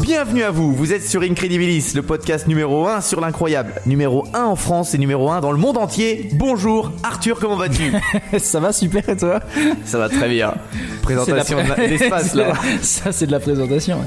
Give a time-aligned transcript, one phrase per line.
[0.00, 4.44] Bienvenue à vous, vous êtes sur Incredibilis, le podcast numéro 1 sur l'incroyable, numéro 1
[4.44, 6.30] en France et numéro 1 dans le monde entier.
[6.32, 7.92] Bonjour Arthur, comment vas-tu
[8.38, 9.40] Ça va super et toi
[9.84, 10.54] Ça va très bien.
[11.02, 12.54] Présentation de l'espace là.
[12.80, 13.98] Ça c'est de la présentation.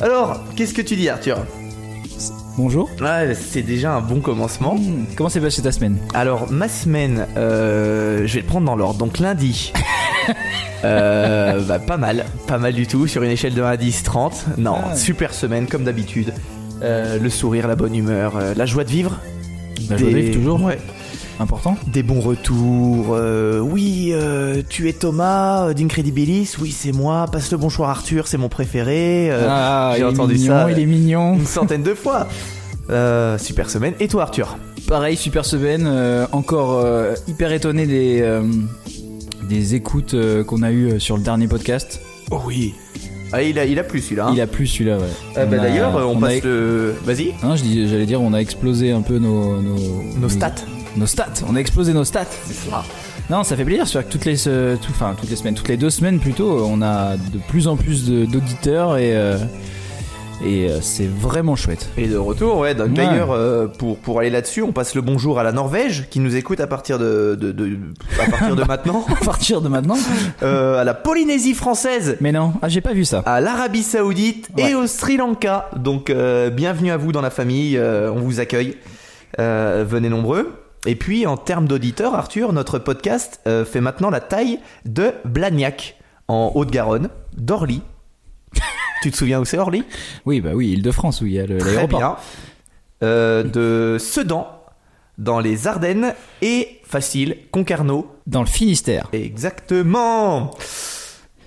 [0.00, 1.38] Alors, qu'est-ce que tu dis Arthur?
[2.58, 2.90] Bonjour.
[3.34, 4.74] C'est déjà un bon commencement.
[4.74, 8.74] Hmm, Comment s'est passée ta semaine Alors, ma semaine, euh, je vais le prendre dans
[8.74, 8.98] l'ordre.
[8.98, 9.72] Donc, lundi,
[10.84, 13.06] euh, bah, pas mal, pas mal du tout.
[13.06, 14.44] Sur une échelle de 1 à 10, 30.
[14.58, 14.96] Non, Ah.
[14.96, 16.34] super semaine, comme d'habitude.
[16.82, 19.18] Euh, le sourire, la bonne humeur, la joie de vivre.
[19.88, 20.60] La joie de vivre, toujours.
[20.60, 20.78] Ouais.
[21.40, 23.14] Important Des bons retours.
[23.14, 26.56] euh, oui, euh, tu es Thomas euh, d'Incredibilis.
[26.60, 27.26] Oui, c'est moi.
[27.30, 29.28] Passe le bonjour Arthur, c'est mon préféré.
[29.30, 30.70] Euh, Ah, j'ai entendu mignon, ça.
[30.72, 31.34] il est mignon.
[31.34, 32.26] Une centaine de fois.
[33.38, 33.94] Super semaine.
[34.00, 34.56] Et toi, Arthur?
[34.88, 35.88] Pareil, super semaine.
[36.32, 36.84] encore
[37.28, 38.40] hyper étonné des,
[39.48, 40.16] des écoutes
[40.46, 42.00] qu'on a eues sur le dernier podcast.
[42.30, 42.74] Oh oui.
[43.30, 44.28] Ah, il a, il a plus celui-là.
[44.28, 44.32] hein?
[44.34, 45.04] Il a plu celui-là, ouais.
[45.36, 46.94] Ah, bah, D'ailleurs, on, passe le.
[47.04, 47.34] Vas-y.
[47.42, 49.76] Hein, j'allais dire, on a explosé un peu nos, nos,
[50.18, 50.54] Nos stats.
[50.98, 51.26] Nos stats.
[51.48, 52.26] On a explosé nos stats.
[53.30, 53.86] Non, ça fait plaisir.
[53.86, 56.18] C'est vrai que toutes les, euh, tout- enfin toutes les semaines, toutes les deux semaines
[56.18, 59.36] plutôt, on a de plus en plus d'auditeurs et euh,
[60.44, 61.88] et euh, c'est vraiment chouette.
[61.96, 62.74] Et de retour, ouais.
[62.74, 66.36] D'ailleurs, euh, pour, pour aller là-dessus, on passe le bonjour à la Norvège qui nous
[66.36, 67.76] écoute à partir de, de, de-
[68.20, 69.98] à partir de maintenant, À partir de maintenant.
[70.42, 73.20] euh, à la Polynésie française, Mais non, ah j'ai pas vu ça.
[73.26, 75.70] à l'Arabie Saoudite et au Sri Lanka.
[75.76, 78.76] Donc euh, bienvenue à vous dans la famille, euh, on vous accueille.
[79.40, 80.52] Euh, venez nombreux.
[80.88, 85.96] Et puis en termes d'auditeurs, Arthur, notre podcast euh, fait maintenant la taille de Blagnac
[86.28, 87.82] en Haute-Garonne, d'Orly.
[89.02, 89.84] tu te souviens où c'est Orly?
[90.24, 92.18] Oui, bah oui, Île-de-France où il y a l'aéroport.
[93.02, 94.48] Euh, de Sedan,
[95.18, 98.10] dans les Ardennes, et facile, Concarneau.
[98.26, 99.08] Dans le Finistère.
[99.12, 100.52] Exactement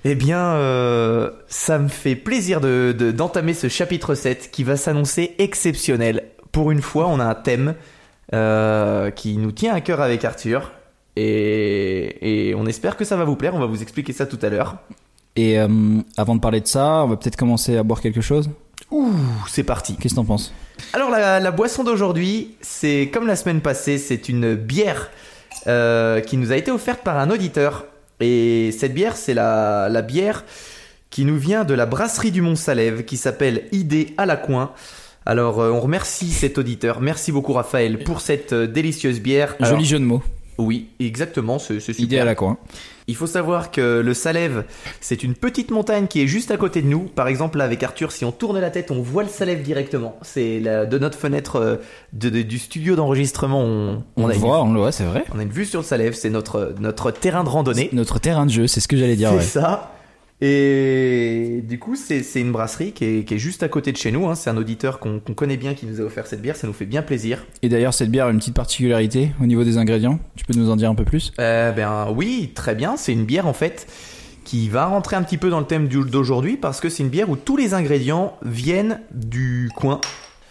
[0.05, 4.77] Eh bien, euh, ça me fait plaisir de- de- d'entamer ce chapitre 7 qui va
[4.77, 6.25] s'annoncer exceptionnel.
[6.51, 7.73] Pour une fois, on a un thème
[8.33, 10.71] euh, qui nous tient à cœur avec Arthur.
[11.15, 14.39] Et, et on espère que ça va vous plaire, on va vous expliquer ça tout
[14.41, 14.77] à l'heure.
[15.35, 15.67] Et euh,
[16.17, 18.49] avant de parler de ça, on va peut-être commencer à boire quelque chose.
[18.91, 19.11] Ouh,
[19.47, 20.53] c'est parti Qu'est-ce que t'en penses?
[20.93, 25.09] Alors la, la boisson d'aujourd'hui, c'est comme la semaine passée, c'est une bière
[25.67, 27.85] euh, qui nous a été offerte par un auditeur.
[28.19, 30.43] Et cette bière, c'est la, la bière
[31.09, 34.71] qui nous vient de la brasserie du Mont-Salève, qui s'appelle Idée à la coin.
[35.25, 39.55] Alors euh, on remercie cet auditeur, merci beaucoup Raphaël pour cette euh, délicieuse bière.
[39.59, 40.23] Alors, Joli jeu de mots.
[40.57, 41.99] Oui, exactement, c'est super.
[42.03, 42.57] Idée à la coin.
[43.07, 44.63] Il faut savoir que le Salève,
[44.99, 46.99] c'est une petite montagne qui est juste à côté de nous.
[47.01, 50.17] Par exemple, là, avec Arthur, si on tourne la tête, on voit le Salève directement.
[50.21, 51.75] C'est de notre fenêtre euh,
[52.13, 55.23] de- de- du studio d'enregistrement, on, On, a le voit, on le voit, c'est vrai.
[55.33, 56.13] on a une vue sur le Salève.
[56.13, 57.89] C'est notre, notre terrain de randonnée.
[57.91, 59.29] Notre terrain de jeu, c'est ce que j'allais dire.
[59.29, 59.41] C'est ouais.
[59.43, 59.91] ça.
[60.43, 64.11] Et du coup, c'est une brasserie qui est, qui est juste à côté de chez
[64.11, 64.27] nous.
[64.27, 64.35] hein.
[64.35, 66.55] C'est un auditeur qu'on connaît bien qui nous a offert cette bière.
[66.55, 67.45] Ça nous fait bien plaisir.
[67.61, 70.19] Et d'ailleurs, cette bière a une petite particularité au niveau des ingrédients.
[70.35, 71.31] Tu peux nous en dire un peu plus?
[71.39, 72.97] Euh, ben oui, très bien.
[72.97, 73.87] C'est une bière en fait
[74.43, 77.29] qui va rentrer un petit peu dans le thème d'aujourd'hui parce que c'est une bière
[77.29, 80.01] où tous les ingrédients viennent du coin.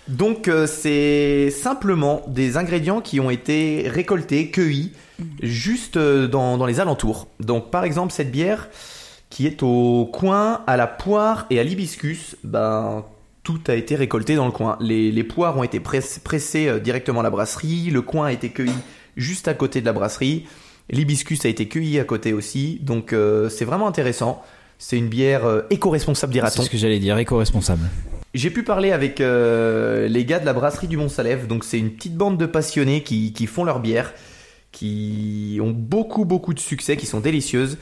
[0.07, 4.93] Donc euh, c'est simplement des ingrédients qui ont été récoltés, cueillis,
[5.43, 7.27] juste euh, dans, dans les alentours.
[7.41, 8.69] Donc par exemple cette bière
[9.31, 13.05] qui est au coin, à la poire et à l'hibiscus, ben
[13.43, 14.77] tout a été récolté dans le coin.
[14.81, 18.33] Les, les poires ont été press- pressées euh, directement à la brasserie, le coin a
[18.33, 18.75] été cueilli
[19.17, 20.47] juste à côté de la brasserie,
[20.91, 24.43] l'hibiscus a été cueilli à côté aussi, donc euh, c'est vraiment intéressant.
[24.79, 26.63] C'est une bière euh, éco-responsable, C'est dira-t-on.
[26.63, 27.83] ce que j'allais dire, éco-responsable.
[28.33, 31.91] J'ai pu parler avec euh, les gars de la brasserie du Mont-Salève, donc c'est une
[31.91, 34.13] petite bande de passionnés qui, qui font leur bière,
[34.73, 37.79] qui ont beaucoup beaucoup de succès, qui sont délicieuses.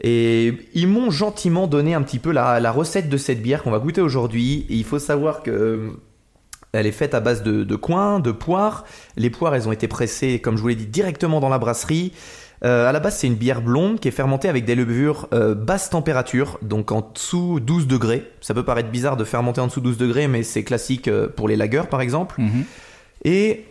[0.00, 3.70] Et ils m'ont gentiment donné un petit peu la, la recette de cette bière qu'on
[3.70, 4.66] va goûter aujourd'hui.
[4.68, 5.90] Et il faut savoir que euh,
[6.72, 8.84] elle est faite à base de, de coin, de poires.
[9.16, 12.12] Les poires, elles ont été pressées, comme je vous l'ai dit, directement dans la brasserie.
[12.64, 15.54] Euh, à la base, c'est une bière blonde qui est fermentée avec des levures euh,
[15.54, 18.30] basse température, donc en dessous 12 degrés.
[18.40, 21.56] Ça peut paraître bizarre de fermenter en dessous 12 degrés, mais c'est classique pour les
[21.56, 22.40] lagers, par exemple.
[22.40, 22.64] Mhm.
[23.24, 23.64] Et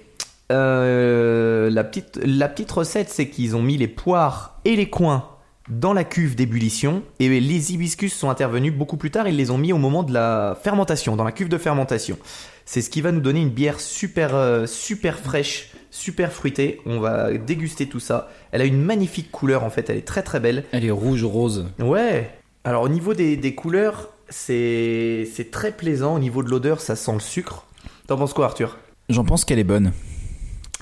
[0.51, 5.25] euh, la, petite, la petite recette, c'est qu'ils ont mis les poires et les coins
[5.71, 9.27] dans la cuve d'ébullition et les hibiscus sont intervenus beaucoup plus tard.
[9.27, 12.17] Ils les ont mis au moment de la fermentation, dans la cuve de fermentation.
[12.65, 16.81] C'est ce qui va nous donner une bière super, euh, super fraîche, super fruitée.
[16.85, 18.29] On va déguster tout ça.
[18.51, 20.65] Elle a une magnifique couleur en fait, elle est très très belle.
[20.73, 21.67] Elle est rouge-rose.
[21.79, 22.29] Ouais.
[22.65, 26.15] Alors au niveau des, des couleurs, c'est c'est très plaisant.
[26.15, 27.65] Au niveau de l'odeur, ça sent le sucre.
[28.07, 28.77] T'en penses quoi, Arthur?
[29.09, 29.93] J'en pense qu'elle est bonne.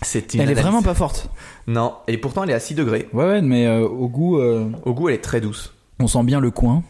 [0.01, 1.29] C'est une Elle est vraiment pas forte.
[1.67, 3.09] Non, et pourtant elle est à 6 degrés.
[3.13, 5.73] Ouais, ouais, mais euh, au goût, euh, Au goût, elle est très douce.
[5.99, 6.83] on sent bien le coin.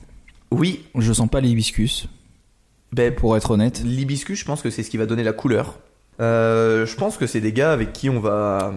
[0.51, 2.07] Oui, Je sens pas l'hibiscus,
[2.91, 3.81] ben, pour être honnête.
[3.83, 5.79] l'hibiscus, je pense que c'est ce qui va donner la couleur.
[6.21, 8.73] Euh, je pense que c'est des gars avec qui on va.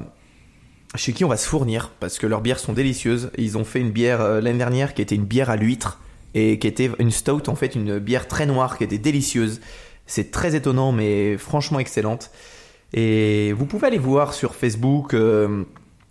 [0.94, 3.31] chez qui on va se fournir, parce que leurs bières sont délicieuses.
[3.38, 5.99] Ils ont fait une bière euh, l'année dernière qui était une bière à l'huître,
[6.34, 9.61] et qui était une stout, en fait, une bière très noire qui était délicieuse.
[10.06, 12.31] C'est très étonnant, mais franchement excellente.
[12.94, 15.15] Et vous pouvez aller voir sur Facebook.
[15.15, 15.65] euh,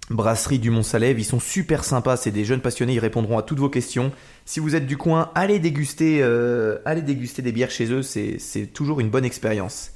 [0.09, 3.59] Brasserie du Mont-Salève, ils sont super sympas, c'est des jeunes passionnés, ils répondront à toutes
[3.59, 4.11] vos questions.
[4.45, 8.67] Si vous êtes du coin, allez déguster, euh, allez déguster des bières chez eux, c'est
[8.73, 9.91] toujours une bonne expérience.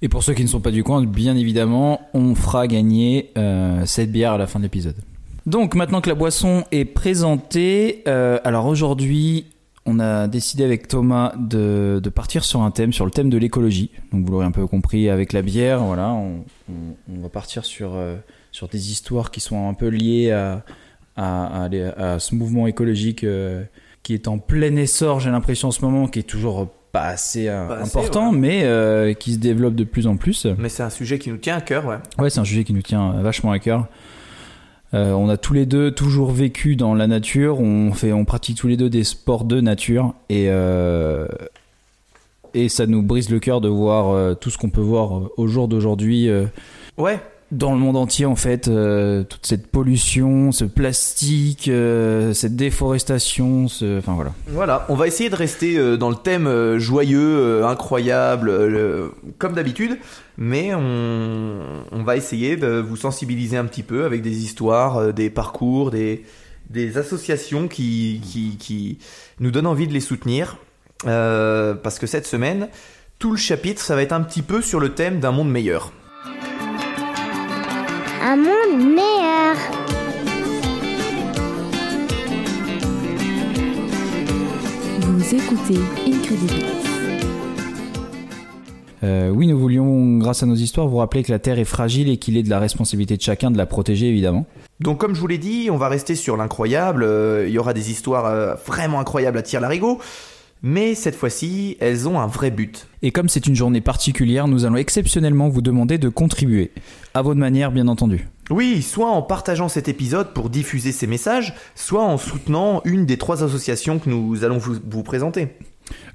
[0.00, 3.84] Et pour ceux qui ne sont pas du coin, bien évidemment, on fera gagner euh,
[3.84, 4.96] cette bière à la fin de l'épisode.
[5.44, 9.46] Donc maintenant que la boisson est présentée, alors aujourd'hui,
[9.86, 13.38] on a décidé avec Thomas de, de partir sur un thème, sur le thème de
[13.38, 13.90] l'écologie.
[14.12, 17.64] Donc vous l'aurez un peu compris avec la bière, voilà, on, on- on va partir
[17.64, 18.16] sur, euh,
[18.52, 20.64] sur des histoires qui sont un peu liées à,
[21.16, 23.64] à, à les- à ce mouvement écologique euh,
[24.02, 27.48] qui est en plein essor, j'ai l'impression en ce moment, qui est toujours pas assez
[27.48, 28.38] euh, Pas assez, important, ouais.
[28.38, 30.46] mais euh, qui se développe de plus en plus.
[30.58, 31.96] Mais c'est un sujet qui nous tient à cœur, ouais.
[32.18, 33.86] Ouais, c'est un sujet qui nous tient vachement à cœur.
[34.94, 37.60] Euh, on a tous les deux toujours vécu dans la nature.
[37.60, 41.26] On fait, on pratique tous les deux des sports de nature et euh,
[42.54, 45.46] et ça nous brise le cœur de voir euh, tout ce qu'on peut voir au
[45.46, 46.28] jour d'aujourd'hui
[46.98, 47.18] Ouais,
[47.50, 48.64] dans le monde entier en fait.
[48.64, 51.70] toute cette pollution, ce plastique,
[52.34, 54.32] cette déforestation, ce, enfin voilà.
[54.48, 59.96] voilà, on va essayer de rester dans le thème joyeux, incroyable, le- comme d'habitude,
[60.44, 65.12] mais on, on va essayer de vous sensibiliser un petit peu avec des histoires, euh,
[65.12, 66.24] des parcours, des,
[66.68, 68.98] des associations qui, qui, qui
[69.38, 70.56] nous donnent envie de les soutenir,
[71.04, 72.68] Euh, parce que cette semaine,
[73.18, 75.92] tout le chapitre, ça va être un petit peu sur le thème d'un monde meilleur.
[78.22, 79.56] Un monde meilleur.
[85.00, 86.91] Vous écoutez Incredibilis.
[89.02, 92.08] Euh, oui, nous voulions, grâce à nos histoires, vous rappeler que la Terre est fragile
[92.08, 94.46] et qu'il est de la responsabilité de chacun de la protéger évidemment.
[94.80, 97.74] Donc comme je vous l'ai dit, on va rester sur l'incroyable, euh, il y aura
[97.74, 99.98] des histoires euh, vraiment incroyables à tirer larigot,
[100.62, 102.86] mais cette fois-ci, elles ont un vrai but.
[103.02, 106.70] Et comme c'est une journée particulière, nous allons exceptionnellement vous demander de contribuer.
[107.14, 108.28] À votre manière, bien entendu.
[108.50, 113.16] Oui, soit en partageant cet épisode pour diffuser ces messages, soit en soutenant une des
[113.16, 115.48] trois associations que nous allons vous, vous présenter.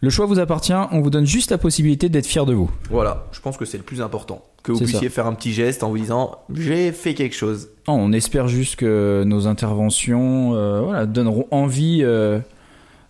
[0.02, 2.70] Le choix vous appartient, on vous donne juste la possibilité d'être fier de vous.
[2.90, 4.44] Voilà, je pense que c'est le plus important.
[4.64, 5.16] Que vous puissiez ça.
[5.16, 7.70] faire un petit geste en vous disant j'ai fait quelque chose.
[7.88, 12.40] Non, on espère juste que nos interventions euh, voilà, donneront envie euh,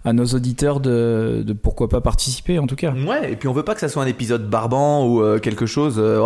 [0.06, 2.94] à nos auditeurs de, de pourquoi pas participer en tout cas.
[2.94, 5.66] Ouais, et puis on veut pas que ça soit un épisode barbant ou euh, quelque
[5.66, 6.00] chose.
[6.00, 6.22] oh,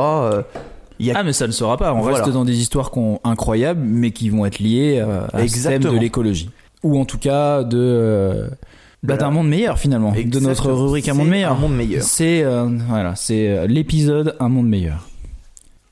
[1.09, 2.17] a Ah mais ça ne sera pas, on Voilà.
[2.17, 2.91] reste dans des histoires
[3.23, 6.49] incroyables mais qui vont être liées euh, à ce thème de l'écologie.
[6.83, 8.49] Ou en tout cas de...
[9.03, 11.51] bah, d'un monde meilleur finalement, de notre rubrique Un monde meilleur.
[11.53, 12.03] Un monde meilleur.
[12.03, 15.07] C'est euh, voilà, c'est euh, l'épisode Un monde meilleur.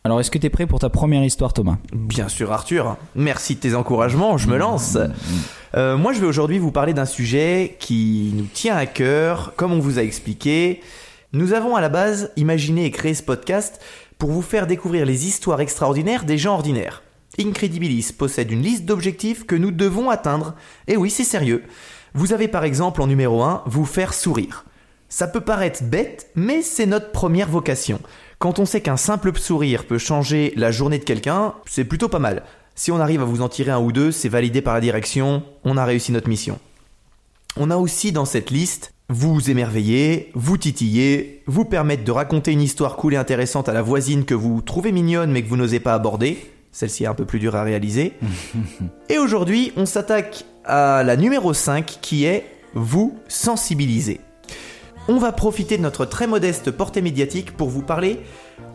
[0.03, 1.77] Alors, est-ce que t'es prêt pour ta première histoire, Thomas?
[1.91, 2.97] Bien sûr, Arthur.
[3.15, 4.37] Merci de tes encouragements.
[4.37, 4.97] Je me lance.
[5.75, 9.53] Euh, moi, je vais aujourd'hui vous parler d'un sujet qui nous tient à cœur.
[9.57, 10.81] Comme on vous a expliqué,
[11.33, 13.81] nous avons à la base imaginé et créé ce podcast
[14.17, 17.03] pour vous faire découvrir les histoires extraordinaires des gens ordinaires.
[17.37, 20.55] Incredibilis possède une liste d'objectifs que nous devons atteindre.
[20.87, 21.63] Et oui, c'est sérieux.
[22.13, 24.65] Vous avez par exemple en numéro 1 vous faire sourire.
[25.09, 27.99] Ça peut paraître bête, mais c'est notre première vocation.
[28.37, 32.19] Quand on sait qu'un simple sourire peut changer la journée de quelqu'un, c'est plutôt pas
[32.19, 32.43] mal.
[32.75, 35.43] Si on arrive à vous en tirer un ou deux, c'est validé par la direction,
[35.65, 36.59] on a réussi notre mission.
[37.57, 42.61] On a aussi dans cette liste vous émerveiller, vous titiller, vous permettre de raconter une
[42.61, 45.79] histoire cool et intéressante à la voisine que vous trouvez mignonne mais que vous n'osez
[45.79, 46.37] pas aborder.
[46.71, 48.13] Celle-ci est un peu plus dure à réaliser.
[49.09, 54.21] et aujourd'hui, on s'attaque à la numéro 5 qui est vous sensibiliser.
[55.07, 58.19] On va profiter de notre très modeste portée médiatique pour vous parler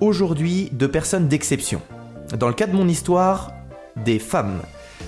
[0.00, 1.80] aujourd'hui de personnes d'exception.
[2.36, 3.52] Dans le cas de mon histoire,
[3.96, 4.60] des femmes,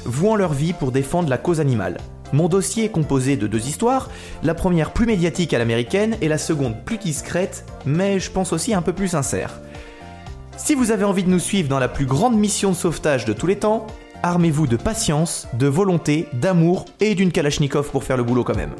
[0.04, 1.98] vouant leur vie pour défendre la cause animale.
[2.32, 4.10] Mon dossier est composé de deux histoires,
[4.42, 8.74] la première plus médiatique à l'américaine et la seconde plus discrète, mais je pense aussi
[8.74, 9.60] un peu plus sincère.
[10.56, 13.32] Si vous avez envie de nous suivre dans la plus grande mission de sauvetage de
[13.32, 13.86] tous les temps,
[14.22, 18.74] armez-vous de patience, de volonté, d'amour et d'une Kalachnikov pour faire le boulot quand même.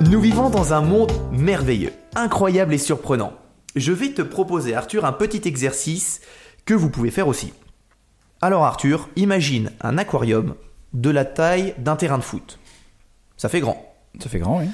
[0.00, 3.32] Nous vivons dans un monde merveilleux, incroyable et surprenant.
[3.74, 6.20] Je vais te proposer, Arthur, un petit exercice
[6.64, 7.52] que vous pouvez faire aussi.
[8.42, 10.54] Alors Arthur, imagine un aquarium
[10.92, 12.58] de la taille d'un terrain de foot.
[13.36, 13.94] Ça fait grand.
[14.20, 14.66] Ça fait grand, oui.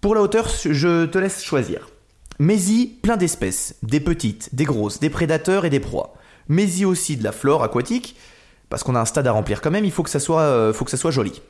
[0.00, 1.88] Pour la hauteur, je te laisse choisir.
[2.38, 6.14] Mets-y plein d'espèces, des petites, des grosses, des prédateurs et des proies.
[6.48, 8.16] Mets-y aussi de la flore aquatique,
[8.68, 10.72] parce qu'on a un stade à remplir quand même, il faut que ça soit, euh,
[10.72, 11.40] faut que ça soit joli.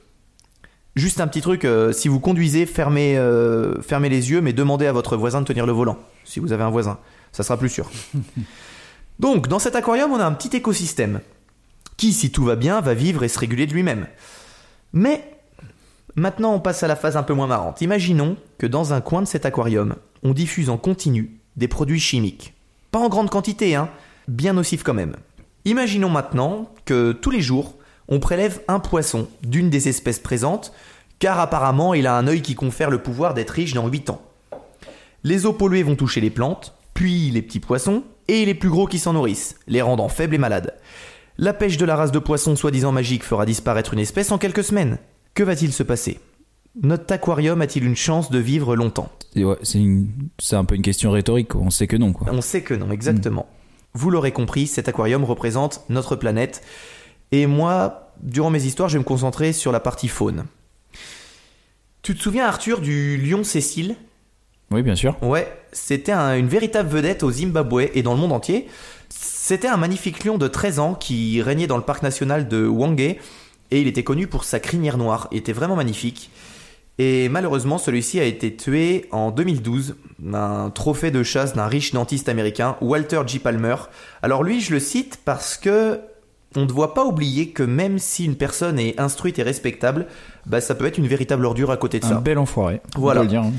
[0.95, 4.87] Juste un petit truc, euh, si vous conduisez, fermez, euh, fermez les yeux, mais demandez
[4.87, 6.99] à votre voisin de tenir le volant, si vous avez un voisin.
[7.33, 7.91] Ça sera plus sûr.
[9.19, 11.21] Donc, dans cet aquarium, on a un petit écosystème,
[11.97, 14.07] qui, si tout va bien, va vivre et se réguler de lui-même.
[14.93, 15.36] Mais
[16.19, 17.83] Maintenant, on passe à la phase un peu moins marrante.
[17.83, 22.55] Imaginons que dans un coin de cet aquarium, on diffuse en continu des produits chimiques.
[22.91, 23.91] Pas en grande quantité, hein,
[24.27, 25.17] bien nocifs quand même.
[25.67, 27.75] Imaginons maintenant que tous les jours,
[28.09, 30.73] on prélève un poisson d'une des espèces présentes,
[31.19, 34.23] car apparemment il a un œil qui confère le pouvoir d'être riche dans 8 ans.
[35.23, 38.87] Les eaux polluées vont toucher les plantes, puis les petits poissons, et les plus gros
[38.87, 40.75] qui s'en nourrissent, les rendant faibles et malades.
[41.37, 44.65] La pêche de la race de poisson soi-disant magique fera disparaître une espèce en quelques
[44.65, 44.99] semaines.
[45.37, 46.19] Que va-t-il se passer?
[46.83, 49.13] Notre aquarium a-t-il une chance de vivre longtemps?
[49.37, 50.09] Ouais, c'est une-
[50.53, 51.55] un peu une question rhétorique.
[51.55, 52.27] On sait que non, quoi.
[52.33, 53.47] On sait que non, exactement.
[53.93, 56.63] Vous l'aurez compris, cet aquarium représente notre planète.
[57.33, 60.47] Et moi, durant mes histoires, je vais me concentrer sur la partie faune.
[62.01, 63.97] Tu te souviens, Arthur, du lion Cécile?
[64.71, 65.23] Oui, bien sûr.
[65.23, 68.69] Ouais, c'était un- une véritable vedette au Zimbabwe et dans le monde entier.
[69.11, 73.17] C'était un magnifique lion de 13 ans qui régnait dans le parc national de Hwange
[73.71, 75.29] et il était connu pour sa crinière noire.
[75.33, 76.31] Il était vraiment magnifique.
[76.99, 79.97] Et malheureusement, celui-ci a été tué en 2012,
[80.33, 83.39] un trophée de chasse d'un riche dentiste américain, Walter J.
[83.39, 83.77] Palmer.
[84.23, 86.01] Alors lui, je le cite parce que
[86.55, 90.07] on ne doit pas oublier que même si une personne est instruite et respectable,
[90.47, 92.15] bah, ça peut être une véritable ordure à côté de Un ça.
[92.21, 92.81] bel enfoiré.
[92.97, 93.21] on Voilà.
[93.21, 93.53] peut le dire, hein.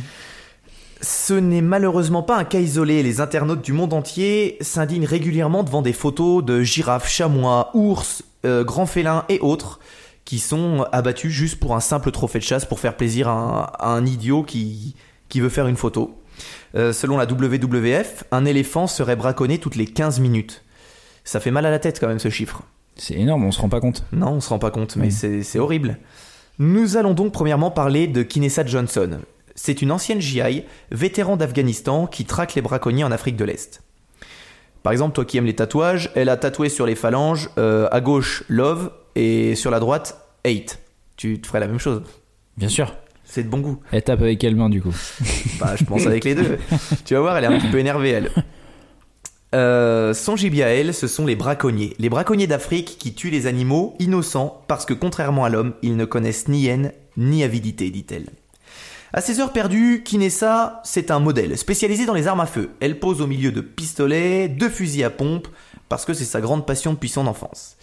[1.00, 3.04] Ce n'est malheureusement pas un cas isolé.
[3.04, 8.64] Les internautes du monde entier s'indignent régulièrement devant des photos de girafes, chamois, ours, euh,
[8.64, 9.80] grands félins et autres
[10.26, 13.62] qui sont abattus juste pour un simple trophée de chasse pour faire plaisir à un,
[13.80, 14.96] à un idiot qui,
[15.30, 16.22] qui veut faire une photo.
[16.76, 20.64] Euh, selon la WWF, un éléphant serait braconné toutes les 15 minutes.
[21.24, 22.62] Ça fait mal à la tête quand même ce chiffre.
[22.96, 24.04] C'est énorme, on se rend pas compte.
[24.12, 26.00] Non, on se rend pas compte, mais c'est c'est horrible.
[26.60, 29.20] Nous allons donc premièrement parler de Kinessa Johnson.
[29.54, 33.84] C'est une ancienne GI, vétéran d'Afghanistan, qui traque les braconniers en Afrique de l'Est.
[34.84, 38.02] Par exemple, toi qui aimes les tatouages, elle a tatoué sur les phalanges, euh, à
[38.02, 40.80] gauche Love et sur la droite Hate.
[41.18, 42.04] Tu te ferais la même chose.
[42.58, 42.96] Bien sûr.
[43.24, 43.80] C'est de bon goût.
[43.92, 44.96] Elle tape avec quelle main, du coup?
[45.60, 46.58] Bah, je pense avec les deux.
[47.06, 48.32] tu vas voir, elle est un petit peu énervée, elle.
[49.56, 51.96] Euh, son gibier à elle, ce sont les braconniers.
[52.00, 56.06] Les braconniers d'Afrique qui tuent les animaux innocents parce que, contrairement à l'homme, ils ne
[56.06, 58.28] connaissent ni haine ni avidité, dit-elle.
[59.14, 62.72] À ses heures perdues, Kinessa, c'est un modèle spécialisé dans les armes à feu.
[62.82, 65.48] Elle pose au milieu de pistolets, de fusils à pompe,
[65.88, 67.78] parce que c'est sa grande passion depuis son enfance.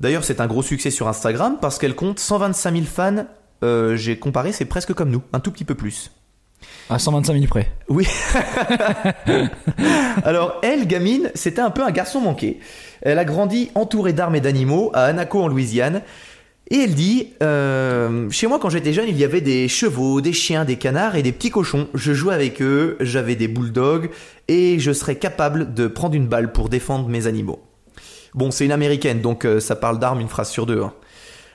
[0.00, 3.26] D'ailleurs, c'est un gros succès sur Instagram parce qu'elle compte 125 000 fans.
[3.62, 6.10] Euh, J'ai comparé, c'est presque comme nous, un tout petit peu plus.
[6.88, 7.70] À 125 minutes près.
[7.88, 8.06] Oui.
[10.24, 12.60] Alors, elle, gamine, c'était un peu un garçon manqué.
[13.02, 16.02] Elle a grandi entourée d'armes et d'animaux à Anaco en Louisiane.
[16.72, 20.32] Et elle dit euh, Chez moi, quand j'étais jeune, il y avait des chevaux, des
[20.32, 21.88] chiens, des canards et des petits cochons.
[21.94, 24.10] Je jouais avec eux, j'avais des bulldogs
[24.46, 27.60] et je serais capable de prendre une balle pour défendre mes animaux.
[28.34, 30.82] Bon, c'est une américaine, donc euh, ça parle d'armes une phrase sur deux.
[30.82, 30.92] hein.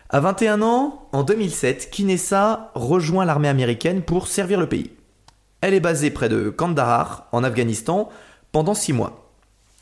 [0.09, 4.91] À 21 ans, en 2007, Kinessa rejoint l'armée américaine pour servir le pays.
[5.61, 8.09] Elle est basée près de Kandahar, en Afghanistan,
[8.51, 9.31] pendant 6 mois.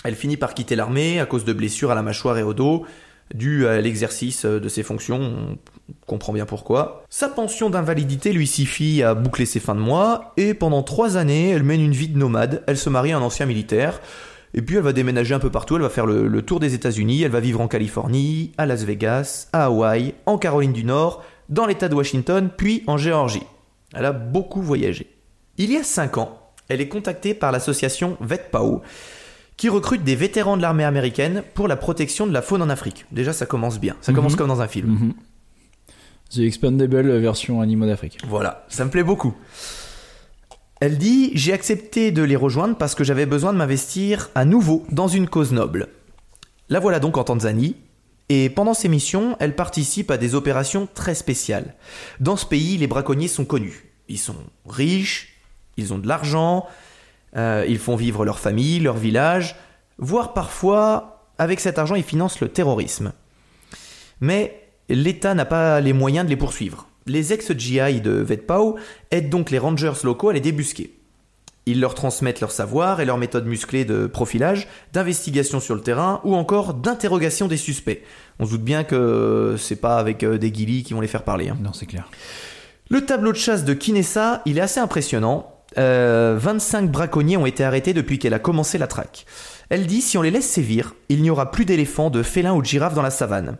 [0.03, 2.85] Elle finit par quitter l'armée à cause de blessures à la mâchoire et au dos,
[3.33, 5.57] dues à l'exercice de ses fonctions, on
[6.05, 7.03] comprend bien pourquoi.
[7.09, 11.49] Sa pension d'invalidité lui suffit à boucler ses fins de mois, et pendant 3 années,
[11.49, 14.01] elle mène une vie de nomade, elle se marie à un ancien militaire,
[14.53, 17.23] et puis elle va déménager un peu partout, elle va faire le, tour des États-Unis,
[17.23, 21.65] elle va vivre en Californie, à Las Vegas, à Hawaï, en Caroline du Nord, dans
[21.65, 23.43] l'État de Washington, puis en Géorgie.
[23.93, 25.07] Elle a beaucoup voyagé.
[25.57, 26.39] Il y a 5 ans,
[26.69, 28.81] elle est contactée par l'association VetPAO,
[29.63, 33.05] qui recrute des vétérans de l'armée américaine pour la protection de la faune en Afrique.
[33.13, 33.95] Déjà, ça commence bien.
[34.01, 34.15] Ça Mhm.
[34.17, 34.89] commence comme dans un film.
[34.89, 35.13] Mhm.
[36.31, 38.17] The Expandable version Animaux d'Afrique.
[38.27, 39.33] Voilà, ça me plaît beaucoup.
[40.81, 44.85] Elle dit J'ai accepté de les rejoindre parce que j'avais besoin de m'investir à nouveau
[44.91, 45.87] dans une cause noble.
[46.67, 47.77] La voilà donc en Tanzanie,
[48.27, 51.75] et pendant ses missions, elle participe à des opérations très spéciales.
[52.19, 53.85] Dans ce pays, les braconniers sont connus.
[54.09, 54.35] Ils sont
[54.67, 55.35] riches,
[55.77, 56.65] ils ont de l'argent,
[57.35, 59.55] euh, ils font vivre leur famille, leur village,
[59.97, 63.13] voire parfois, avec cet argent, ils financent le terrorisme.
[64.21, 66.87] Mais l'État n'a pas les moyens de les poursuivre.
[67.05, 68.77] Les ex-GI de VetPAO
[69.11, 70.93] aident donc les rangers locaux à les débusquer.
[71.65, 76.19] Ils leur transmettent leur savoir et leurs méthodes musclées de profilage, d'investigation sur le terrain
[76.25, 78.03] ou encore d'interrogation des suspects.
[78.39, 81.23] On se doute bien que c'est pas avec euh, des guilis qui vont les faire
[81.23, 81.49] parler.
[81.49, 81.57] hein.
[81.61, 82.09] Non, c'est clair.
[82.89, 85.52] Le tableau de chasse de Kinessa, il est assez impressionnant.
[85.77, 89.25] Euh, 25 braconniers ont été arrêtés depuis qu'elle a commencé la traque.
[89.69, 92.61] Elle dit si on les laisse sévir, il n'y aura plus d'éléphants, de félins ou
[92.61, 93.57] de girafes dans la savane.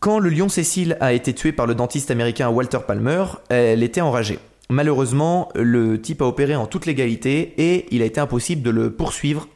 [0.00, 4.00] Quand le lion Cécile a été tué par le dentiste américain Walter Palmer, elle était
[4.00, 4.38] enragée.
[4.70, 8.92] Malheureusement, le type a opéré en toute légalité et il a été impossible de le
[8.92, 9.48] poursuivre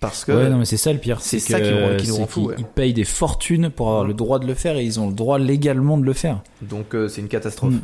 [0.00, 1.20] parce que Ouais, non, mais c'est ça le pire.
[1.20, 2.54] c'est ça qui nous- qui nous c'est rend ouais.
[2.58, 5.14] Ils payent des fortunes pour avoir le droit de le faire et ils ont le
[5.14, 6.42] droit légalement de le faire.
[6.60, 7.74] Donc euh, c'est une catastrophe.
[7.74, 7.80] Mm.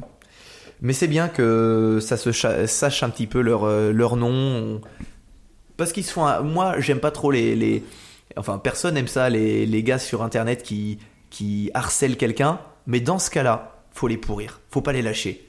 [0.81, 4.81] Mais c'est bien que ça se sache un petit peu leur, euh, leur nom.
[5.77, 6.27] Parce qu'ils se font...
[6.43, 7.85] Moi, j'aime pas trop les, les...
[8.37, 10.99] Enfin, personne aime ça, les, les gars sur Internet qui,
[11.31, 12.61] qui harcèlent quelqu'un.
[12.87, 14.61] Mais dans ce cas-là, faut les pourrir.
[14.71, 15.45] Faut pas les lâcher.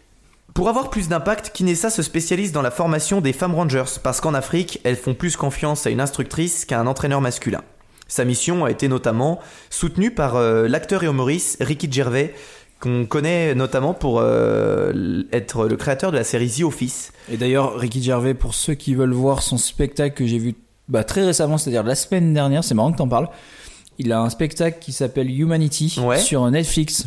[0.56, 4.34] Pour avoir plus d'impact, Kinessa se spécialise dans la formation des femmes rangers, parce qu'en
[4.34, 7.62] Afrique, elles font plus confiance à une instructrice qu'à un entraîneur masculin.
[8.08, 12.34] Sa mission a été notamment soutenue par euh, l'acteur et humoriste Ricky Gervais,
[12.80, 17.12] qu'on connaît notamment pour euh, être le créateur de la série The Office.
[17.32, 20.56] Et d'ailleurs, Ricky Gervais, pour ceux qui veulent voir son spectacle que j'ai vu
[20.88, 23.30] bah, très récemment, c'est-à-dire la semaine dernière, c'est marrant que t'en parles.
[23.98, 26.18] Il a un spectacle qui s'appelle Humanity Ouais.
[26.20, 27.06] sur Netflix,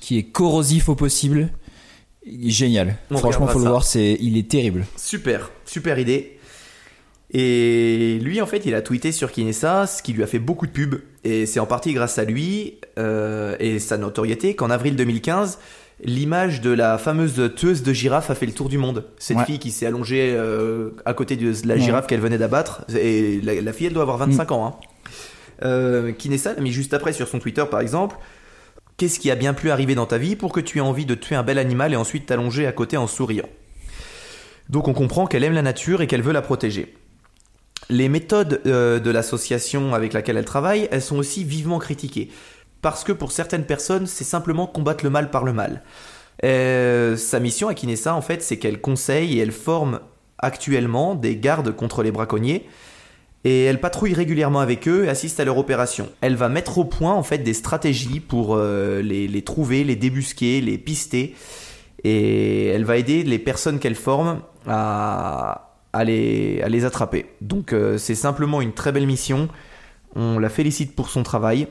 [0.00, 1.48] qui est corrosif au possible.
[2.26, 2.96] Il est génial.
[3.10, 4.84] On Franchement, faut le voir, c'est, il est terrible.
[4.96, 6.38] Super, super idée.
[7.32, 10.66] Et lui, en fait, il a tweeté sur Kinessa, ce qui lui a fait beaucoup
[10.66, 11.00] de pubs.
[11.22, 15.58] Et c'est en partie grâce à lui euh, et sa notoriété qu'en avril 2015,
[16.02, 19.04] l'image de la fameuse tueuse de girafe a fait le tour du monde.
[19.18, 19.44] Cette Ouais.
[19.44, 21.80] fille qui s'est allongée euh, à côté de la Ouais.
[21.80, 22.84] girafe qu'elle venait d'abattre.
[22.98, 24.66] Et la, la fille, elle doit avoir 25 ans.
[24.66, 24.74] Hein.
[25.64, 28.16] Euh, Kinessa l'a mis juste après sur son Twitter, par exemple.
[28.96, 31.14] Qu'est-ce qui a bien pu arriver dans ta vie pour que tu aies envie de
[31.14, 33.48] tuer un bel animal et ensuite t'allonger à côté en souriant?
[34.68, 36.94] Donc on comprend qu'elle aime la nature et qu'elle veut la protéger.
[37.90, 42.30] Les méthodes euh, de l'association avec laquelle elle travaille, elles sont aussi vivement critiquées.
[42.82, 45.82] Parce que pour certaines personnes, c'est simplement combattre le mal par le mal.
[46.44, 50.00] Euh, sa mission à Kinessa, en fait, c'est qu'elle conseille et elle forme
[50.38, 52.66] actuellement des gardes contre les braconniers.
[53.42, 56.08] Et elle patrouille régulièrement avec eux et assiste à leur opération.
[56.20, 60.60] Elle va mettre au point en fait des stratégies pour euh, les trouver, les débusquer,
[60.60, 61.34] les pister.
[62.04, 67.26] Et elle va aider les personnes qu'elle forme à, à, les, attraper.
[67.40, 69.48] Donc euh, c'est simplement une très belle mission.
[70.14, 71.68] On la félicite pour son travail.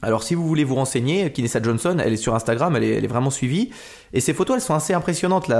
[0.00, 3.30] Alors si vous voulez vous renseigner, Kinessa Johnson, elle est sur Instagram, elle est, vraiment
[3.30, 3.70] suivie.
[4.12, 5.50] Et ses photos, elles sont assez impressionnantes.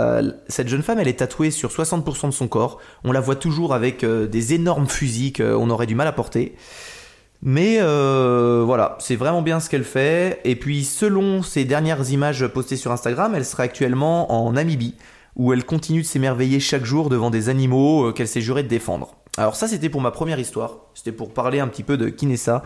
[0.46, 2.78] Cette jeune femme, elle est tatouée sur 60% de son corps.
[3.02, 6.54] On la voit toujours avec euh, des énormes fusils qu'on aurait du mal à porter.
[7.42, 10.40] Mais euh, voilà, c'est vraiment bien ce qu'elle fait.
[10.44, 14.94] Et puis selon ses dernières images postées sur Instagram, elle sera actuellement en Namibie,
[15.38, 18.68] où elle continue de s'émerveiller chaque jour devant des animaux euh, qu'elle s'est jurée de
[18.68, 19.14] défendre.
[19.36, 20.78] Alors ça, c'était pour ma première histoire.
[20.94, 22.64] C'était pour parler un petit peu de Kinessa,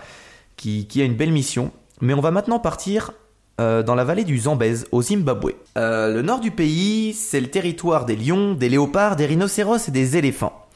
[0.57, 1.71] qui, a une belle mission.
[2.01, 3.13] Mais on va maintenant partir
[3.61, 5.53] euh, dans la vallée du Zambèze, au Zimbabwe.
[5.77, 9.93] Euh, le nord du pays, c'est le territoire des lions, des léopards, des rhinocéros et
[9.93, 10.67] des éléphants.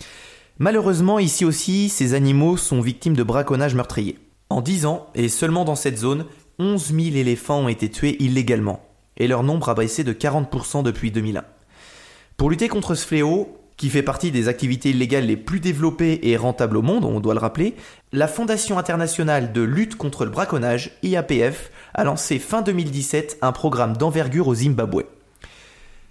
[0.58, 4.18] Malheureusement, ici aussi, ces animaux sont victimes de braconnage meurtrier.
[4.50, 6.26] En 10 ans, et seulement dans cette zone,
[6.58, 8.80] 11 000 éléphants ont été tués illégalement,
[9.16, 11.44] et leur nombre a baissé de 40% depuis 2001.
[12.36, 16.36] Pour lutter contre ce fléau, qui fait partie des activités illégales les plus développées et
[16.36, 17.74] rentables au monde, on doit le rappeler,
[18.12, 23.96] la Fondation internationale de lutte contre le braconnage, IAPF, a lancé fin 2017 un programme
[23.96, 25.02] d'envergure au Zimbabwe.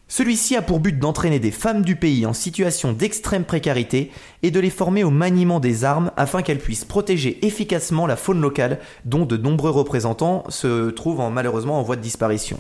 [0.08, 4.12] Celui-ci a pour but d'entraîner des femmes du pays en situation d'extrême précarité
[4.44, 8.40] et de les former au maniement des armes afin qu'elles puissent protéger efficacement la faune
[8.40, 12.60] locale dont de nombreux représentants se trouvent en- malheureusement en voie de disparition.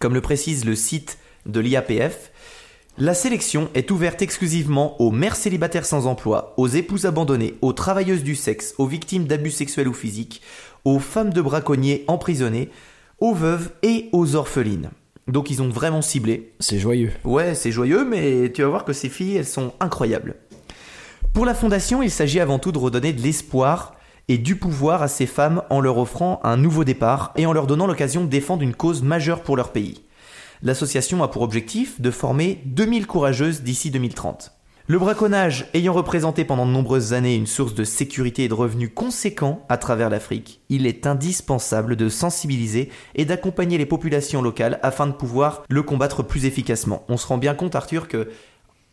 [0.00, 2.32] Comme le précise le site de l'IAPF,
[2.96, 8.22] la sélection est ouverte exclusivement aux mères célibataires sans emploi, aux épouses abandonnées, aux travailleuses
[8.22, 10.42] du sexe, aux victimes d'abus sexuels ou physiques,
[10.84, 12.70] aux femmes de braconniers emprisonnées,
[13.18, 14.90] aux veuves et aux orphelines.
[15.26, 16.52] Donc ils ont vraiment ciblé.
[16.60, 17.10] C'est joyeux.
[17.24, 20.36] Ouais, c'est joyeux, mais tu vas voir que ces filles, elles sont incroyables.
[21.32, 23.96] Pour la fondation, il s'agit avant tout de redonner de l'espoir
[24.28, 27.66] et du pouvoir à ces femmes en leur offrant un nouveau départ et en leur
[27.66, 30.03] donnant l'occasion de défendre une cause majeure pour leur pays.
[30.64, 34.50] L'association a pour objectif de former 2000 courageuses d'ici 2030.
[34.86, 38.90] Le braconnage ayant représenté pendant de nombreuses années une source de sécurité et de revenus
[38.94, 45.06] conséquents à travers l'Afrique, il est indispensable de sensibiliser et d'accompagner les populations locales afin
[45.06, 47.04] de pouvoir le combattre plus efficacement.
[47.10, 48.30] On se rend bien compte, Arthur, que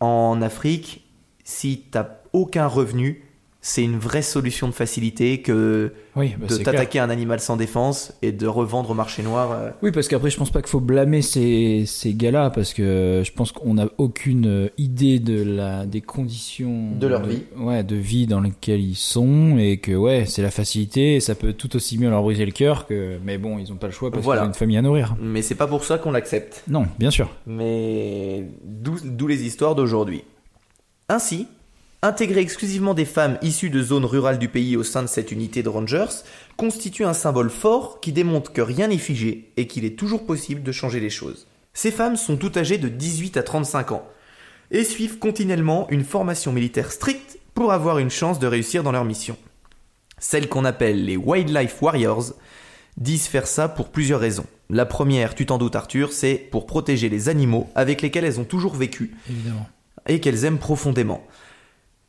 [0.01, 1.09] en Afrique,
[1.45, 3.23] si t'as aucun revenu,
[3.63, 7.57] c'est une vraie solution de facilité que Oui, bah, de t'attaquer à un animal sans
[7.57, 9.51] défense et de revendre au marché noir.
[9.51, 13.21] euh, Oui, parce qu'après, je pense pas qu'il faut blâmer ces, ces gars-là, parce que
[13.23, 17.43] je pense qu'on n'a aucune idée de la, des conditions De leur vie.
[17.55, 21.35] Ouais, de vie dans lesquelles ils sont, et que ouais, c'est la facilité, et ça
[21.35, 23.19] peut tout aussi bien leur briser le cœur que.
[23.23, 24.41] Mais bon, ils ont pas le choix parce Voilà.
[24.41, 25.15] qu'ils ont une famille à nourrir.
[25.21, 26.63] Mais c'est pas pour ça qu'on l'accepte.
[26.67, 27.29] Non, bien sûr.
[27.45, 30.23] Mais d'où les histoires d'aujourd'hui.
[31.09, 31.45] Ainsi,
[32.03, 35.61] intégrer exclusivement des femmes issues de zones rurales du pays au sein de cette unité
[35.61, 36.23] de Rangers
[36.57, 40.63] constitue un symbole fort qui démontre que rien n'est figé et qu'il est toujours possible
[40.63, 41.45] de changer les choses.
[41.73, 44.07] Ces femmes sont toutes âgées de 18 à 35 ans
[44.71, 49.05] et suivent continuellement une formation militaire stricte pour avoir une chance de réussir dans leur
[49.05, 49.37] mission.
[50.17, 52.33] Celles qu'on appelle les Wildlife Warriors
[52.97, 54.45] disent faire ça pour plusieurs raisons.
[54.69, 58.45] La première, tu t'en doutes Arthur, c'est pour protéger les animaux avec lesquels elles ont
[58.45, 59.67] toujours vécu Évidemment.
[60.07, 61.23] et qu'elles aiment profondément.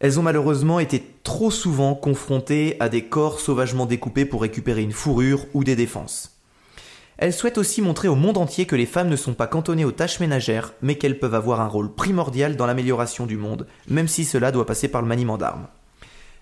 [0.02, 4.90] Elles ont malheureusement été trop souvent confrontées à des corps sauvagement découpés pour récupérer une
[4.90, 6.36] fourrure ou des défenses.
[7.18, 9.92] Elles souhaitent aussi montrer au monde entier que les femmes ne sont pas cantonnées aux
[9.92, 14.24] tâches ménagères, mais qu'elles peuvent avoir un rôle primordial dans l'amélioration du monde, même si
[14.24, 15.68] cela doit passer par le maniement d'armes.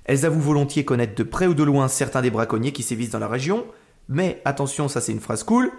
[0.06, 3.18] Elles avouent volontiers connaître de près ou de loin certains des braconniers qui sévissent dans
[3.18, 3.66] la région,
[4.08, 5.70] mais attention, ça c'est une phrase cool,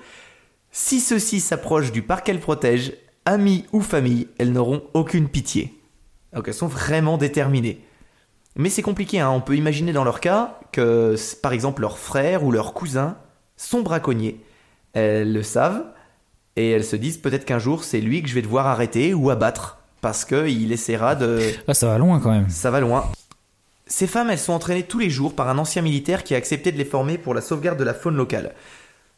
[0.70, 2.94] si ceux-ci s'approchent du parc qu'elles protègent,
[3.26, 5.81] amis ou famille, elles n'auront aucune pitié.
[6.34, 7.84] Donc elles sont vraiment déterminées.
[8.56, 9.30] Mais c'est compliqué, hein.
[9.30, 13.18] on peut imaginer dans leur cas que, par exemple, leur frère ou leur cousin
[13.56, 14.44] sont braconniers.
[14.94, 15.86] Elles le savent,
[16.58, 19.30] et elles se disent peut-être qu'un jour c'est lui que je vais devoir arrêter ou
[19.30, 21.40] abattre, parce qu'il essaiera de...
[21.68, 22.50] Ah, ça va loin quand même.
[22.50, 23.06] Ça va loin.
[23.88, 26.72] Ces femmes, elles sont entraînées tous les jours par un ancien militaire qui a accepté
[26.72, 28.54] de les former pour la sauvegarde de la faune locale.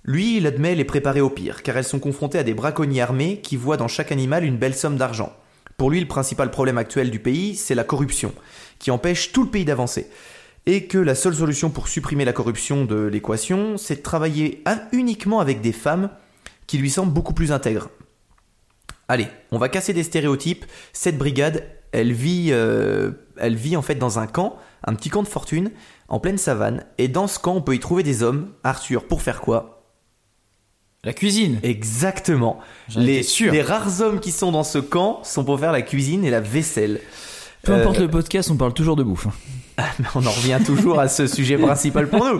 [0.03, 3.39] Lui, il admet les préparer au pire, car elles sont confrontées à des braconniers armés
[3.39, 5.33] qui voient dans chaque animal une belle somme d'argent.
[5.83, 8.33] Pour lui, le principal problème actuel du pays, c'est la corruption,
[8.79, 10.07] qui empêche tout le pays d'avancer.
[10.65, 14.79] Et que la seule solution pour supprimer la corruption de l'équation, c'est de travailler un-
[14.93, 16.09] uniquement avec des femmes
[16.67, 17.89] qui lui semblent beaucoup plus intègres.
[19.09, 20.63] Allez, on va casser des stéréotypes.
[20.93, 25.21] Cette brigade, elle vit, euh, elle vit en fait dans un camp, un petit camp
[25.23, 25.69] de fortune,
[26.07, 26.85] en pleine savane.
[26.97, 28.53] Et dans ce camp, on peut y trouver des hommes.
[28.63, 29.82] Arthur, pour faire quoi?
[31.05, 31.59] La cuisine.
[31.63, 32.59] Exactement.
[32.95, 33.51] Les, sûr.
[33.51, 36.39] les rares hommes qui sont dans ce camp sont pour faire la cuisine et la
[36.39, 37.01] vaisselle.
[37.61, 39.27] Peu importe Euh, le podcast, on parle toujours de bouffe.
[39.77, 42.39] Mais on en revient toujours à ce sujet principal pour nous.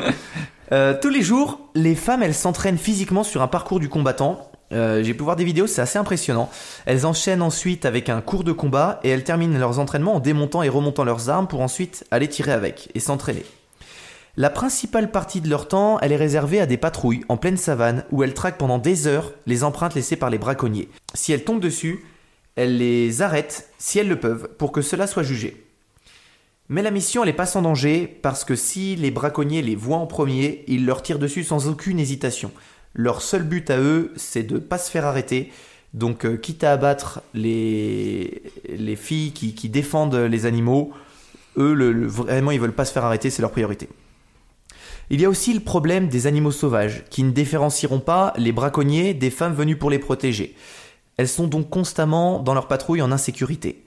[0.71, 4.49] Euh, tous les jours, les femmes, elles s'entraînent physiquement sur un parcours du combattant.
[4.71, 6.49] Euh, J'ai pu voir des vidéos, c'est assez impressionnant.
[6.85, 10.63] Elles enchaînent ensuite avec un cours de combat et elles terminent leurs entraînements en démontant
[10.63, 13.43] et remontant leurs armes pour ensuite aller tirer avec et s'entraîner.
[14.35, 18.03] La principale partie de leur temps, elle est réservée à des patrouilles en pleine savane
[18.11, 20.89] où elles traquent pendant des heures les empreintes laissées par les braconniers.
[21.13, 22.03] Si elles tombent dessus,
[22.55, 25.67] elles les arrêtent, si elles le peuvent, pour que cela soit jugé.
[26.67, 29.97] Mais la mission, elle n'est pas sans danger, parce que si les braconniers les voient
[29.97, 32.49] en premier, ils leur tirent dessus sans aucune hésitation.
[32.95, 35.51] Leur seul but à eux, c'est de pas se faire arrêter.
[35.93, 40.91] Donc, euh, quitte à abattre les, les filles qui, défendent les animaux,
[41.57, 41.75] eux,
[42.07, 43.89] vraiment, ils veulent pas se faire arrêter, c'est leur priorité.
[45.13, 49.13] Il y a aussi le problème des animaux sauvages, qui ne différencieront pas les braconniers
[49.13, 50.55] des femmes venues pour les protéger.
[51.17, 53.83] Elles sont donc constamment dans leur patrouille en insécurité.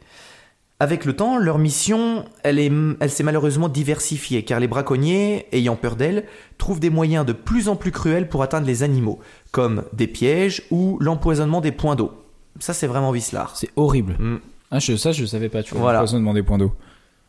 [0.78, 5.74] Avec le temps, leur mission, elle est- elle s'est malheureusement diversifiée, car les braconniers, ayant
[5.74, 6.26] peur d'elles,
[6.58, 9.18] trouvent des moyens de plus en plus cruels pour atteindre les animaux,
[9.50, 12.12] comme des pièges ou l'empoisonnement des points d'eau.
[12.60, 13.56] Ça, c'est vraiment vicelard.
[13.56, 14.14] C'est horrible.
[14.20, 14.36] Mm.
[14.70, 15.80] Ah, je, ça, je savais pas, tu vois.
[15.80, 16.04] Voilà.
[16.04, 16.18] Voilà.
[16.20, 16.72] demander points d'eau.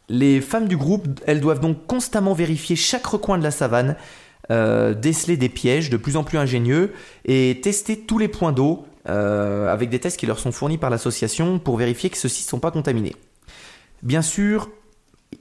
[0.10, 3.96] Les femmes du groupe, elles doivent donc constamment vérifier chaque recoin de la savane,
[4.52, 6.94] euh, déceler des pièges de plus en plus ingénieux
[7.26, 10.90] et tester tous les points d'eau euh, avec des tests qui leur sont fournis par
[10.90, 13.16] l'association pour vérifier que ceux-ci ne sont pas contaminés.
[14.04, 14.70] Bien sûr,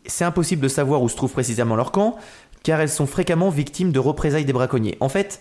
[0.06, 2.16] c'est impossible de savoir où se trouve précisément leur camp,
[2.64, 4.96] car elles sont fréquemment victimes de représailles des braconniers.
[4.98, 5.40] En fait,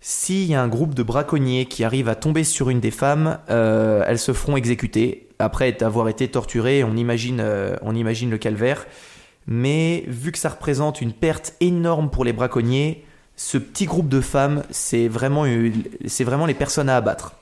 [0.00, 3.38] s'il y a un groupe de braconniers qui arrive à tomber sur une des femmes,
[3.48, 6.28] euh, elles se feront exécuter après avoir été
[6.96, 8.86] imagine, euh, on imagine le calvaire.
[9.46, 13.04] Mais vu que ça représente une perte énorme pour les braconniers,
[13.36, 17.34] ce petit groupe de femmes, c'est vraiment, une- c'est vraiment les personnes à abattre.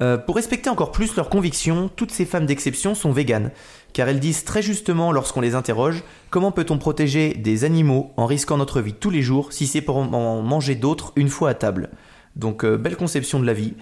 [0.00, 3.50] Euh, pour respecter encore plus leurs convictions, toutes ces femmes d'exception sont véganes,
[3.92, 8.56] car elles disent très justement lorsqu'on les interroge comment peut-on protéger des animaux en risquant
[8.56, 11.90] notre vie tous les jours si c'est pour en manger d'autres une fois à table?
[12.34, 13.74] Donc euh, belle conception de la vie.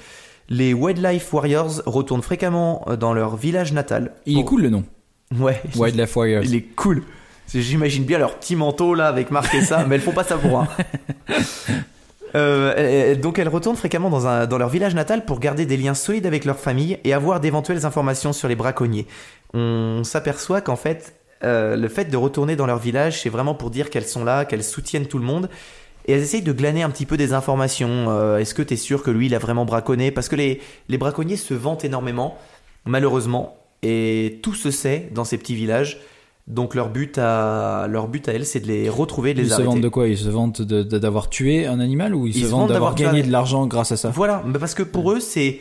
[0.49, 4.13] Les Wildlife Warriors retournent fréquemment euh, dans leur village natal.
[4.27, 4.85] Il est cool le nom.
[5.39, 6.43] Ouais, Wildlife Warriors.
[6.43, 7.03] il est cool.
[7.55, 10.61] J'imagine bien leur petit manteau là avec marqué ça, mais elles font pas ça pour
[10.61, 10.69] un.
[12.35, 15.95] Euh, donc elles retournent fréquemment dans, un, dans leur village natal pour garder des liens
[15.95, 19.07] solides avec leur famille et avoir d'éventuelles informations sur les braconniers.
[19.55, 23.71] On s'aperçoit qu'en fait, euh, le fait de retourner dans leur village, c'est vraiment pour
[23.71, 25.49] dire qu'elles sont là, qu'elles soutiennent tout le monde.
[26.09, 28.07] Et elles essayent de glaner un petit peu des informations.
[28.09, 30.11] Euh, Est-ce que tu es sûr que lui, il a vraiment braconné?
[30.11, 32.37] Parce que les, les braconniers se vantent énormément,
[32.87, 33.57] malheureusement.
[33.83, 35.99] Et tout se sait dans ces petits villages.
[36.47, 39.49] Donc leur but à, leur but à elles, c'est de les retrouver, de les Ils
[39.51, 39.69] se arrêter.
[39.69, 40.09] vantent de quoi?
[40.09, 43.23] Ils se vantent d'avoir tué un animal ou ils, Ils se se vantent d'avoir gagné
[43.23, 44.09] de l'argent grâce à ça?
[44.09, 45.61] Voilà, parce que pour eux, c'est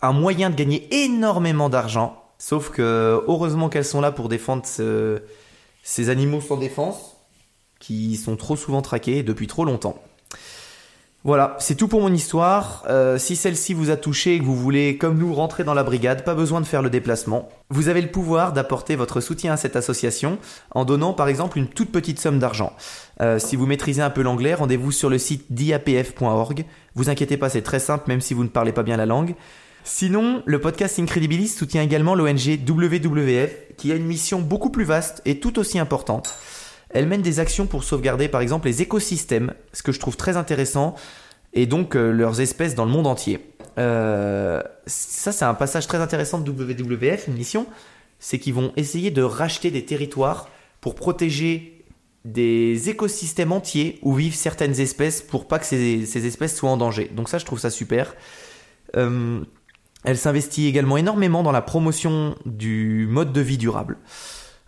[0.00, 2.16] un moyen de gagner énormément d'argent.
[2.38, 5.20] Sauf que, heureusement qu'elles sont là pour défendre ce-
[5.82, 7.15] ces animaux sans défense,
[7.78, 10.02] qui sont trop souvent traqués depuis trop longtemps.
[11.26, 12.84] Voilà, c'est tout pour mon histoire.
[12.88, 15.82] Euh, si celle-ci vous a touché et que vous voulez, comme nous, rentrer dans la
[15.82, 17.48] brigade, pas besoin de faire le déplacement.
[17.68, 20.38] Vous avez le pouvoir d'apporter votre soutien à cette association
[20.70, 22.72] en donnant par exemple une toute petite somme d'argent.
[23.20, 26.64] Euh, si vous maîtrisez un peu l'anglais, rendez-vous sur le site diapf.org.
[26.94, 29.34] Vous inquiétez pas, c'est très simple même si vous ne parlez pas bien la langue.
[29.82, 35.22] Sinon, le podcast Incredibilis soutient également l'ONG WWF qui a une mission beaucoup plus vaste
[35.24, 36.36] et tout aussi importante.
[36.90, 40.36] Elle mène des actions pour sauvegarder par exemple les écosystèmes, ce que je trouve très
[40.36, 40.94] intéressant,
[41.52, 43.40] et donc euh, leurs espèces dans le monde entier.
[43.78, 47.66] Euh, ça c'est un passage très intéressant de WWF, une mission,
[48.18, 50.48] c'est qu'ils vont essayer de racheter des territoires
[50.80, 51.84] pour protéger
[52.24, 56.76] des écosystèmes entiers où vivent certaines espèces pour pas que ces, ces espèces soient en
[56.76, 57.10] danger.
[57.14, 58.14] Donc ça je trouve ça super.
[58.96, 59.40] Euh,
[60.04, 63.98] elle s'investit également énormément dans la promotion du mode de vie durable.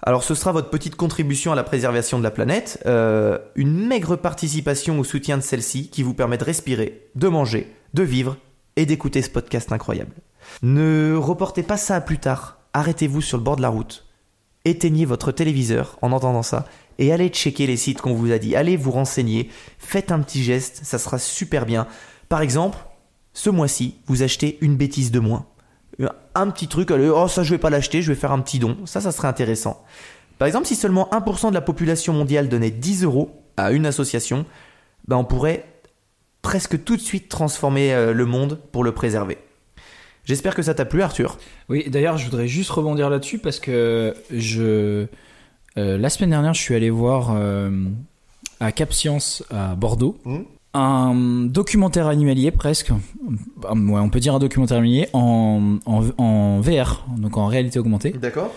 [0.03, 4.17] Alors ce sera votre petite contribution à la préservation de la planète, euh, une maigre
[4.17, 8.37] participation au soutien de celle-ci qui vous permet de respirer, de manger, de vivre
[8.77, 10.13] et d'écouter ce podcast incroyable.
[10.63, 14.07] Ne reportez pas ça à plus tard, arrêtez-vous sur le bord de la route,
[14.65, 16.67] éteignez votre téléviseur en entendant ça
[16.99, 20.43] et allez checker les sites qu'on vous a dit, allez vous renseigner, faites un petit
[20.43, 21.89] geste, ça sera super bien.
[22.29, 22.79] Par exemple,
[23.33, 25.47] ce mois-ci, vous achetez une bêtise de moins.
[26.35, 28.77] Un petit truc, oh ça je vais pas l'acheter, je vais faire un petit don.
[28.85, 29.85] Ça, ça serait intéressant.
[30.39, 34.47] Par exemple, si seulement 1% de la population mondiale donnait 10 euros à une association,
[35.09, 35.65] ben on pourrait
[36.43, 39.39] presque tout de suite transformer euh, le monde pour le préserver.
[40.25, 41.39] J'espère que ça t'a plu, Arthur.
[41.69, 45.07] Oui, d'ailleurs, je voudrais juste rebondir là-dessus parce que je.
[45.79, 47.71] euh, la semaine dernière, je suis allé voir euh,
[48.61, 50.45] à Cap Science à Bordeaux Mhm.
[50.75, 51.15] Un
[51.47, 52.91] documentaire animalier presque.
[53.65, 57.79] Ah, Ouais, on peut dire un documentaire animalier en, en, en VR, donc en réalité
[57.79, 58.53] augmentée, D'accord.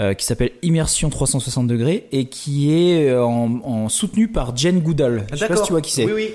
[0.00, 4.80] euh, qui s'appelle Immersion 360 degrés et qui est euh, en, en soutenu par Jen
[4.80, 5.26] Goodall.
[5.32, 6.06] Je sais pas si tu vois qui c'est.
[6.06, 6.30] Oui, oui.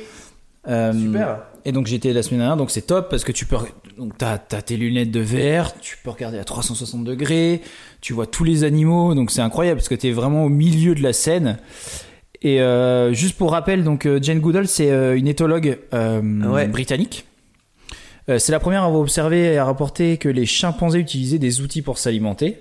[0.68, 1.40] Euh, Super.
[1.64, 3.56] et donc j'étais la semaine dernière, donc c'est top parce que tu peux,
[3.98, 7.62] donc t'as as tes lunettes de VR, tu peux regarder à 360 degrés,
[8.02, 11.02] tu vois tous les animaux, donc c'est incroyable parce que t'es vraiment au milieu de
[11.02, 11.58] la scène.
[12.42, 16.68] Et euh, juste pour rappel, donc euh, Jane Goodall, c'est euh, une éthologue euh, Ouais.
[16.68, 17.26] britannique.
[18.30, 21.62] Euh, c'est la première à avoir observé et à rapporter que les chimpanzés utilisaient des
[21.62, 22.60] outils pour s'alimenter.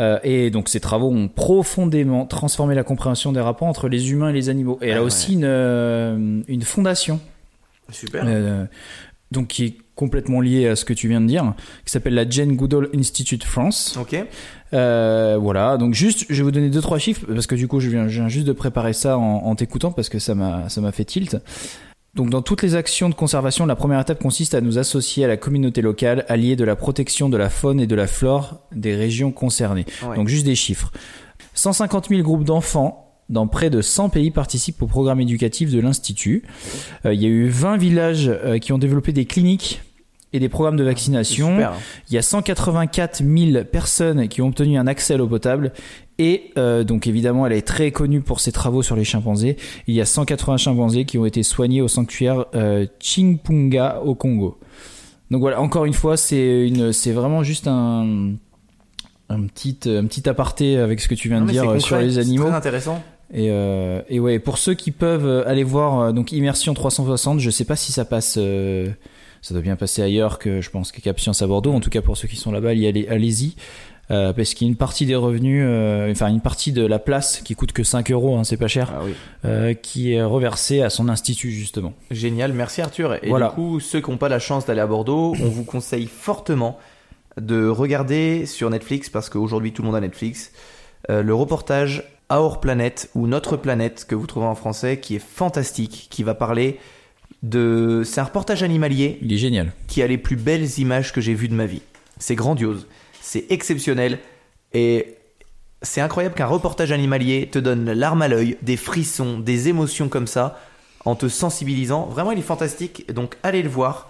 [0.00, 4.30] Euh, et donc ces travaux ont profondément transformé la compréhension des rapports entre les humains
[4.30, 4.78] et les animaux.
[4.82, 5.06] Et elle Ah a ouais.
[5.06, 7.20] aussi une, euh, une fondation
[7.90, 8.24] Super.
[8.26, 8.64] euh,
[9.32, 12.28] donc qui est complètement lié à ce que tu viens de dire, qui s'appelle la
[12.28, 13.96] Jane Goodall Institute France.
[14.00, 14.16] Ok.
[14.72, 17.80] Euh, voilà, donc juste, je vais vous donner deux trois chiffres parce que du coup,
[17.80, 20.68] je viens, je viens juste de préparer ça en, en t'écoutant parce que ça m'a,
[20.68, 21.36] ça m'a fait tilt.
[22.14, 25.28] Donc, dans toutes les actions de conservation, la première étape consiste à nous associer à
[25.28, 28.94] la communauté locale, alliée de la protection de la faune et de la flore des
[28.94, 29.86] régions concernées.
[30.06, 30.16] Ouais.
[30.16, 30.92] Donc, juste des chiffres.
[31.54, 36.44] 150 000 groupes d'enfants dans près de 100 pays participent au programme éducatif de l'Institut.
[37.06, 39.80] Euh, il y a eu 20 villages euh, qui ont développé des cliniques
[40.34, 41.48] et des programmes de vaccination.
[41.48, 41.72] Super.
[42.08, 45.72] Il y a 184 000 personnes qui ont obtenu un accès à l'eau potable.
[46.18, 49.56] Et euh, donc évidemment, elle est très connue pour ses travaux sur les chimpanzés.
[49.86, 52.44] Il y a 180 chimpanzés qui ont été soignés au sanctuaire
[53.00, 54.58] Chingpunga au Congo.
[55.30, 58.32] Donc voilà, encore une fois, c'est une, c'est vraiment juste un,
[59.30, 61.96] un petit, un petit aparté avec ce que tu viens Non, de dire c'est sur
[61.96, 62.48] les c'est animaux.
[62.48, 63.02] Très intéressant.
[63.32, 67.40] Et, euh, et ouais, pour ceux qui peuvent euh, aller voir euh, donc Immersion 360,
[67.40, 68.88] je sais pas si ça passe, euh,
[69.40, 71.72] ça doit bien passer ailleurs que je pense que Cap Science à Bordeaux.
[71.72, 73.54] En tout cas pour ceux qui sont là-bas, y allez, allez-y.
[74.10, 75.64] Euh, parce qu'il y a une partie des revenus,
[76.10, 78.92] enfin une partie de la place qui coûte que 5 euros, hein, c'est pas cher,
[78.94, 79.76] Ah oui.
[79.80, 81.94] qui est reversée à son institut justement.
[82.10, 83.14] Génial, merci Arthur.
[83.24, 83.48] Et Voilà.
[83.48, 86.78] du coup, ceux qui n'ont pas la chance d'aller à Bordeaux, on vous conseille fortement
[87.40, 90.52] de regarder sur Netflix, parce qu'aujourd'hui tout le monde a Netflix,
[91.08, 95.24] euh, le reportage Our Planet ou Notre Planète que vous trouvez en français, qui est
[95.24, 96.78] fantastique, qui va parler
[97.42, 98.02] de...
[98.04, 99.72] C'est un reportage animalier Il est génial.
[99.88, 101.82] qui a les plus belles images que j'ai vues de ma vie.
[102.18, 102.86] C'est grandiose,
[103.20, 104.18] c'est exceptionnel
[104.72, 105.16] et
[105.82, 110.08] c'est incroyable qu'un reportage animalier te donne la larme à l'œil, des frissons, des émotions
[110.08, 110.60] comme ça,
[111.04, 112.06] en te sensibilisant.
[112.06, 114.08] Vraiment, il est fantastique, donc allez le voir.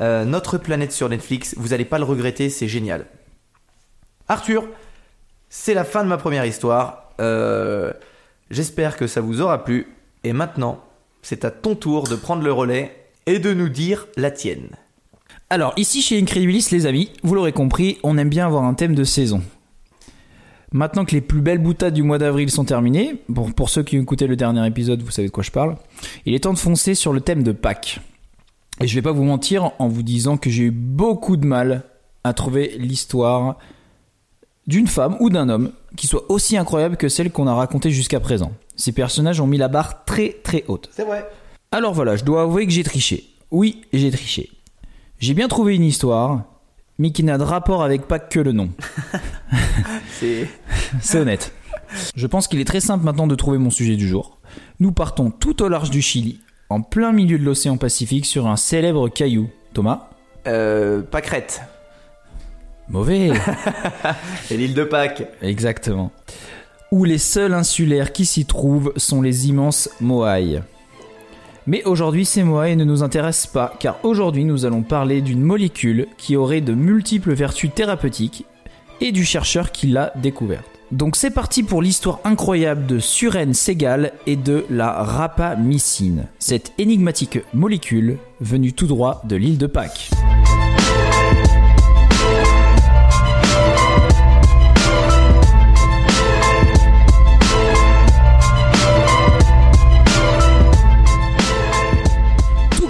[0.00, 3.06] Euh, Notre planète sur Netflix, vous n'allez pas le regretter, c'est génial.
[4.26, 4.64] Arthur,
[5.56, 7.12] C'est la fin de ma première histoire.
[7.20, 7.92] Euh,
[8.50, 9.86] J'espère que ça vous aura plu.
[10.24, 10.80] Et maintenant,
[11.22, 14.70] c'est à ton tour de prendre le relais et de nous dire la tienne.
[15.50, 18.96] Alors, ici chez Incredibilis, les amis, vous l'aurez compris, on aime bien avoir un thème
[18.96, 19.42] de saison.
[20.72, 23.96] Maintenant que les plus belles boutades du mois d'avril sont terminées, bon, pour ceux qui
[23.96, 25.76] ont écouté le dernier épisode, vous savez de quoi je parle,
[26.26, 28.00] il est temps de foncer sur le thème de Pâques.
[28.80, 31.84] Et je vais pas vous mentir en vous disant que j'ai eu beaucoup de mal
[32.24, 33.56] à trouver l'histoire
[34.66, 38.20] d'une femme ou d'un homme qui soit aussi incroyable que celle qu'on a racontée jusqu'à
[38.20, 38.52] présent.
[38.76, 40.90] Ces personnages ont mis la barre très très haute.
[40.92, 41.28] C'est vrai.
[41.70, 43.24] Alors voilà, je dois avouer que j'ai triché.
[43.50, 44.50] Oui, j'ai triché.
[45.18, 46.42] J'ai bien trouvé une histoire,
[46.98, 48.70] mais qui n'a de rapport avec Pâques que le nom.
[50.10, 50.48] C'est
[51.00, 51.52] C'est honnête.
[52.16, 54.38] Je pense qu'il est très simple maintenant de trouver mon sujet du jour.
[54.80, 58.56] Nous partons tout au large du Chili, en plein milieu de l'océan Pacifique, sur un
[58.56, 59.50] célèbre caillou.
[59.72, 60.08] Thomas?
[60.46, 61.62] Euh, Pâquerette.
[62.88, 63.32] Mauvais
[64.50, 65.26] Et l'île de Pâques.
[65.42, 66.12] Exactement.
[66.90, 70.60] Où les seuls insulaires qui s'y trouvent sont les immenses Moai.
[71.66, 76.06] Mais aujourd'hui, ces Moai ne nous intéressent pas, car aujourd'hui, nous allons parler d'une molécule
[76.18, 78.44] qui aurait de multiples vertus thérapeutiques
[79.00, 80.66] et du chercheur qui l'a découverte.
[80.92, 87.40] Donc c'est parti pour l'histoire incroyable de Suren Segal et de la rapamycine, cette énigmatique
[87.54, 90.10] molécule venue tout droit de l'île de Pâques.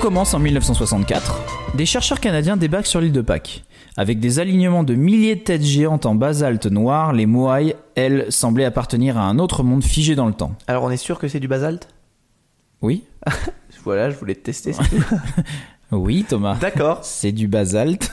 [0.04, 1.40] Commence en 1964.
[1.76, 3.64] Des chercheurs canadiens débarquent sur l'île de Pâques.
[3.96, 8.66] Avec des alignements de milliers de têtes géantes en basalte noir, les Moai, elles, semblaient
[8.66, 10.56] appartenir à un autre monde figé dans le temps.
[10.66, 11.88] Alors on est sûr que c'est du basalte?
[12.82, 13.04] Oui
[13.84, 14.72] Voilà, je voulais te tester.
[15.90, 16.58] Oui, Thomas.
[16.60, 16.98] D'accord.
[17.02, 18.12] C'est du basalte.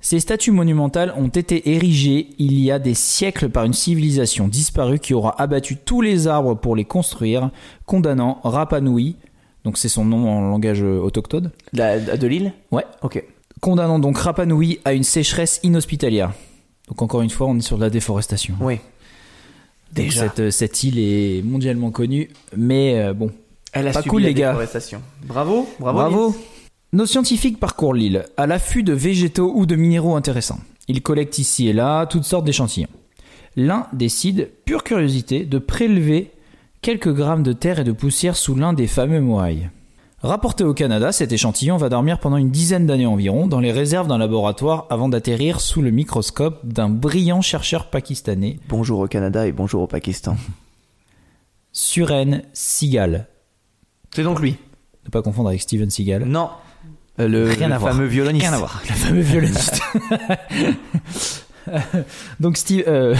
[0.00, 5.00] Ces statues monumentales ont été érigées il y a des siècles par une civilisation disparue
[5.00, 7.50] qui aura abattu tous les arbres pour les construire,
[7.84, 9.16] condamnant Rapa Nui,
[9.64, 12.84] donc c'est son nom en langage euh, autochtone, La- de l'île Ouais.
[13.02, 13.22] Ok.
[13.60, 16.32] condamnant donc Rapa Nui à une sécheresse inhospitalière.
[16.88, 18.54] Donc encore une fois, on est sur de la déforestation.
[18.60, 18.78] Oui.
[19.92, 20.22] Déjà.
[20.28, 23.30] Cette, euh, cette île est mondialement connue, mais euh, bon,
[23.72, 24.48] Elle a Pas subi cool, la les gars.
[24.50, 25.00] déforestation.
[25.24, 25.98] Bravo, bravo.
[25.98, 26.36] Bravo.
[26.92, 30.58] Nos scientifiques parcourent l'île à l'affût de végétaux ou de minéraux intéressants.
[30.88, 32.88] Ils collectent ici et là toutes sortes d'échantillons.
[33.56, 36.30] L'un décide, pure curiosité, de prélever
[36.84, 39.70] quelques grammes de terre et de poussière sous l'un des fameux moailles.
[40.22, 44.06] Rapporté au Canada, cet échantillon va dormir pendant une dizaine d'années environ dans les réserves
[44.06, 49.52] d'un laboratoire avant d'atterrir sous le microscope d'un brillant chercheur pakistanais, Bonjour au Canada et
[49.52, 50.36] bonjour au Pakistan.
[51.72, 53.28] Suren Sigal.
[54.14, 54.58] C'est donc lui.
[55.06, 56.24] Ne pas confondre avec Steven Seagal.
[56.26, 56.50] Non.
[57.18, 57.94] Euh, le Rien le à voir.
[57.94, 58.44] fameux violoniste.
[58.44, 58.82] Rien à voir.
[58.86, 59.80] Le fameux violoniste.
[62.40, 63.14] donc Steve, euh,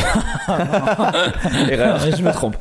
[1.71, 2.01] Erreur.
[2.17, 2.57] je me trompe.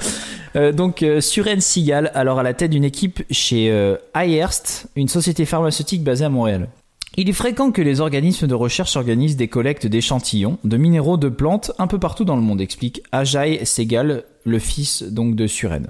[0.56, 5.08] Euh, donc euh, Suren Seagal, alors à la tête d'une équipe chez euh, Ayerst, une
[5.08, 6.70] société pharmaceutique basée à Montréal.
[7.16, 11.30] Il est fréquent que les organismes de recherche organisent des collectes d'échantillons de minéraux de
[11.30, 15.88] plantes un peu partout dans le monde, explique Ajay Segal, le fils donc de Suren.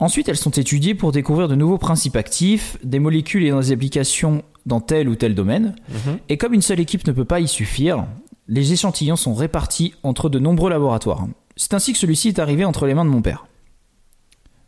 [0.00, 4.42] Ensuite, elles sont étudiées pour découvrir de nouveaux principes actifs, des molécules et des applications
[4.64, 5.74] dans tel ou tel domaine.
[5.88, 6.18] Mhm.
[6.28, 8.06] Et comme une seule équipe ne peut pas y suffire,
[8.46, 11.26] les échantillons sont répartis entre de nombreux laboratoires.
[11.60, 13.46] C'est ainsi que celui-ci est arrivé entre les mains de mon père.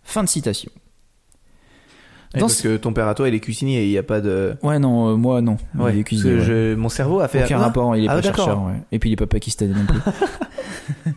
[0.02, 0.70] Fin de citation.
[2.34, 4.02] Dans parce ce- que ton père à toi, il est cuisinier et il n'y a
[4.02, 4.56] pas de.
[4.62, 5.56] Ouais, non, euh, moi non.
[5.78, 6.44] Ouais, Il est parce cuisinier, que ouais.
[6.44, 7.44] je- mon cerveau a fait.
[7.44, 8.62] Aucun Ah, rapport, il est ah, pas chercheur.
[8.64, 8.74] ouais.
[8.92, 10.00] Et puis il est pas pakistanais non plus.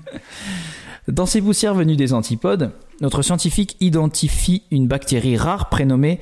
[1.08, 6.20] Dans ces poussières venues des antipodes, notre scientifique identifie une bactérie rare prénommée,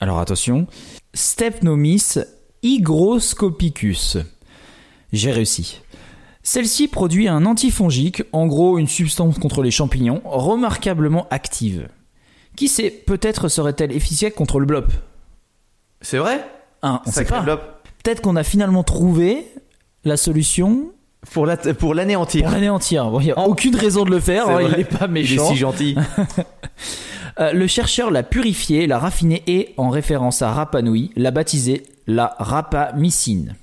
[0.00, 0.66] alors attention,
[1.14, 2.18] Stepnomis
[2.62, 4.18] hygroscopicus.
[5.12, 5.80] J'ai réussi.
[6.48, 11.88] Celle-ci produit un antifongique, en gros une substance contre les champignons, remarquablement active.
[12.56, 14.86] Qui sait, peut-être serait-elle efficace contre le blop
[16.00, 16.42] C'est vrai?
[16.82, 17.42] Hein, on sait pas.
[17.42, 19.46] Peut-être qu'on a finalement trouvé
[20.06, 20.90] la solution
[21.32, 22.44] Pour la- pour l'anéantir.
[22.44, 23.10] pour l'anéantir.
[23.10, 25.08] Bon, Il n'y a aucune raison de le faire, hein, il n'est pas Il est
[25.08, 25.48] méchant.
[25.50, 25.96] si gentil.
[27.40, 31.84] Euh, le chercheur l'a purifiée, l'a raffinée et, en référence à Rapa Nui, l'a baptisée
[32.08, 33.54] la rapamycine.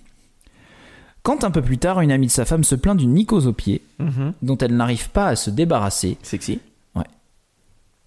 [1.26, 3.52] Quand un peu plus tard, une amie de sa femme se plaint d'une mycose au
[3.52, 4.32] pied, Mhm.
[4.44, 6.60] dont elle n'arrive pas à se débarrasser, Sexy.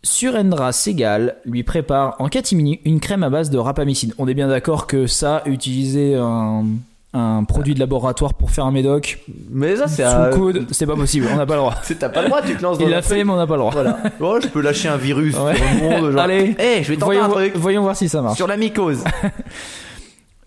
[0.04, 4.14] Surendra Segal lui prépare en catimini une crème à base de rapamycine.
[4.18, 6.64] On est bien d'accord que ça, utiliser un,
[7.14, 9.18] un produit de laboratoire pour faire un médoc
[9.50, 10.04] Mais ça, c'est.
[10.04, 11.74] à- coude, c'est pas possible, on n'a pas le droit.
[11.98, 13.54] T'as pas le droit, tu te lances dans Il l'a fait, mais on n'a pas
[13.54, 13.72] le droit.
[13.72, 13.98] Voilà.
[14.20, 15.56] Oh, je peux lâcher un virus Ouais.
[15.56, 16.12] sur le monde.
[16.12, 17.56] Genre, Allez, Eh, je vais tenter voyons, un truc.
[17.56, 18.36] voyons voir si ça marche.
[18.36, 19.02] Sur la mycose.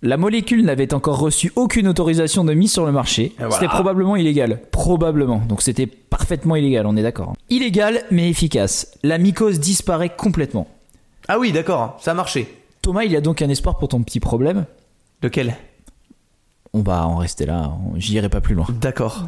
[0.04, 3.34] La molécule n'avait encore reçu aucune autorisation de mise sur le marché.
[3.38, 3.54] voilà.
[3.54, 4.60] C'était probablement illégal.
[4.72, 5.38] Probablement.
[5.48, 7.36] Donc c'était parfaitement illégal, on est d'accord.
[7.50, 8.92] Illégal mais efficace.
[9.04, 10.68] La mycose disparaît complètement.
[11.28, 12.52] Ah oui, d'accord, ça a marché.
[12.82, 14.66] Thomas, il y a donc un espoir pour ton petit problème?
[15.22, 15.56] Lequel?
[16.74, 18.66] On va en rester là, j'y irai pas plus loin.
[18.82, 19.26] D'accord.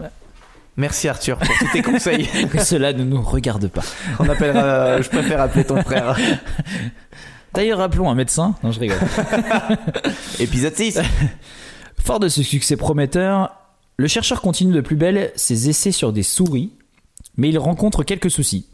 [0.76, 2.28] Merci Arthur pour tous tes conseils.
[2.52, 3.84] Que cela ne nous regarde pas.
[4.18, 6.18] On appellera, euh, je préfère appeler ton frère.
[7.54, 8.56] D'ailleurs, rappelons un médecin.
[8.64, 8.98] Non, je rigole.
[10.40, 11.00] Épisode 6.
[12.00, 13.56] Fort de ce succès prometteur,
[13.98, 16.72] le chercheur continue de plus belle ses essais sur des souris,
[17.38, 18.68] mais il rencontre quelques soucis.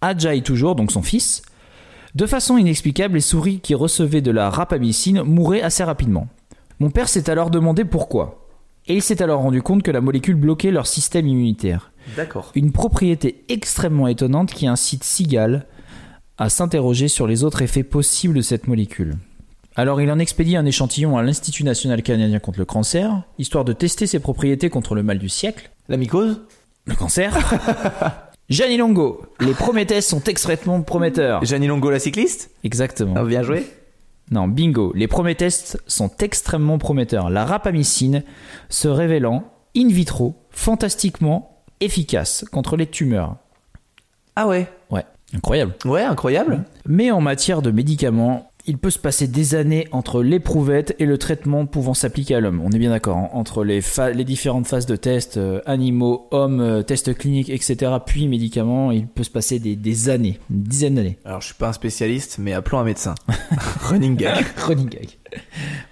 [0.00, 1.42] Ajay toujours, donc son fils,
[2.14, 6.26] de façon inexplicable, les souris qui recevaient de la rapamycine mouraient assez rapidement.
[6.80, 8.48] Mon père s'est alors demandé pourquoi.
[8.86, 11.92] Et il s'est alors rendu compte que la molécule bloquait leur système immunitaire.
[12.16, 12.50] D'accord.
[12.54, 15.66] Une propriété extrêmement étonnante qui incite Seagal
[16.38, 19.16] à s'interroger sur les autres effets possibles de cette molécule.
[19.76, 23.72] Alors il en expédie un échantillon à l'Institut national canadien contre le cancer, histoire de
[23.72, 26.40] tester ses propriétés contre le mal du siècle, La mycose?
[26.86, 27.36] Le cancer.
[28.48, 31.44] Gianni Longo, les Prométhèses sont extrêmement prometteurs.
[31.44, 32.50] Gianni Longo la cycliste?
[32.64, 33.14] Exactement.
[33.16, 33.66] Ah, Bien joué.
[34.30, 37.30] Non, bingo, les Prométhèses sont extrêmement prometteurs.
[37.30, 38.22] La rapamycine
[38.68, 39.44] se révélant
[39.76, 43.36] in vitro fantastiquement efficace contre les tumeurs.
[44.34, 44.66] Ah ouais?
[44.90, 45.04] Ouais,
[45.34, 45.74] incroyable.
[45.84, 46.64] Ouais, incroyable.
[46.86, 51.16] Mais en matière de médicaments, il peut se passer des années entre l'éprouvette et le
[51.16, 52.60] traitement pouvant s'appliquer à l'homme.
[52.62, 53.80] On est bien d'accord, hein, entre les,
[54.24, 59.22] différentes phases de tests, euh, animaux, hommes, euh, tests cliniques, etc., puis médicaments, il peut
[59.22, 61.18] se passer des, des années, une dizaine d'années.
[61.24, 63.14] Alors je suis pas un spécialiste, mais appelons un médecin.
[63.80, 64.44] Running gag.
[64.58, 65.08] Running gag.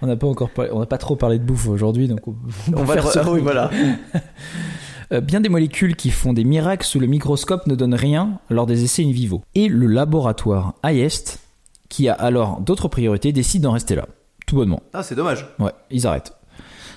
[0.03, 2.35] On n'a pas encore parlé- on n'a pas trop parlé de bouffe aujourd'hui, donc on,
[2.75, 3.71] On va faire ce ah oui, voilà.
[5.13, 8.65] Euh, bien des molécules qui font des miracles sous le microscope ne donnent rien lors
[8.65, 9.41] des essais in vivo.
[9.55, 11.39] Et le laboratoire IEST,
[11.89, 14.07] qui a alors d'autres priorités, décide d'en rester là.
[14.45, 14.81] Tout bonnement.
[14.93, 15.47] Ah, c'est dommage.
[15.59, 16.33] Ouais, ils arrêtent.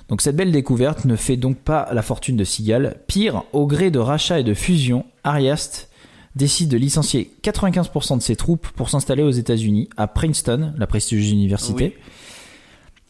[0.08, 2.96] Donc cette belle découverte ne fait donc pas la fortune de Seagal.
[3.06, 5.88] Pire, au gré de rachats et de fusions, Ariast
[6.34, 11.30] décide de licencier 95% de ses troupes pour s'installer aux États-Unis, à Princeton, la prestigieuse
[11.30, 11.96] université,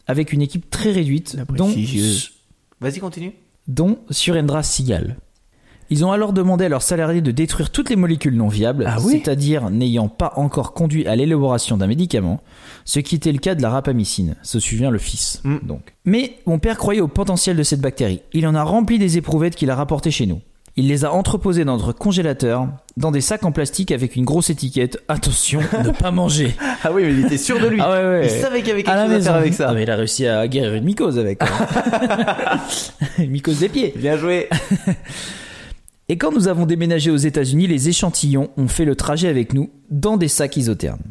[0.05, 1.73] avec une équipe très réduite, dont.
[2.79, 3.33] Vas-y, continue.
[3.73, 5.17] Dont Surendra Seagal.
[5.89, 8.97] Ils ont alors demandé à leurs salariés de détruire toutes les molécules non viables, Ah
[9.01, 12.41] oui c'est-à-dire n'ayant pas encore conduit à l'élaboration d'un médicament,
[12.85, 15.41] ce qui était le cas de la rapamycine, se souvient le fils.
[15.43, 15.57] Mm.
[15.63, 15.93] Donc.
[16.05, 18.21] Mais mon père croyait au potentiel de cette bactérie.
[18.31, 20.39] Il en a rempli des éprouvettes qu'il a rapportées chez nous.
[20.77, 24.49] Il les a entreposées dans notre congélateur, dans des sacs en plastique avec une grosse
[24.49, 24.99] étiquette.
[25.09, 26.55] Attention, ne pas manger.
[26.83, 27.79] Ah oui, mais il était sûr de lui.
[27.79, 28.25] Ah ouais, ouais.
[28.25, 29.67] Il savait qu'il y avait quelque À chose à faire avec ça.
[29.69, 31.37] Ah, mais il a réussi à guérir une mycose avec.
[31.37, 31.47] quoi.
[33.19, 33.93] une mycose des pieds.
[33.95, 34.49] Bien joué.
[36.09, 39.69] Et quand nous avons déménagé aux États-Unis, les échantillons ont fait le trajet avec nous
[39.91, 41.03] dans des sacs isothermes.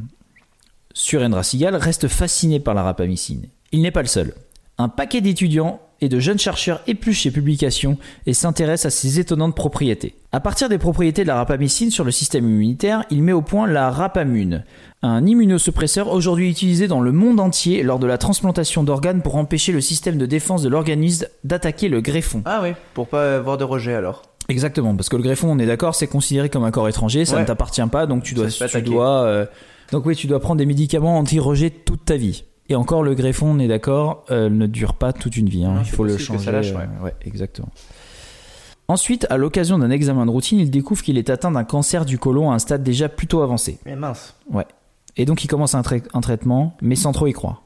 [0.92, 3.46] Surendra Seagal reste fasciné par la rapamycine.
[3.70, 4.34] Il n'est pas le seul.
[4.76, 9.54] Un paquet d'étudiants et de jeunes chercheurs épluchent ses publications et s'intéressent à ses étonnantes
[9.54, 10.14] propriétés.
[10.32, 13.66] À partir des propriétés de la rapamycine sur le système immunitaire, il met au point
[13.66, 14.64] la rapamune,
[15.02, 19.72] un immunosuppresseur aujourd'hui utilisé dans le monde entier lors de la transplantation d'organes pour empêcher
[19.72, 22.42] le système de défense de l'organisme d'attaquer le greffon.
[22.44, 24.22] Ah oui, pour pas avoir de rejet alors.
[24.48, 27.36] Exactement, parce que le greffon, on est d'accord, c'est considéré comme un corps étranger, ça
[27.36, 27.42] Ouais.
[27.42, 29.46] ne t'appartient pas, donc tu dois, tu dois, euh,
[29.92, 32.44] donc oui, tu dois prendre des médicaments anti-rejet toute ta vie.
[32.70, 35.64] Et encore, le greffon, on est d'accord, euh, ne dure pas toute une vie.
[35.64, 35.74] hein.
[35.74, 36.44] Non, Il faut le changer.
[36.46, 36.86] ça lâche, ouais.
[37.00, 37.68] euh, ouais, exactement.
[38.88, 42.18] Ensuite, à l'occasion d'un examen de routine, il découvre qu'il est atteint d'un cancer du
[42.18, 43.78] côlon à un stade déjà plutôt avancé.
[43.86, 44.34] Mais mince.
[45.16, 47.62] Et donc il commence un, trai- un traitement, mais sans trop y croire.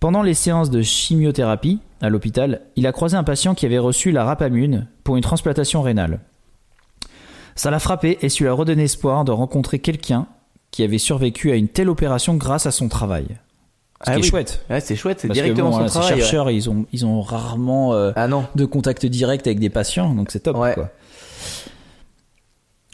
[0.00, 4.12] Pendant les séances de chimiothérapie à l'hôpital, il a croisé un patient qui avait reçu
[4.12, 6.20] la rapamune pour une transplantation rénale.
[7.54, 10.26] Ça l'a frappé et su la redonner espoir de rencontrer quelqu'un
[10.70, 13.26] qui avait survécu à une telle opération grâce à son travail.
[14.04, 14.28] Ce Ah qui est oui.
[14.28, 14.64] chouette.
[14.68, 16.12] Ouais, c'est chouette, c'est directement bon, son travail.
[16.14, 16.20] ouais.
[16.20, 18.46] chercheurs, ils, ont, ils ont rarement euh, Ah non.
[18.54, 20.56] de contact direct avec des patients, donc c'est top.
[20.58, 20.74] Ouais.
[20.74, 20.90] quoi.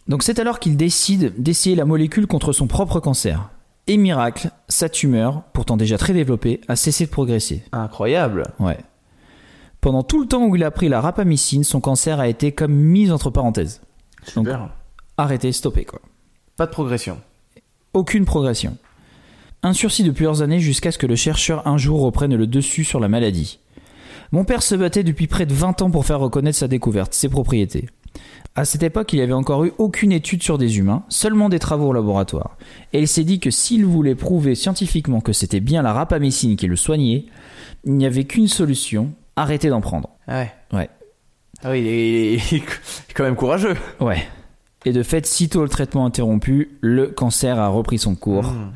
[0.08, 3.50] Donc c'est alors qu'il décide d'essayer la molécule contre son propre cancer.
[3.88, 7.64] Et miracle, sa tumeur, pourtant déjà très développée, a cessé de progresser.
[7.72, 8.44] Incroyable.
[8.60, 8.78] Ouais.
[9.80, 12.72] Pendant tout le temps où il a pris la rapamycine, son cancer a été comme
[12.72, 13.80] mis entre parenthèses.
[14.36, 14.68] Donc- Super.
[15.16, 16.00] Arrêté, stoppé quoi.
[16.56, 17.18] Pas de progression.
[17.92, 18.76] Aucune progression.
[19.64, 22.82] Un sursis de plusieurs années jusqu'à ce que le chercheur un jour reprenne le dessus
[22.82, 23.60] sur la maladie.
[24.32, 27.28] Mon père se battait depuis près de 20 ans pour faire reconnaître sa découverte, ses
[27.28, 27.88] propriétés.
[28.56, 31.60] À cette époque, il n'y avait encore eu aucune étude sur des humains, seulement des
[31.60, 32.56] travaux au laboratoire.
[32.92, 36.66] Et il s'est dit que s'il voulait prouver scientifiquement que c'était bien la rapamycine qui
[36.66, 37.26] le soignait,
[37.84, 40.10] il n'y avait qu'une solution, arrêter d'en prendre.
[40.26, 40.52] Ah ouais.
[40.72, 40.90] Ouais.
[41.62, 42.64] Ah oui, il est, il est
[43.14, 43.76] quand même courageux.
[44.00, 44.26] Ouais.
[44.84, 48.44] Et de fait, sitôt le traitement interrompu, le cancer a repris son cours.
[48.44, 48.72] Mmh.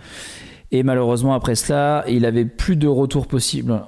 [0.73, 3.83] Et malheureusement, après cela, il avait plus de retour possible.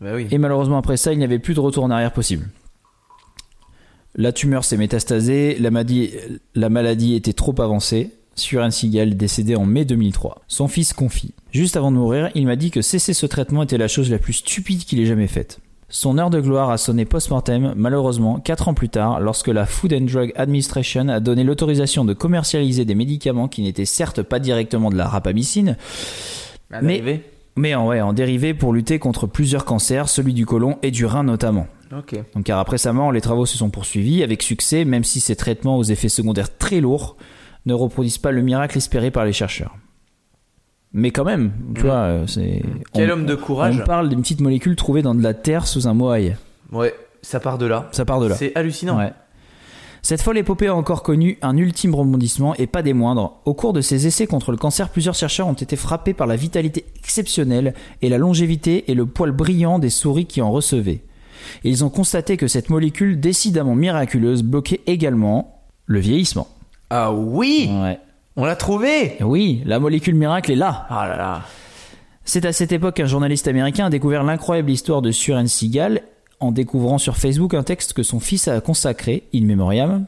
[0.00, 0.26] Bah oui.
[0.30, 2.46] Et malheureusement, après ça, il n'y avait plus de retour en arrière possible.
[4.14, 6.10] La tumeur s'est métastasée, la maladie,
[6.54, 8.12] la maladie était trop avancée.
[8.34, 10.42] Suren Seagal décédé en mai 2003.
[10.46, 11.34] Son fils confie.
[11.52, 14.18] Juste avant de mourir, il m'a dit que cesser ce traitement était la chose la
[14.18, 15.60] plus stupide qu'il ait jamais faite.
[15.88, 19.92] Son heure de gloire a sonné post-mortem, malheureusement, 4 ans plus tard, lorsque la Food
[19.92, 24.90] and Drug Administration a donné l'autorisation de commercialiser des médicaments qui n'étaient certes pas directement
[24.90, 25.76] de la rapamycine,
[26.72, 30.90] À Mais- en, ouais, en dérivé pour lutter contre plusieurs cancers, celui du côlon et
[30.90, 31.68] du rein notamment.
[32.34, 35.36] Donc car après sa mort, les travaux se sont poursuivis avec succès, même si ces
[35.36, 37.16] traitements aux effets secondaires très lourds
[37.64, 39.76] ne reproduisent pas le miracle espéré par les chercheurs.
[40.92, 41.86] Mais quand même, tu Mhm.
[41.86, 42.62] vois, euh, c'est...
[42.94, 43.78] Quel on- homme de courage.
[43.82, 46.36] On parle d'une petite molécule trouvée dans de la terre sous un moaï.
[46.72, 47.88] Ouais, ça part de là.
[47.92, 48.34] Ça part de là.
[48.34, 48.96] C'est hallucinant.
[48.98, 49.12] Ouais.
[50.02, 53.40] Cette folle épopée a encore connu un ultime rebondissement et pas des moindres.
[53.44, 56.36] Au cours de ses essais contre le cancer, plusieurs chercheurs ont été frappés par la
[56.36, 61.02] vitalité exceptionnelle et la longévité et le poil brillant des souris qui en recevaient.
[61.64, 66.46] Ils ont constaté que cette molécule décidément miraculeuse bloquait également le vieillissement.
[66.90, 67.68] Ah oui?
[67.72, 67.98] Ouais.
[68.38, 70.86] On l'a trouvé Oui, la molécule miracle est là.
[70.90, 71.42] Ah là là.
[72.26, 76.02] C'est à cette époque qu'un journaliste américain a découvert l'incroyable histoire de Suren Seagal
[76.38, 80.04] en découvrant sur Facebook un texte que son fils a consacré, in memoriam.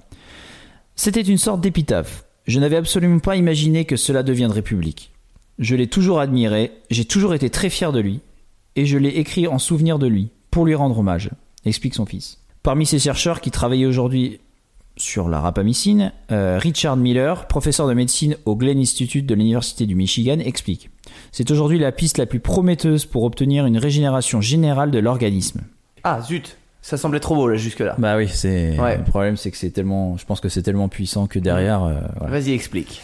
[0.95, 2.24] C'était une sorte d'épitaphe.
[2.47, 5.11] Je n'avais absolument pas imaginé que cela deviendrait public.
[5.59, 8.20] Je l'ai toujours admiré, j'ai toujours été très fier de lui,
[8.76, 11.31] et je l'ai écrit en souvenir de lui, pour lui rendre hommage,
[11.64, 12.39] explique son fils.
[12.62, 14.41] Parmi ces chercheurs qui travaillent aujourd'hui
[14.99, 19.94] sur la rapamycine, euh, Richard Miller, professeur de médecine au Glenn Institute de l'Université du
[19.94, 20.90] Michigan, explique.
[21.32, 25.61] C'est aujourd'hui la piste la plus prometteuse pour obtenir une régénération générale de l'organisme.
[26.05, 27.94] Ah zut Ça semblait trop beau là jusque-là.
[27.99, 28.99] Bah oui, c'est Ouais.
[28.99, 32.01] le problème, c'est que c'est tellement, je pense que c'est tellement puissant que derrière, euh,
[32.18, 33.01] voilà, Vas-y, explique.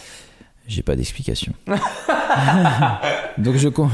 [0.67, 1.53] J'ai pas d'explication.
[3.39, 3.91] Donc je, con-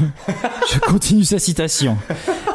[0.71, 1.97] je continue sa citation.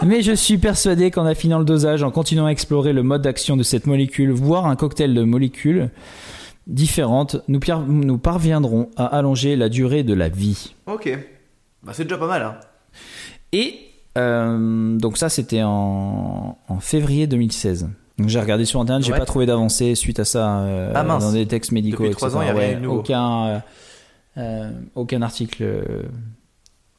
[0.04, 3.56] Mais je suis persuadé qu'en affinant le dosage, en continuant à explorer le mode d'action
[3.56, 5.90] de cette molécule, voire un cocktail de molécules
[6.66, 10.74] différentes, nous, nous parviendrons à allonger la durée de la vie.
[10.86, 11.16] Ok.
[11.82, 12.56] Bah c'est déjà pas mal hein.
[13.52, 13.76] Et
[14.18, 17.88] euh, donc ça, c'était en, en février 2016.
[18.18, 19.18] Donc j'ai regardé sur internet, j'ai Ouais.
[19.18, 21.22] pas trouvé d'avancée suite à ça euh, Ah, mince.
[21.22, 22.04] dans des textes médicaux.
[22.04, 22.42] Depuis trois etc.
[22.42, 22.98] ans, y a rien Ouais, de nouveau.
[23.00, 23.58] Aucun, euh,
[24.36, 25.62] euh, aucun article.
[25.62, 26.02] euh,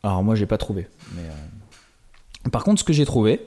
[0.04, 0.88] Alors moi, j'ai pas trouvé.
[1.16, 3.42] Mais, euh, Par contre, ce que j'ai trouvé,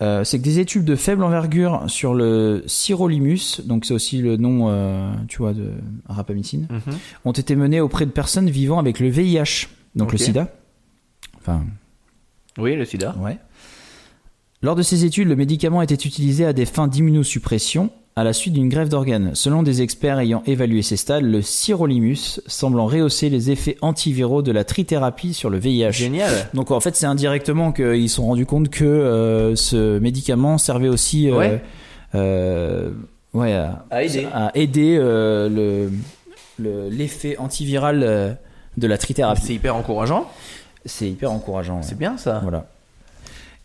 [0.00, 4.36] euh, c'est que des études de faible envergure sur le sirolimus, donc c'est aussi le
[4.36, 5.72] nom, euh, tu vois, de
[6.08, 6.68] rapamycine,
[7.24, 10.18] ont été menées auprès de personnes vivant avec le VIH, donc le.
[10.18, 10.48] SIDA.
[11.38, 11.64] Enfin,
[12.58, 13.14] Oui, le sida.
[13.18, 13.38] Ouais.
[14.62, 18.54] Lors de ces études, le médicament était utilisé à des fins d'immunosuppression à la suite
[18.54, 19.30] d'une grève d'organes.
[19.34, 24.50] Selon des experts ayant évalué ces stades, le sirolimus semblant rehausser les effets antiviraux de
[24.52, 25.92] la trithérapie sur le VIH.
[25.92, 26.32] Génial.
[26.54, 30.88] Donc en fait, c'est indirectement qu'ils se sont rendus compte que euh, ce médicament servait
[30.88, 31.62] aussi euh, Ouais.
[32.14, 32.90] euh,
[33.34, 34.26] ouais, à, À aider.
[34.32, 35.90] à aider, le-
[36.58, 38.36] le- l'effet antiviral
[38.76, 39.42] de la trithérapie.
[39.44, 40.26] C'est hyper encourageant.
[40.84, 41.76] C'est hyper encourageant.
[41.76, 41.82] ouais.
[41.82, 42.40] C'est bien ça.
[42.42, 42.66] Voilà.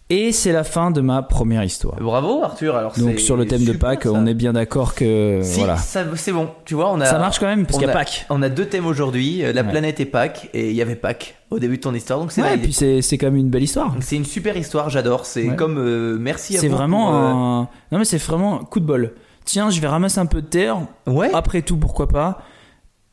[0.10, 1.96] Et c'est la fin de ma première histoire.
[2.00, 2.76] Bravo Arthur.
[2.76, 4.12] Alors Donc sur le thème de Pâques, ça.
[4.12, 5.78] on est bien d'accord que Si, voilà.
[5.78, 6.50] c'est bon.
[6.66, 7.06] Tu vois, on a.
[7.06, 8.26] Ça marche quand même parce qu'il y a a- Pâques.
[8.30, 9.44] On a deux thèmes aujourd'hui.
[9.44, 9.70] euh, La Ouais.
[9.70, 10.50] planète et Pâques.
[10.54, 12.20] Et il y avait Pâques au début de ton histoire.
[12.20, 13.96] Donc c'est Ouais, et puis c'est c'est quand même une belle histoire.
[14.02, 14.90] C'est une super histoire.
[14.90, 15.26] J'adore.
[15.26, 15.56] C'est Ouais.
[15.56, 19.14] comme euh, merci C'est vraiment pour, euh, un non mais c'est vraiment coup de bol.
[19.46, 20.78] Tiens, je vais ramasser un peu de terre.
[21.08, 21.32] Ouais.
[21.34, 22.40] Après tout, pourquoi pas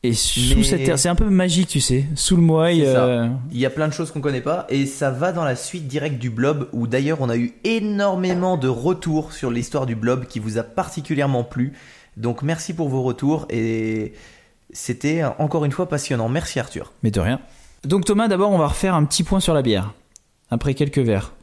[0.03, 2.05] Et sous Mais- cette terre, c'est un peu magique, tu sais.
[2.15, 3.05] Sous le ça.
[3.05, 5.55] euh, Il y a plein de choses qu'on connaît pas et ça va dans la
[5.55, 9.95] suite directe du blob où d'ailleurs on a eu énormément de retours sur l'histoire du
[9.95, 11.73] blob qui vous a particulièrement plu.
[12.17, 14.13] Donc merci pour vos retours et
[14.73, 16.29] c'était encore une fois passionnant.
[16.29, 16.93] Merci Arthur.
[17.03, 17.39] Mais de rien.
[17.83, 19.93] Donc Thomas, d'abord, on va refaire un petit point sur la bière.
[20.49, 21.33] Après quelques verres.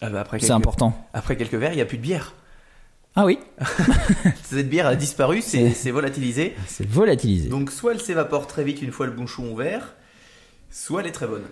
[0.00, 0.92] Ah bah, après C'est important.
[1.12, 2.34] Après quelques verres, il n'y a plus de bière.
[3.16, 3.38] Ah oui,
[4.42, 6.56] Cette bière a disparu, c'est volatilisé.
[6.66, 7.48] c'est volatilisé.
[7.48, 9.94] Donc soit elle s'évapore très vite une fois le bouchon ouvert,
[10.70, 11.44] soit elle est très bonne.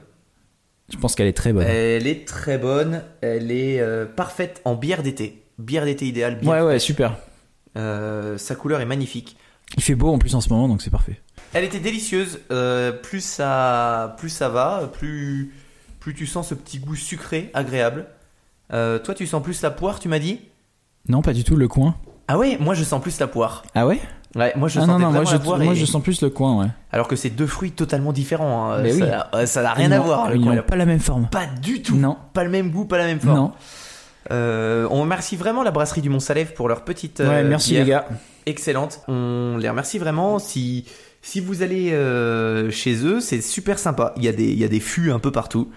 [0.93, 1.65] Je pense qu'elle est très bonne.
[1.67, 5.45] Elle est très bonne, elle est euh, parfaite en bière d'été.
[5.59, 7.17] Bière d'été idéale, bien Ouais, ouais, super.
[7.77, 9.37] Euh, sa couleur est magnifique.
[9.77, 11.21] Il fait beau en plus en ce moment, donc c'est parfait.
[11.55, 12.41] Elle était délicieuse.
[12.51, 15.55] euh, plus ça, plus ça va, plus,
[16.01, 18.07] plus tu sens ce petit goût sucré, agréable.
[18.71, 20.41] Toi, tu sens plus la poire, tu m'as dit?
[21.09, 21.95] Non, pas du tout, le coin.
[22.29, 23.65] Ah ouais, moi je sens plus la poire.
[23.75, 24.01] Ah ouais?
[24.35, 25.59] Ouais, moi je Ah sentais non, non, moi vraiment je, la poire.
[25.59, 26.69] moi et- je sens plus le coin, ouais.
[26.91, 28.71] Alors que c'est deux fruits totalement différents.
[28.73, 28.81] hein.
[28.83, 29.01] Mais oui.
[29.01, 30.31] ça, euh, ça n'a rien à voir.
[30.31, 31.29] le Ils coin pas la même forme.
[31.29, 31.97] Pas du tout.
[31.97, 32.17] Non.
[32.33, 33.37] Pas le même goût, pas la même forme.
[33.37, 33.53] Non.
[34.31, 37.21] Euh, on remercie vraiment la brasserie du Mont Salève pour leur petite.
[37.21, 38.07] euh, ouais, merci bière les gars.
[38.47, 39.01] excellente.
[39.09, 40.39] On les remercie vraiment.
[40.39, 40.87] Si,
[41.21, 44.15] si vous allez euh, chez eux, c'est super sympa.
[44.17, 45.69] Il y, a des, il y a des fûts un peu partout.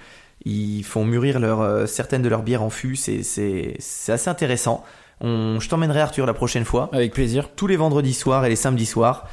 [0.45, 2.95] Ils font mûrir leur, certaines de leurs bières en fût.
[2.95, 4.83] C'est, c'est, c'est assez intéressant.
[5.21, 6.89] On, je t'emmènerai Arthur la prochaine fois.
[6.93, 7.49] Avec plaisir.
[7.55, 9.27] Tous les vendredis soirs et les samedis soirs,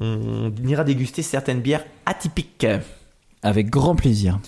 [0.00, 2.66] on ira déguster certaines bières atypiques.
[3.42, 4.38] Avec grand plaisir.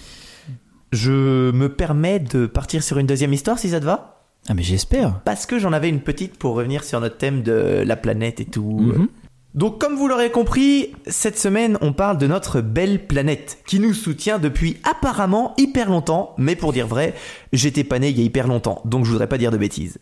[0.92, 4.62] Je me permets de partir sur une deuxième histoire si ça te va Ah mais
[4.62, 5.20] j'espère.
[5.24, 8.46] Parce que j'en avais une petite pour revenir sur notre thème de la planète et
[8.46, 8.78] tout.
[8.78, 9.08] Mhm.
[9.54, 13.94] Donc comme vous l'aurez compris, cette semaine on parle de notre belle planète qui nous
[13.94, 17.14] soutient depuis apparemment hyper longtemps, mais pour dire vrai,
[17.52, 19.98] j'étais pas né il y a hyper longtemps, donc je voudrais pas dire de bêtises.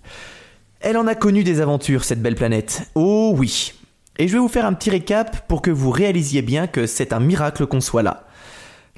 [0.88, 2.82] Elle en a connu des aventures cette belle planète.
[2.94, 3.72] Oh oui.
[4.20, 7.12] Et je vais vous faire un petit récap pour que vous réalisiez bien que c'est
[7.12, 8.24] un miracle qu'on soit là.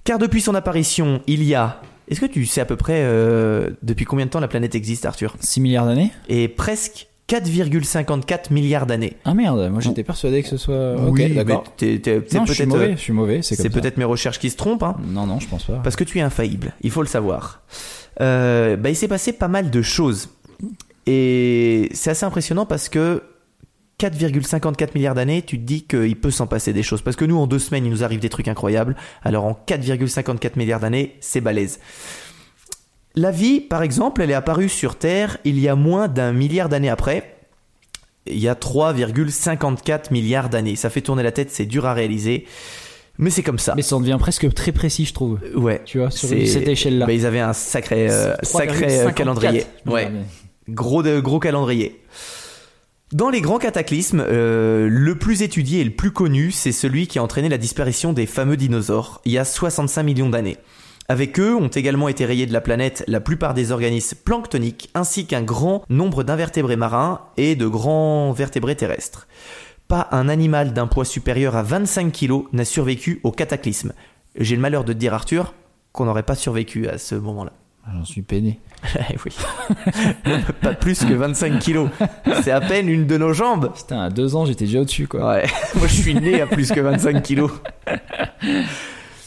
[0.05, 1.81] Car depuis son apparition, il y a...
[2.09, 5.07] Est-ce que tu sais à peu près euh, depuis combien de temps la planète existe
[5.07, 5.35] Arthur?
[5.41, 9.17] 6 milliards d'années Et presque 4,54 milliards d'années.
[9.25, 10.95] Ah merde, moi j'étais persuadé que ce soit...
[10.97, 11.65] Ok, Oui, d'accord.
[11.67, 13.63] mais t'es- t'es- c'est Non, je suis peut-être mauvais, euh, je suis mauvais, c'est c'est
[13.65, 13.81] comme ça.
[13.81, 15.81] peut-être mes recherches qui se trompent, hein, Non, non, je pense pas.
[15.83, 17.63] parce que tu es infaillible, il faut le savoir.
[18.21, 20.29] Euh, bah, il s'est passé pas mal de choses.
[21.11, 23.23] Et c'est assez impressionnant parce que
[23.99, 27.01] 4,54 milliards d'années, tu te dis qu'il peut s'en passer des choses.
[27.01, 28.95] Parce que nous, en deux semaines, il nous arrive des trucs incroyables.
[29.23, 31.81] Alors en 4,54 milliards d'années, c'est balèze.
[33.15, 36.69] La vie, par exemple, elle est apparue sur Terre il y a moins d'un milliard
[36.69, 37.37] d'années après.
[38.27, 40.77] Il y a 3,54 milliards d'années.
[40.77, 42.45] Ça fait tourner la tête, c'est dur à réaliser.
[43.17, 43.73] Mais c'est comme ça.
[43.77, 45.41] Mais ça en devient presque très précis, je trouve.
[45.57, 45.81] Ouais.
[45.87, 47.07] Tu vois, sur cette échelle-là.
[47.07, 49.15] Bah, ils avaient un sacré, euh, sacré euh, 3,54.
[49.15, 49.65] calendrier.
[49.87, 50.13] Ouais.
[50.69, 52.01] Gros, gros calendrier.
[53.13, 57.19] Dans les grands cataclysmes, euh, le plus étudié et le plus connu, c'est celui qui
[57.19, 60.59] a entraîné la disparition des fameux dinosaures, il y a 65 millions d'années.
[61.09, 65.25] Avec eux ont également été rayés de la planète la plupart des organismes planctoniques, ainsi
[65.25, 69.27] qu'un grand nombre d'invertébrés marins et de grands vertébrés terrestres.
[69.89, 73.95] Pas un animal d'un poids supérieur à 25 kg n'a survécu au cataclysme.
[74.37, 75.55] J'ai le malheur de te dire, Arthur,
[75.93, 77.55] qu'on n'aurait pas survécu à ce moment-là.
[77.91, 78.61] J'en suis peiné.
[79.11, 79.33] Eh oui.
[80.63, 81.89] pas plus que 25 kilos.
[82.43, 83.73] C'est à peine une de nos jambes.
[83.75, 85.29] Putain, à deux ans, j'étais déjà au-dessus, quoi.
[85.29, 87.51] Ouais, moi je suis né à plus que 25 kilos.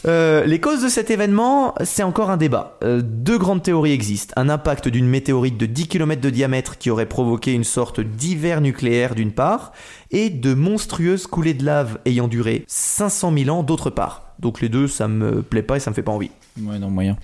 [0.04, 2.76] Euh, les causes de cet événement, c'est encore un débat.
[2.82, 4.34] Euh, deux grandes théories existent.
[4.36, 8.60] Un impact d'une météorite de 10 km de diamètre qui aurait provoqué une sorte d'hiver
[8.60, 9.70] nucléaire d'une part,
[10.10, 14.34] et de monstrueuses coulées de lave ayant duré 500 000 ans d'autre part.
[14.40, 16.32] Donc les deux, ça me plaît pas et ça me fait pas envie.
[16.60, 17.16] Ouais, non, moyen.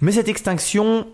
[0.00, 1.06] Mais cette extinction,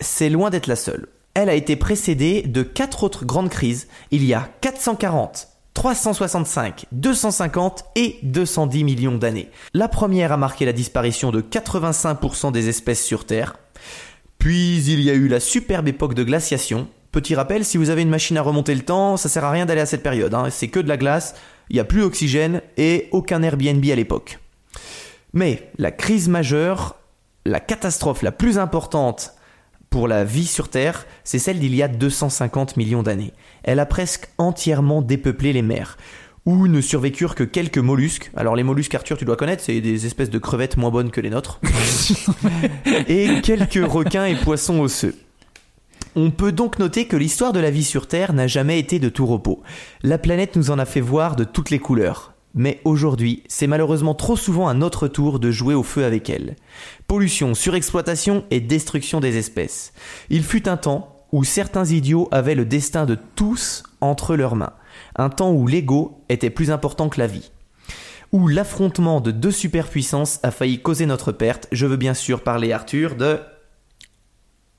[0.00, 1.06] c'est loin d'être la seule.
[1.34, 7.84] Elle a été précédée de quatre autres grandes crises il y a 440, 365, 250
[7.96, 9.50] et 210 millions d'années.
[9.72, 13.56] La première a marqué la disparition de 85% des espèces sur Terre.
[14.38, 16.88] Puis il y a eu la superbe époque de glaciation.
[17.12, 19.66] Petit rappel, si vous avez une machine à remonter le temps, ça sert à rien
[19.66, 20.32] d'aller à cette période.
[20.34, 20.48] hein.
[20.50, 21.34] C'est que de la glace,
[21.68, 24.38] il n'y a plus d'oxygène et aucun Airbnb à l'époque.
[25.32, 26.96] Mais la crise majeure,
[27.44, 29.34] la catastrophe la plus importante
[29.90, 33.32] pour la vie sur Terre, c'est celle d'il y a 250 millions d'années.
[33.64, 35.98] Elle a presque entièrement dépeuplé les mers,
[36.46, 38.30] où ne survécurent que quelques mollusques.
[38.36, 41.20] Alors les mollusques, Arthur, tu dois connaître, c'est des espèces de crevettes moins bonnes que
[41.20, 41.60] les nôtres.
[43.08, 45.16] et quelques requins et poissons osseux.
[46.14, 49.08] On peut donc noter que l'histoire de la vie sur Terre n'a jamais été de
[49.08, 49.62] tout repos.
[50.02, 52.29] La planète nous en a fait voir de toutes les couleurs.
[52.54, 56.56] Mais aujourd'hui, c'est malheureusement trop souvent à notre tour de jouer au feu avec elle.
[57.06, 59.92] Pollution, surexploitation et destruction des espèces.
[60.30, 64.72] Il fut un temps où certains idiots avaient le destin de tous entre leurs mains.
[65.16, 67.52] Un temps où l'ego était plus important que la vie.
[68.32, 71.68] Où l'affrontement de deux superpuissances a failli causer notre perte.
[71.70, 73.38] Je veux bien sûr parler, Arthur, de...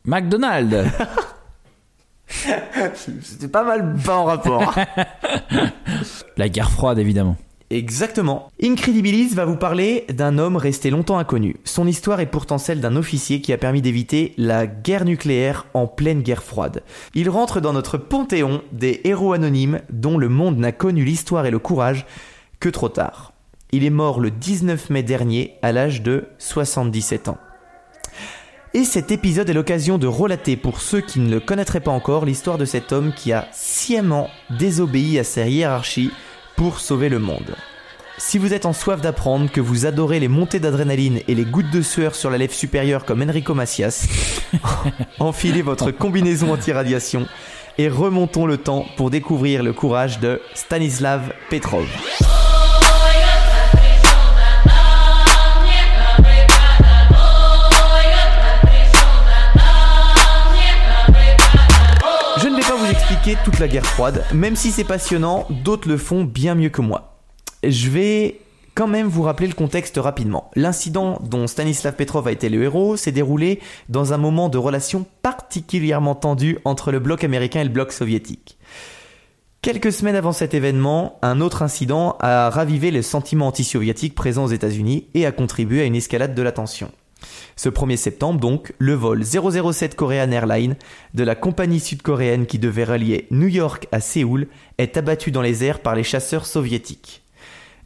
[0.04, 0.88] McDonald's
[2.96, 4.74] C'était pas mal pas en rapport.
[6.38, 7.38] La guerre froide, évidemment.
[7.72, 8.52] Exactement.
[8.62, 11.56] Incredibilis va vous parler d'un homme resté longtemps inconnu.
[11.64, 15.88] Son histoire est pourtant celle d'un officier qui a permis d'éviter la guerre nucléaire en
[15.88, 16.84] pleine guerre froide.
[17.16, 21.52] Il rentre dans notre panthéon des héros anonymes dont le monde n'a connu l'histoire et
[21.52, 22.06] le courage
[22.60, 23.32] que trop tard.
[23.72, 27.38] Il est mort le 19 mai dernier à l'âge de 77 ans.
[28.74, 32.26] Et cet épisode est l'occasion de relater pour ceux qui ne le connaîtraient pas encore
[32.26, 36.12] l'histoire de cet homme qui a sciemment désobéi à sa hiérarchie
[36.56, 37.56] pour sauver le monde.
[38.18, 41.72] Si vous êtes en soif d'apprendre, que vous adorez les montées d'adrénaline et les gouttes
[41.72, 44.08] de sueur sur la lèvre supérieure comme Enrico Macias,
[45.20, 47.28] enfilez votre combinaison anti-radiation
[47.78, 51.88] et remontons le temps pour découvrir le courage de Stanislav Petrov.
[63.22, 67.20] Toute la guerre froide, même si c'est passionnant, d'autres le font bien mieux que moi.
[67.64, 68.40] Je vais
[68.74, 70.50] quand même vous rappeler le contexte rapidement.
[70.56, 73.60] L'incident dont Stanislav Petrov a été le héros s'est déroulé
[73.90, 78.58] dans un moment de relation particulièrement tendue entre le bloc américain et le bloc soviétique.
[79.62, 84.52] Quelques semaines avant cet événement, un autre incident a ravivé les sentiments anti-soviétiques présents aux
[84.52, 86.92] États-Unis et a contribué à une escalade de la tension.
[87.56, 90.76] Ce 1er septembre donc, le vol 007 Korean Airlines
[91.14, 94.48] de la compagnie sud-coréenne qui devait relier New York à Séoul
[94.78, 97.24] est abattu dans les airs par les chasseurs soviétiques.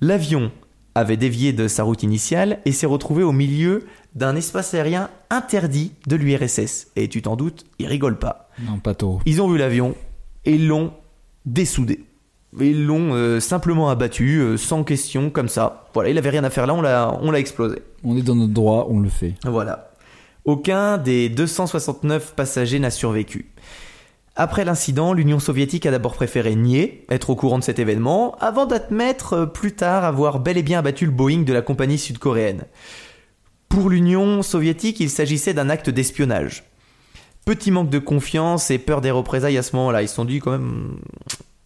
[0.01, 0.51] L'avion
[0.95, 5.91] avait dévié de sa route initiale et s'est retrouvé au milieu d'un espace aérien interdit
[6.07, 6.87] de l'URSS.
[6.95, 8.49] Et tu t'en doutes, ils rigolent pas.
[8.65, 9.19] Non, pas tôt.
[9.25, 9.93] Ils ont vu l'avion
[10.45, 10.93] et l'ont
[11.45, 12.04] dessoudé.
[12.59, 15.87] Ils l'ont euh, simplement abattu, euh, sans question, comme ça.
[15.93, 17.77] Voilà, il avait rien à faire là, on l'a, on l'a explosé.
[18.03, 19.33] On est dans notre droit, on le fait.
[19.43, 19.91] Voilà.
[20.45, 23.51] Aucun des 269 passagers n'a survécu.
[24.37, 28.65] Après l'incident, l'Union soviétique a d'abord préféré nier être au courant de cet événement, avant
[28.65, 32.65] d'admettre euh, plus tard avoir bel et bien abattu le Boeing de la compagnie sud-coréenne.
[33.69, 36.65] Pour l'Union soviétique, il s'agissait d'un acte d'espionnage.
[37.45, 40.01] Petit manque de confiance et peur des représailles à ce moment-là.
[40.01, 40.97] Ils se sont dit quand même,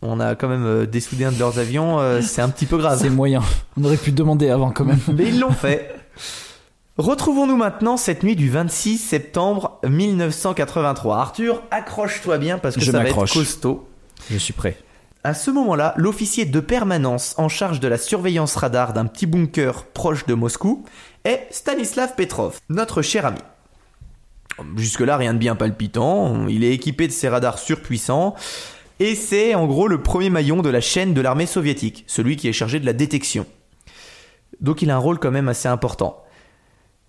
[0.01, 2.77] on a quand même euh, dessoudé un de leurs avions, euh, c'est un petit peu
[2.77, 2.99] grave.
[3.01, 3.41] C'est moyen.
[3.77, 4.99] On aurait pu demander avant quand même.
[5.13, 5.95] Mais ils l'ont fait.
[6.97, 11.17] Retrouvons-nous maintenant cette nuit du 26 septembre 1983.
[11.17, 13.87] Arthur, accroche-toi bien parce que Je ça va être costaud.
[14.29, 14.77] Je suis prêt.
[15.23, 19.85] À ce moment-là, l'officier de permanence en charge de la surveillance radar d'un petit bunker
[19.85, 20.85] proche de Moscou
[21.25, 23.39] est Stanislav Petrov, notre cher ami.
[24.75, 26.47] Jusque-là, rien de bien palpitant.
[26.47, 28.35] Il est équipé de ses radars surpuissants.
[28.99, 32.49] Et c'est en gros le premier maillon de la chaîne de l'armée soviétique, celui qui
[32.49, 33.45] est chargé de la détection.
[34.59, 36.23] Donc il a un rôle quand même assez important.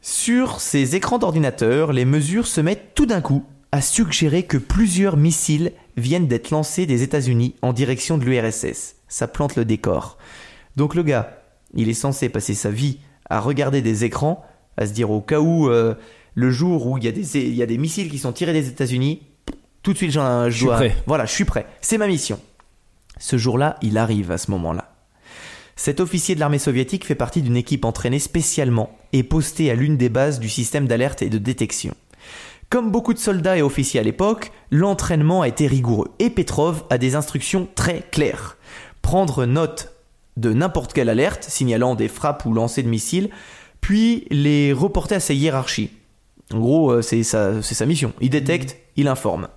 [0.00, 5.16] Sur ces écrans d'ordinateur, les mesures se mettent tout d'un coup à suggérer que plusieurs
[5.16, 8.96] missiles viennent d'être lancés des États-Unis en direction de l'URSS.
[9.08, 10.16] Ça plante le décor.
[10.76, 11.42] Donc le gars,
[11.74, 14.44] il est censé passer sa vie à regarder des écrans,
[14.76, 15.94] à se dire au cas où euh,
[16.34, 18.52] le jour où il y, a des, il y a des missiles qui sont tirés
[18.52, 19.22] des États-Unis,
[19.82, 20.96] tout de suite j'en- je suis dois- prêt.
[21.06, 21.66] Voilà, je suis prêt.
[21.80, 22.40] C'est ma mission.
[23.18, 24.92] Ce jour-là, il arrive à ce moment-là.
[25.76, 29.96] Cet officier de l'armée soviétique fait partie d'une équipe entraînée spécialement et postée à l'une
[29.96, 31.94] des bases du système d'alerte et de détection.
[32.68, 36.98] Comme beaucoup de soldats et officiers à l'époque, l'entraînement a été rigoureux et Petrov a
[36.98, 38.56] des instructions très claires.
[39.02, 39.92] Prendre note
[40.36, 43.30] de n'importe quelle alerte signalant des frappes ou lancers de missiles,
[43.80, 45.90] puis les reporter à sa hiérarchie.
[46.52, 48.12] En gros, euh, c'est sa, c'est sa mission.
[48.20, 49.48] Il détecte, il informe.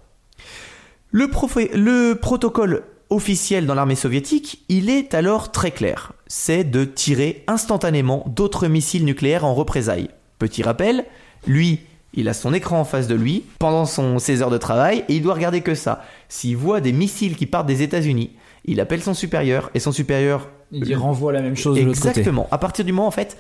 [1.15, 6.13] Le, protocole officiel dans l'armée soviétique, il est alors très clair.
[6.25, 10.09] C'est de tirer instantanément d'autres missiles nucléaires en représailles.
[10.39, 11.05] Petit rappel,
[11.45, 11.81] lui,
[12.15, 15.15] il a son écran en face de lui pendant son, ses heures de travail et
[15.15, 16.01] il doit regarder que ça.
[16.29, 18.31] S'il voit des missiles qui partent des États-Unis,
[18.65, 22.09] il appelle son supérieur et son supérieur Il renvoie la même chose de l'autre côté.
[22.09, 22.47] Exactement.
[22.49, 23.37] À partir du moment, en fait,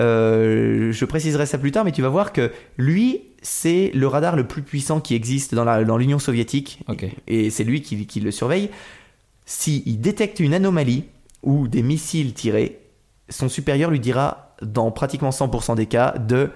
[0.00, 4.36] euh, je préciserai ça plus tard, mais tu vas voir que lui, c'est le radar
[4.36, 6.80] le plus puissant qui existe dans l'Union soviétique.
[7.26, 8.70] Et c'est lui qui, qui le surveille.
[9.46, 11.04] S'il détecte une anomalie
[11.42, 12.80] ou des missiles tirés,
[13.28, 16.50] son supérieur lui dira, dans pratiquement 100% des cas, de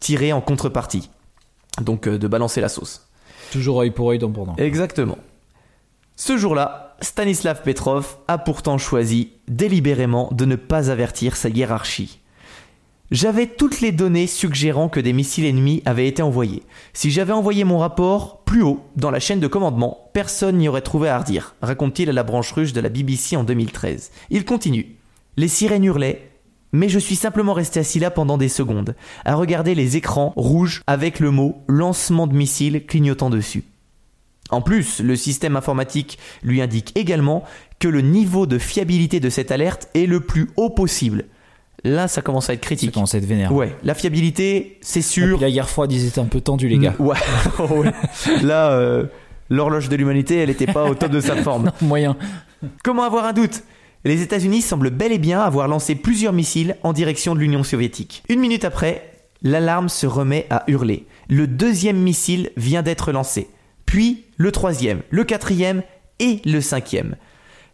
[0.00, 1.10] tirer en contrepartie.
[1.80, 3.08] Donc euh, de balancer la sauce.
[3.52, 4.56] Toujours œil pour œil, dent pour dent.
[4.56, 5.18] Exactement.
[6.16, 12.20] Ce jour-là, Stanislav Petrov a pourtant choisi délibérément de ne pas avertir sa hiérarchie.
[13.12, 16.62] J'avais toutes les données suggérant que des missiles ennemis avaient été envoyés.
[16.94, 20.80] Si j'avais envoyé mon rapport plus haut dans la chaîne de commandement, personne n'y aurait
[20.80, 24.12] trouvé à redire, raconte-t-il à la branche russe de la BBC en 2013.
[24.30, 24.96] Il continue.
[25.36, 26.30] Les sirènes hurlaient,
[26.72, 28.94] mais je suis simplement resté assis là pendant des secondes,
[29.26, 33.64] à regarder les écrans rouges avec le mot lancement de missiles clignotant dessus.
[34.48, 37.44] En plus, le système informatique lui indique également
[37.78, 41.26] que le niveau de fiabilité de cette alerte est le plus haut possible.
[41.84, 42.92] Là, ça commence à être Ça critique.
[42.92, 43.52] commence à être vénère.
[43.52, 45.40] Ouais, la fiabilité, c'est sûr.
[45.40, 46.94] la guerre froide, ils étaient un peu tendus, les gars.
[46.98, 47.16] Ouais.
[47.70, 47.92] Ouais.
[48.42, 49.06] Là, euh,
[49.50, 51.72] l'horloge de l'humanité, elle n'était pas au top de sa forme.
[51.80, 52.16] Moyen.
[52.84, 53.62] Comment avoir un doute?
[54.04, 58.22] Les États-Unis semblent bel et bien avoir lancé plusieurs missiles en direction de l'Union soviétique.
[58.28, 59.10] Une minute après,
[59.42, 61.06] l'alarme se remet à hurler.
[61.28, 63.48] Le deuxième missile vient d'être lancé.
[63.86, 65.82] Puis le troisième, le quatrième
[66.18, 67.16] et le cinquième.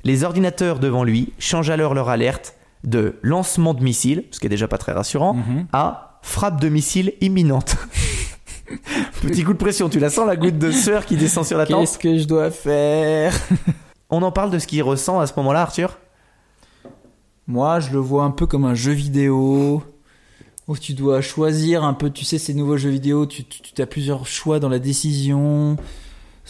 [0.04, 2.54] Les ordinateurs devant lui changent alors leur alerte
[2.84, 5.66] de lancement de missile, ce qui est déjà pas très rassurant, Mhm.
[5.72, 7.76] à frappe de missile imminente.
[9.22, 11.66] Petit coup de pression, tu la sens la goutte de sueur qui descend sur la
[11.66, 13.34] tempe Qu'est-ce que je dois faire?
[14.10, 15.98] On en parle de ce qu'il ressent à ce moment-là, Arthur?
[17.46, 19.82] Moi, je le vois un peu comme un jeu vidéo
[20.66, 23.80] où tu dois choisir un peu, tu sais, ces nouveaux jeux vidéo, tu, tu, tu
[23.82, 25.76] as plusieurs choix dans la décision.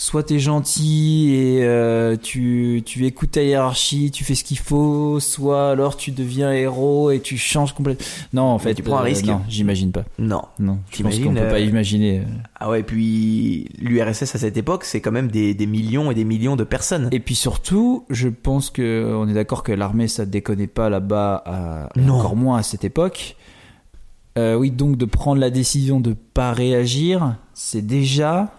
[0.00, 5.18] Soit t'es gentil et euh, tu, tu écoutes ta hiérarchie, tu fais ce qu'il faut,
[5.18, 8.06] soit alors tu deviens héros et tu changes complètement.
[8.32, 9.24] Non, en fait, tu prends un euh, risque.
[9.26, 10.04] Non, j'imagine pas.
[10.20, 10.42] Non.
[10.60, 12.22] Non, je pense qu'on peut euh, pas imaginer.
[12.60, 16.24] Ah ouais, puis l'URSS à cette époque, c'est quand même des, des millions et des
[16.24, 17.08] millions de personnes.
[17.10, 21.90] Et puis surtout, je pense que on est d'accord que l'armée ça déconnait pas là-bas,
[22.08, 23.34] encore moins à cette époque.
[24.38, 28.52] Euh, oui, donc de prendre la décision de pas réagir, c'est déjà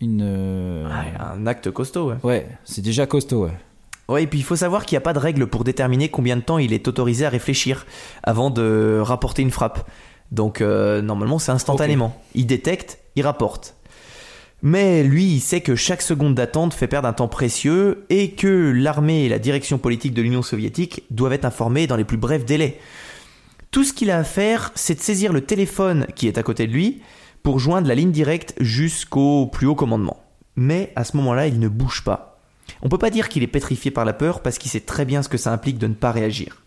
[0.00, 0.22] une.
[0.22, 2.16] euh, Ouais, un acte costaud, ouais.
[2.22, 3.52] Ouais, c'est déjà costaud, ouais.
[4.08, 6.36] Ouais, et puis il faut savoir qu'il n'y a pas de règle pour déterminer combien
[6.36, 7.86] de temps il est autorisé à réfléchir
[8.22, 9.88] avant de rapporter une frappe.
[10.32, 12.18] Donc euh, normalement c'est instantanément.
[12.34, 13.74] Il détecte, il rapporte.
[14.62, 18.72] Mais lui, il sait que chaque seconde d'attente fait perdre un temps précieux et que
[18.74, 22.44] l'armée et la direction politique de l'Union soviétique doivent être informés dans les plus brefs
[22.46, 22.80] délais.
[23.70, 26.66] Tout ce qu'il a à faire, c'est de saisir le téléphone qui est à côté
[26.66, 27.02] de lui
[27.48, 30.18] pour joindre la ligne directe jusqu'au plus haut commandement.
[30.54, 32.38] Mais à ce moment-là, il ne bouge pas.
[32.82, 35.22] On peut pas dire qu'il est pétrifié par la peur parce qu'il sait très bien
[35.22, 36.60] ce que ça implique de ne pas réagir.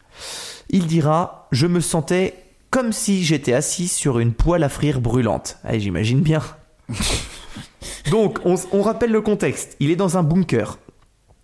[0.71, 2.33] Il dira Je me sentais
[2.71, 5.59] comme si j'étais assis sur une poêle à frire brûlante.
[5.63, 6.41] Ah, J'imagine bien.
[8.09, 9.77] Donc, on, on rappelle le contexte.
[9.79, 10.79] Il est dans un bunker,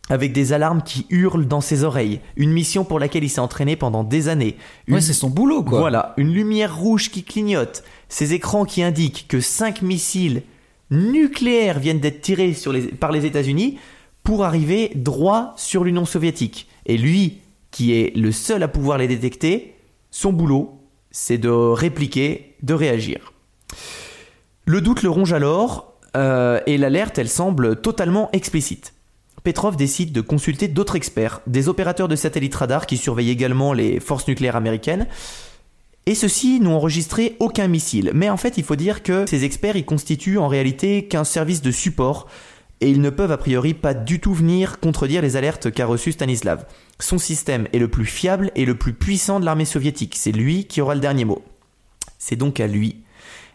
[0.10, 3.76] avec des alarmes qui hurlent dans ses oreilles, une mission pour laquelle il s'est entraîné
[3.76, 4.58] pendant des années.
[4.88, 5.80] Une- Ouais, c'est son boulot, quoi.
[5.80, 10.43] voilà, une lumière rouge qui clignote, ces écrans qui indiquent que 5 missiles
[10.91, 12.55] nucléaires viennent d'être tirés
[12.99, 13.78] par les États-Unis
[14.24, 16.68] pour arriver droit sur l'Union soviétique.
[16.86, 17.39] Et lui,
[17.72, 19.76] qui est le seul à pouvoir les détecter,
[20.12, 20.82] son boulot,
[21.12, 23.34] c'est de répliquer, de réagir.
[24.66, 28.93] Le doute le ronge alors, euh, et l'alerte, elle semble totalement explicite.
[29.43, 33.99] Petrov décide de consulter d'autres experts, des opérateurs de satellites radar qui surveillent également les
[33.99, 35.08] forces nucléaires américaines,
[36.08, 38.12] et ceux-ci n'ont enregistré aucun missile.
[38.16, 41.62] Mais en fait, il faut dire que ces experts, ils constituent en réalité qu'un service
[41.62, 42.28] de support,
[42.80, 46.14] et ils ne peuvent a priori pas du tout venir contredire les alertes qu'a reçues
[46.14, 46.66] Stanislav.
[46.99, 50.16] Son système est le plus fiable et le plus puissant de l'armée soviétique.
[50.16, 51.43] C'est lui qui aura le dernier mot.
[52.18, 53.03] C'est donc à lui,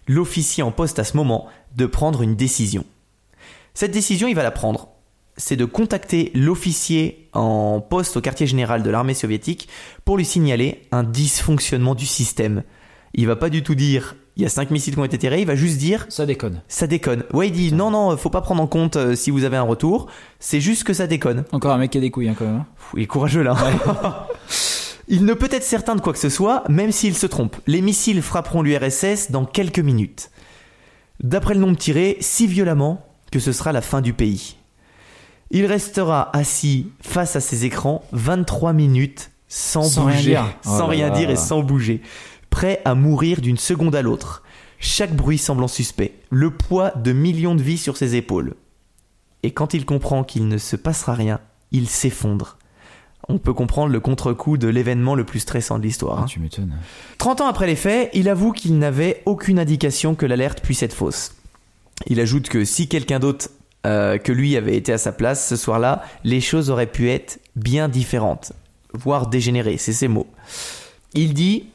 [0.07, 2.84] l'officier en poste à ce moment, de prendre une décision.
[3.72, 4.88] Cette décision, il va la prendre.
[5.37, 9.68] C'est de contacter l'officier en poste au quartier général de l'armée soviétique
[10.05, 12.62] pour lui signaler un dysfonctionnement du système.
[13.14, 15.41] Il va pas du tout dire il y a 5 missiles qui ont été tirés,
[15.43, 16.62] il va juste dire Ça déconne.
[16.68, 17.24] ça déconne.
[17.35, 19.62] Ouais, il dit non, non, faut pas prendre en compte euh, si vous avez un
[19.62, 20.07] retour,
[20.41, 21.45] c'est juste que ça déconne.
[21.53, 22.57] Encore un mec qui a des couilles, hein, quand même.
[22.57, 22.66] hein.
[22.76, 23.55] Pff, il est courageux là.
[25.09, 27.57] il ne peut être certain de quoi que ce soit, même s'il se trompe.
[27.66, 30.30] Les missiles frapperont l'URSS dans quelques minutes.
[31.22, 34.57] D'après le nombre tiré, si violemment que ce sera la fin du pays.
[35.55, 40.57] Il restera assis face à ses écrans 23 minutes sans, Sans rien bouger, dire.
[40.64, 41.14] Oh sans rien là.
[41.14, 42.00] dire et sans bouger,
[42.48, 44.42] prêt à mourir d'une seconde à l'autre.
[44.78, 48.55] Chaque bruit semblant suspect, le poids de millions de vies sur ses épaules.
[49.42, 51.38] Et quand il comprend qu'il ne se passera rien,
[51.70, 52.57] il s'effondre.
[53.28, 56.20] On peut comprendre le contre-coup de l'événement le plus stressant de l'histoire.
[56.20, 56.26] Ah, hein.
[56.26, 56.72] tu m'étonnes.
[57.18, 60.94] 30 ans après les faits, il avoue qu'il n'avait aucune indication que l'alerte puisse être
[60.94, 61.34] fausse.
[62.07, 63.48] Il ajoute que si quelqu'un d'autre
[63.87, 67.41] euh, que lui avait été à sa place ce soir-là, les choses auraient pu être
[67.57, 68.53] bien différentes,
[68.93, 70.28] voire dégénérées, c'est ses mots.
[71.14, 71.66] Il dit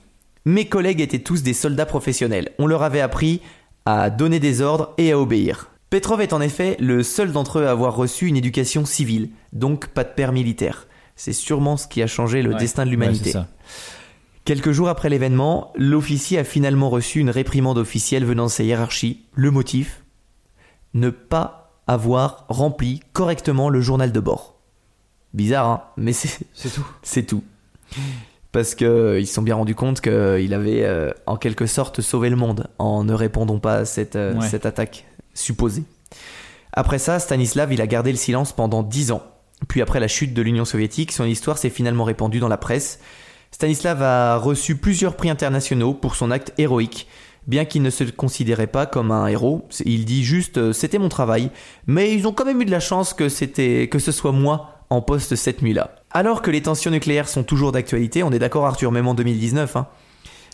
[0.46, 2.52] Mes collègues étaient tous des soldats professionnels.
[2.60, 3.42] On leur avait appris
[3.86, 5.70] à donner des ordres et à obéir.
[5.90, 9.88] Petrov est en effet le seul d'entre eux à avoir reçu une éducation civile, donc
[9.88, 10.88] pas de père militaire.
[11.16, 12.60] C'est sûrement ce qui a changé le Ouais.
[12.60, 13.34] destin de l'humanité.
[14.46, 19.26] Quelques jours après l'événement, l'officier a finalement reçu une réprimande officielle venant de sa hiérarchie.
[19.34, 20.04] Le motif?
[20.94, 24.56] Ne pas avoir rempli correctement le journal de bord.
[25.34, 26.40] Bizarre, hein Mais c'est
[26.74, 26.88] tout.
[27.04, 27.44] c'est tout.
[28.52, 32.30] Parce que euh, se sont bien rendus compte qu'il avait euh, en quelque sorte sauvé
[32.30, 34.48] le monde en ne répondant pas à cette, euh, Ouais.
[34.48, 35.84] cette attaque supposée.
[36.74, 39.24] Après ça, Stanislav, il a gardé le silence pendant 10 ans.
[39.68, 43.00] Puis après la chute de l'Union soviétique, son histoire s'est finalement répandue dans la presse.
[43.52, 47.08] Stanislav a reçu plusieurs prix internationaux pour son acte héroïque.
[47.48, 51.10] Bien qu'il ne se considérait pas comme un héros, il dit juste euh, c'était mon
[51.10, 51.50] travail,
[51.86, 54.84] mais ils ont quand même eu de la chance que c'était que ce soit moi
[54.90, 55.96] en poste cette nuit-là.
[56.12, 59.76] Alors que les tensions nucléaires sont toujours d'actualité, on est d'accord Arthur, même en 2019,
[59.78, 59.88] hein.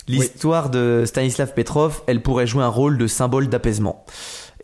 [0.08, 4.06] L'histoire de Stanislav Petrov, elle pourrait jouer un rôle de symbole d'apaisement.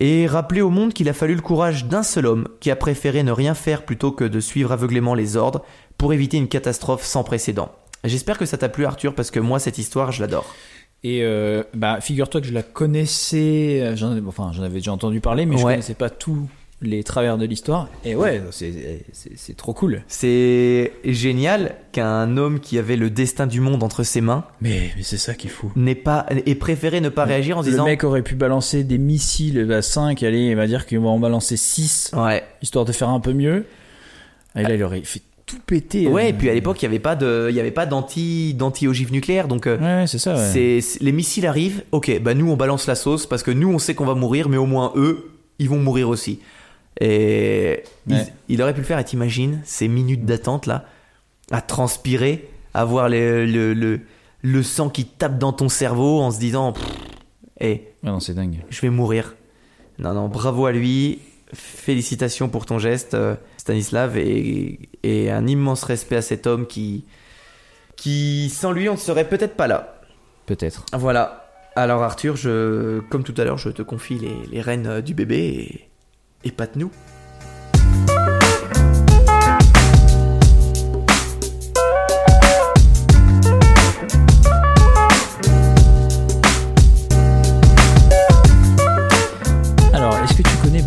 [0.02, 3.24] Et rappeler au monde qu'il a fallu le courage d'un seul homme qui a préféré
[3.24, 5.64] ne rien faire plutôt que de suivre aveuglément les ordres
[5.98, 7.72] pour éviter une catastrophe sans précédent.
[8.04, 10.46] J'espère que ça t'a plu Arthur parce que moi cette histoire je l'adore.
[11.04, 15.22] Et euh, bah, figure-toi que je la connaissais, euh, j'en enfin, j'en avais déjà entendu
[15.22, 15.74] parler, mais je Ouais.
[15.74, 16.48] connaissais pas tous
[16.82, 17.88] les travers de l'histoire.
[18.06, 20.02] Et ouais, c'est- c'est c'est trop cool.
[20.08, 25.04] C'est génial qu'un homme qui avait le destin du monde entre ses mains Mais, mais
[25.04, 25.72] c'est ça qui est fou.
[25.76, 28.84] n'ait pas ait préféré ne pas réagir en se Le disant mec aurait pu balancer
[28.86, 32.86] des missiles à 5, allez, il va dire qu'on va en balancer 6, ouais histoire
[32.86, 33.66] de faire un peu mieux.
[34.56, 36.08] Et là, il aurait fait tout péter.
[36.08, 36.28] Ouais, euh.
[36.30, 39.12] et puis à l'époque, il n'y avait pas de, il y avait pas d'anti, d'anti-ogive
[39.12, 40.36] nucléaire, donc euh, Ouais, c'est ça.
[40.36, 40.80] ouais.
[40.82, 41.84] c'est, les missiles arrivent.
[41.92, 44.48] Ok, bah nous on balance la sauce parce que nous on sait qu'on va mourir,
[44.50, 46.40] mais au moins eux, ils vont mourir aussi.
[47.02, 48.28] Et il- Ouais.
[48.50, 49.00] il, aurait pu le faire.
[49.00, 50.86] Et t'imagines ces minutes d'attente là,
[51.52, 54.02] à transpirer, à voir le, le, le,
[54.42, 56.74] le sang qui tape dans ton cerveau en se disant,
[57.60, 58.60] et Ouais, non, c'est dingue.
[58.70, 59.36] je vais mourir.
[59.98, 61.20] Non, non, bravo à lui.
[61.54, 67.06] Félicitations pour ton geste, euh, Stanislav, et, et un immense respect à cet homme qui,
[67.96, 70.02] qui, sans lui, on ne serait peut-être pas là.
[70.46, 70.86] Peut-être.
[70.94, 71.52] Voilà.
[71.76, 75.14] Alors Arthur, je, comme tout à l'heure, je te confie les, les rênes euh, du
[75.14, 75.90] bébé et,
[76.48, 76.68] et pas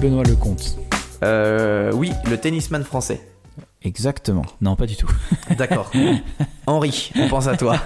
[0.03, 0.76] Benoît Lecomte
[1.22, 3.20] Euh, oui, le tennisman français.
[3.82, 4.44] Exactement.
[4.61, 5.11] Non, pas du tout.
[5.57, 5.90] D'accord.
[6.66, 7.78] Henri, on pense à toi.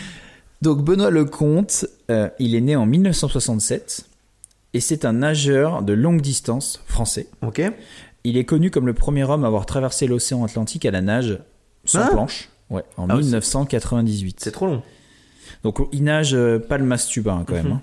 [0.62, 4.06] Donc Benoît Lecomte, euh, il est né en 1967
[4.74, 7.26] et c'est un nageur de longue distance français.
[7.42, 7.60] Ok.
[8.24, 11.38] Il est connu comme le premier homme à avoir traversé l'océan Atlantique à la nage
[11.84, 12.48] sans Hein planche.
[12.70, 14.40] Ouais, en Ah oui, c'est- 1998.
[14.40, 14.82] C'est trop long.
[15.64, 17.66] Donc il nage euh, pas le masturba hein, quand même.
[17.66, 17.72] Mhm.
[17.72, 17.82] hein.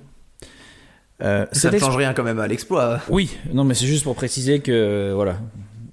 [1.21, 2.99] Euh, Ça ne change rien quand même à l'exploit.
[3.09, 5.37] Oui, non mais c'est juste pour préciser que euh, voilà,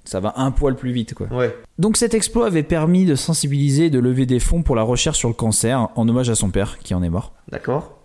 [0.05, 1.27] ça va un poil plus vite quoi.
[1.27, 1.55] Ouais.
[1.79, 5.17] Donc cet exploit avait permis de sensibiliser et de lever des fonds pour la recherche
[5.17, 7.33] sur le cancer en hommage à son père qui en est mort.
[7.49, 7.97] D'accord.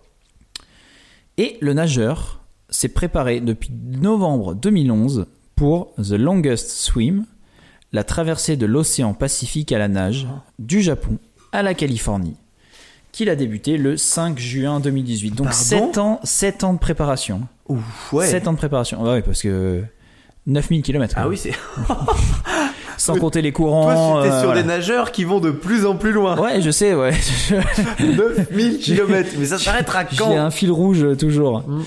[1.37, 7.25] Et le nageur s'est préparé depuis novembre 2011 pour The Longest Swim,
[7.91, 10.27] la traversée de l'océan Pacifique à la nage
[10.59, 11.17] du Japon
[11.51, 12.35] à la Californie,
[13.13, 15.35] qu'il a débuté le 5 juin 2018.
[15.35, 17.41] Donc Pardon 7 ans, 7 ans de préparation.
[17.69, 18.27] Ouf, ouais.
[18.27, 19.01] 7 ans de préparation.
[19.01, 19.83] Ouais, parce que
[20.47, 21.13] 9000 km.
[21.17, 21.53] Ah oui, c'est.
[22.97, 23.83] Sans compter les courants.
[23.83, 24.61] Toi, euh, sur voilà.
[24.61, 26.39] des nageurs qui vont de plus en plus loin.
[26.39, 27.11] Ouais, je sais, ouais.
[27.99, 29.29] 9000 km.
[29.37, 31.59] Mais ça s'arrêtera J'ai quand un fil rouge euh, toujours.
[31.67, 31.83] Mm.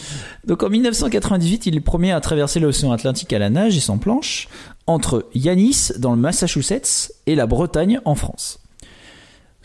[0.46, 3.80] Donc en 1998, il est le premier à traverser l'océan Atlantique à la nage et
[3.80, 4.48] sans planche
[4.86, 8.60] entre Yanis dans le Massachusetts et la Bretagne en France.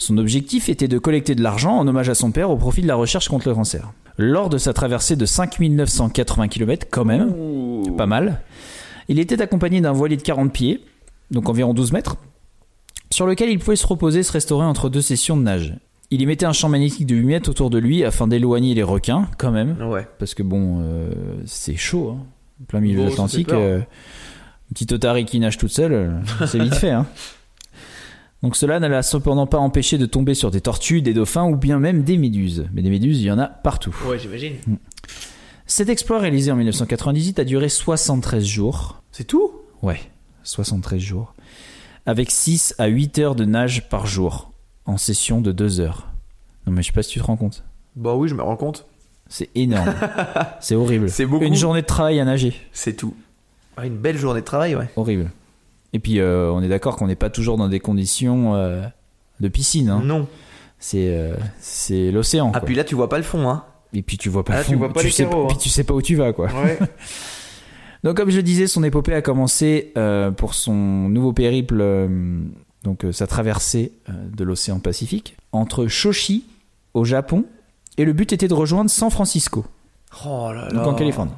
[0.01, 2.87] Son objectif était de collecter de l'argent en hommage à son père au profit de
[2.87, 3.91] la recherche contre le cancer.
[4.17, 7.31] Lors de sa traversée de 5980 km, quand même,
[7.97, 8.41] pas mal,
[9.09, 10.81] il était accompagné d'un voilier de 40 pieds,
[11.29, 12.15] donc environ 12 mètres,
[13.11, 15.75] sur lequel il pouvait se reposer et se restaurer entre deux sessions de nage.
[16.09, 18.81] Il y mettait un champ magnétique de 8 mètres autour de lui afin d'éloigner les
[18.83, 20.07] requins, quand même, Ouais.
[20.17, 21.11] parce que bon, euh,
[21.45, 22.25] c'est chaud, hein.
[22.67, 23.51] plein milieu de l'Atlantique.
[23.53, 26.89] euh, une petite otarie qui nage toute seule, euh, c'est vite fait.
[26.89, 27.05] Hein.
[28.43, 31.55] Donc cela ne l'a cependant pas empêché de tomber sur des tortues, des dauphins ou
[31.55, 32.67] bien même des méduses.
[32.73, 33.95] Mais des méduses, il y en a partout.
[34.07, 34.55] Ouais, j'imagine.
[35.67, 39.01] Cet exploit réalisé en 1998 a duré 73 jours.
[39.11, 39.51] C'est tout?
[39.81, 39.99] Ouais,
[40.43, 41.33] 73 jours.
[42.05, 44.51] Avec 6 à 8 heures de nage par jour,
[44.85, 46.07] en session de 2 heures.
[46.65, 47.63] Non mais je sais pas si tu te rends compte.
[47.95, 48.87] Bah oui, je me rends compte.
[49.27, 49.93] C'est énorme.
[50.59, 51.09] c'est horrible.
[51.09, 51.45] C'est beaucoup.
[51.45, 52.53] Une journée de travail à nager.
[52.73, 53.15] C'est tout.
[53.77, 54.89] Ah, une belle journée de travail, ouais.
[54.95, 55.31] Horrible.
[55.93, 58.81] Et puis euh, on est d'accord qu'on n'est pas toujours dans des conditions euh,
[59.39, 59.89] de piscine.
[59.89, 60.01] hein.
[60.03, 60.27] Non.
[60.79, 62.51] C'est euh, c'est l'océan.
[62.53, 62.65] Ah, quoi.
[62.65, 63.65] puis là, tu vois pas le fond, hein.
[63.93, 64.77] Et puis tu vois pas Ah, le tu fond.
[64.77, 65.59] vois pas les sais carreaux, Puis hein.
[65.61, 66.47] tu sais pas où tu vas quoi.
[66.47, 66.79] Ouais.
[68.03, 72.39] Donc comme je le disais, son épopée a commencé euh, pour son nouveau périple, euh,
[72.83, 76.45] donc euh, sa traversée euh, de l'océan Pacifique, entre Shoshi
[76.95, 77.45] au Japon,
[77.99, 79.65] et le but était de rejoindre San Francisco,
[80.25, 80.71] Oh là là.
[80.71, 81.31] donc en Californie.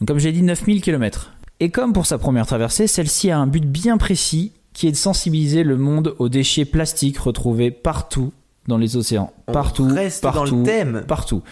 [0.00, 1.32] Donc comme j'ai dit, 9000 km.
[1.60, 4.96] Et comme pour sa première traversée, celle-ci a un but bien précis, qui est de
[4.96, 8.32] sensibiliser le monde aux déchets plastiques retrouvés partout
[8.68, 9.32] dans les océans.
[9.48, 11.04] On Partout, reste partout, dans le thème.
[11.08, 11.42] partout.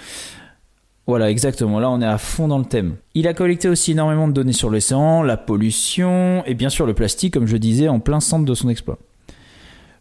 [1.09, 1.81] Voilà, exactement.
[1.81, 2.97] Là, on est à fond dans le thème.
[3.15, 6.95] Il a collecté aussi énormément de données sur l'océan, la pollution et bien sûr le
[6.95, 8.99] plastique, comme je disais, en plein centre de son exploit.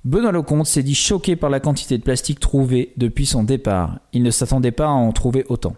[0.04, 4.00] Benoît Lecomte s'est dit choqué par la quantité de plastique trouvée depuis son départ.
[4.14, 5.76] Il ne s'attendait pas à en trouver autant.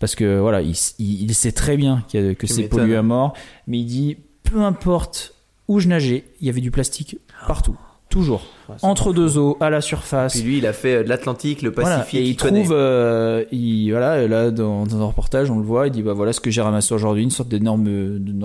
[0.00, 3.34] Parce que voilà, il, sait très bien a- que c'est pollué à mort,
[3.66, 5.34] mais il dit peu importe
[5.66, 7.76] où je nageais, il y avait du plastique partout,
[8.08, 10.34] toujours, Ouais, entre deux eaux, à la surface.
[10.34, 12.20] Puis lui, il a fait euh, de l'Atlantique, le Voilà, Pacifique.
[12.20, 15.90] et il trouve, euh, il, voilà, là dans, dans un reportage, on le voit, il
[15.90, 17.84] dit bah voilà ce que j'ai ramassé aujourd'hui, une sorte d'énorme,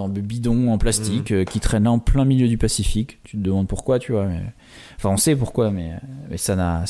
[0.09, 1.35] bidon en plastique Mm.
[1.35, 3.19] euh, qui traîne là en plein milieu du Pacifique.
[3.23, 4.25] Tu te demandes pourquoi, tu vois.
[4.25, 4.41] Mais...
[4.97, 5.91] Enfin, on sait pourquoi, mais,
[6.29, 6.83] mais ça n'a,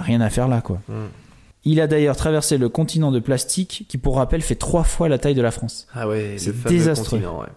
[0.00, 0.80] rien à faire là, quoi.
[0.88, 0.92] Mm.
[1.64, 5.18] Il a d'ailleurs traversé le continent de plastique, qui pour rappel fait trois fois la
[5.18, 5.86] taille de la France.
[5.94, 7.18] Ah ouais, C'est désastreux.
[7.18, 7.48] continent, ouais.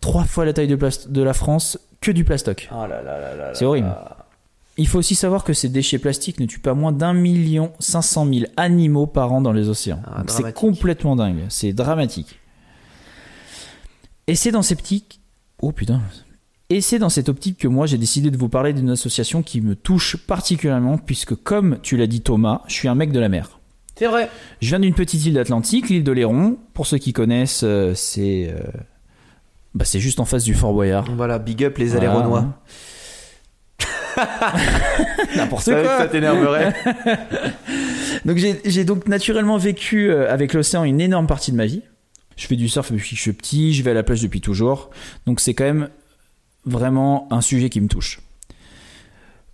[0.00, 2.68] Trois fois la taille de, la France, que du plastoc.
[2.72, 3.88] Oh là là là là C'est horrible.
[3.88, 4.26] là.
[4.76, 8.02] Il faut aussi savoir que ces déchets plastiques ne tuent pas moins d'un million cinq
[8.02, 10.00] cent mille animaux par an dans les océans.
[10.06, 12.38] Ah, c'est complètement dingue, c'est dramatique.
[14.28, 15.04] Et c'est dans ces petits...
[15.60, 16.00] Oh putain.
[16.70, 19.62] Et c'est dans cette optique que moi j'ai décidé de vous parler d'une association qui
[19.62, 23.30] me touche particulièrement puisque comme tu l'as dit Thomas, je suis un mec de la
[23.30, 23.58] mer.
[23.96, 24.28] C'est vrai.
[24.60, 26.58] Je viens d'une petite île d'Atlantique, l'île de Léron.
[26.74, 28.60] Pour ceux qui connaissent, euh, c'est euh,
[29.74, 31.10] bah, c'est juste en face du Fort Boyard.
[31.16, 32.10] Voilà, big up les Voilà.
[32.10, 32.62] Aléronois.
[35.36, 35.98] N'importe quoi.
[35.98, 36.74] ça t'énerverait.
[38.26, 41.80] Donc j'ai j'ai donc naturellement vécu euh, avec l'océan une énorme partie de ma vie.
[42.36, 44.40] Je fais du surf depuis que je suis petit, je vais à la plage depuis
[44.40, 44.90] toujours.
[45.26, 45.88] Donc c'est quand même
[46.68, 48.20] vraiment un sujet qui me touche.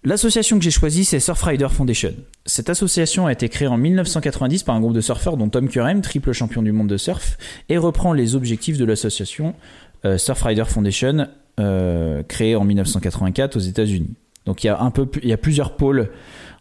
[0.06, 2.12] L'association que j'ai choisie, c'est Surfrider Foundation.
[2.44, 6.00] Cette association a été créée en 1990 par un groupe de surfeurs dont Tom Curran,
[6.02, 7.38] triple champion du monde de surf,
[7.70, 9.54] et reprend les objectifs de l'association
[10.04, 11.26] euh, Surfrider Foundation,
[11.58, 14.12] euh, créée en 1984 aux États-Unis.
[14.44, 16.10] Donc il y a un peu, plus- il y a plusieurs pôles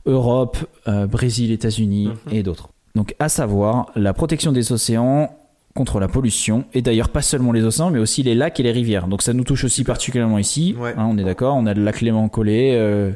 [0.06, 2.34] Europe, euh, Brésil, États-Unis Mhm.
[2.34, 2.70] et d'autres.
[2.96, 5.36] Donc à savoir la protection des océans
[5.74, 8.72] contre la pollution et d'ailleurs pas seulement les océans mais aussi les lacs et les
[8.72, 9.08] rivières.
[9.08, 10.76] Donc ça nous touche aussi particulièrement ici.
[10.78, 10.94] Ouais.
[10.98, 11.56] Hein, on est d'accord.
[11.56, 13.12] On a le lac Léman Collet, euh,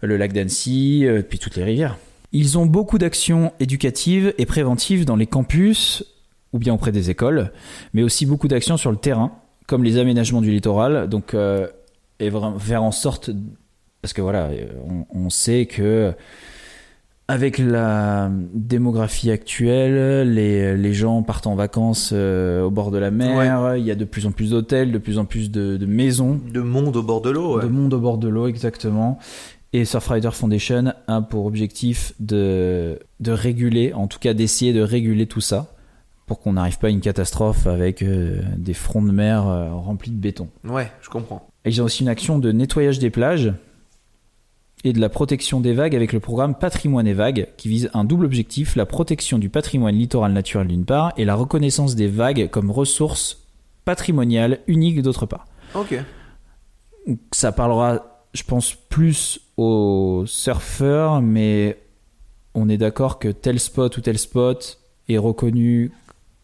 [0.00, 1.96] le lac d'Annecy, euh, puis toutes les rivières.
[2.32, 6.04] Ils ont beaucoup d'actions éducatives et préventives dans les campus
[6.52, 7.52] ou bien auprès des écoles,
[7.94, 9.32] mais aussi beaucoup d'actions sur le terrain,
[9.66, 11.08] comme les aménagements du littoral.
[11.08, 11.68] Donc euh,
[12.20, 13.30] et faire en sorte
[14.02, 14.50] parce que voilà,
[14.86, 16.12] on, on sait que
[17.26, 23.10] avec la démographie actuelle, les, les gens partent en vacances euh, au bord de la
[23.10, 25.86] mer, il y a de plus en plus d'hôtels, de plus en plus de, de
[25.86, 27.56] maisons, De monde au bord de l'eau.
[27.56, 27.62] ouais.
[27.64, 29.18] de monde au bord de l'eau exactement.
[29.72, 35.26] Et Surfrider Foundation a pour objectif de, de réguler, en tout cas d'essayer de réguler
[35.26, 35.72] tout ça,
[36.26, 40.10] pour qu'on n'arrive pas à une catastrophe avec euh, des fronts de mer euh, remplis
[40.10, 40.48] de béton.
[40.64, 41.48] Ouais, je comprends.
[41.64, 43.52] Et Ils ont aussi une action de nettoyage des plages
[44.84, 48.04] et de la protection des vagues avec le programme Patrimoine et Vagues qui vise un
[48.04, 52.48] double objectif, la protection du patrimoine littoral naturel d'une part et la reconnaissance des vagues
[52.50, 53.46] comme ressource
[53.86, 55.46] patrimoniale unique d'autre part.
[55.74, 55.98] Ok.
[57.32, 61.78] Ça parlera, je pense, plus aux surfeurs, mais
[62.54, 64.78] on est d'accord que tel spot ou tel spot
[65.08, 65.92] est reconnu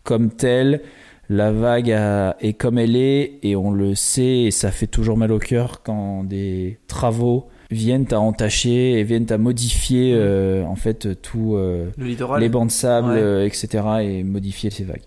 [0.02, 0.82] comme tel.
[1.28, 5.16] La vague a- est comme elle est et on le sait et ça fait toujours
[5.16, 10.76] mal au cœur quand des travaux viennent à entacher et viennent à modifier euh, en
[10.76, 12.40] fait tout euh, Le littoral.
[12.40, 13.18] les bancs de sable Ouais.
[13.20, 15.02] euh, etc et modifier ces vagues.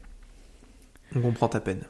[1.16, 1.82] On comprend ta peine.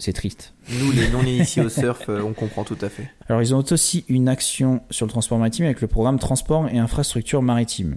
[0.00, 0.54] C'est triste.
[0.80, 3.10] Nous, les non-initiés au surf, euh, on comprend tout à fait.
[3.28, 6.78] Alors, ils ont aussi une action sur le transport maritime avec le programme Transport et
[6.78, 7.96] Infrastructure Maritime.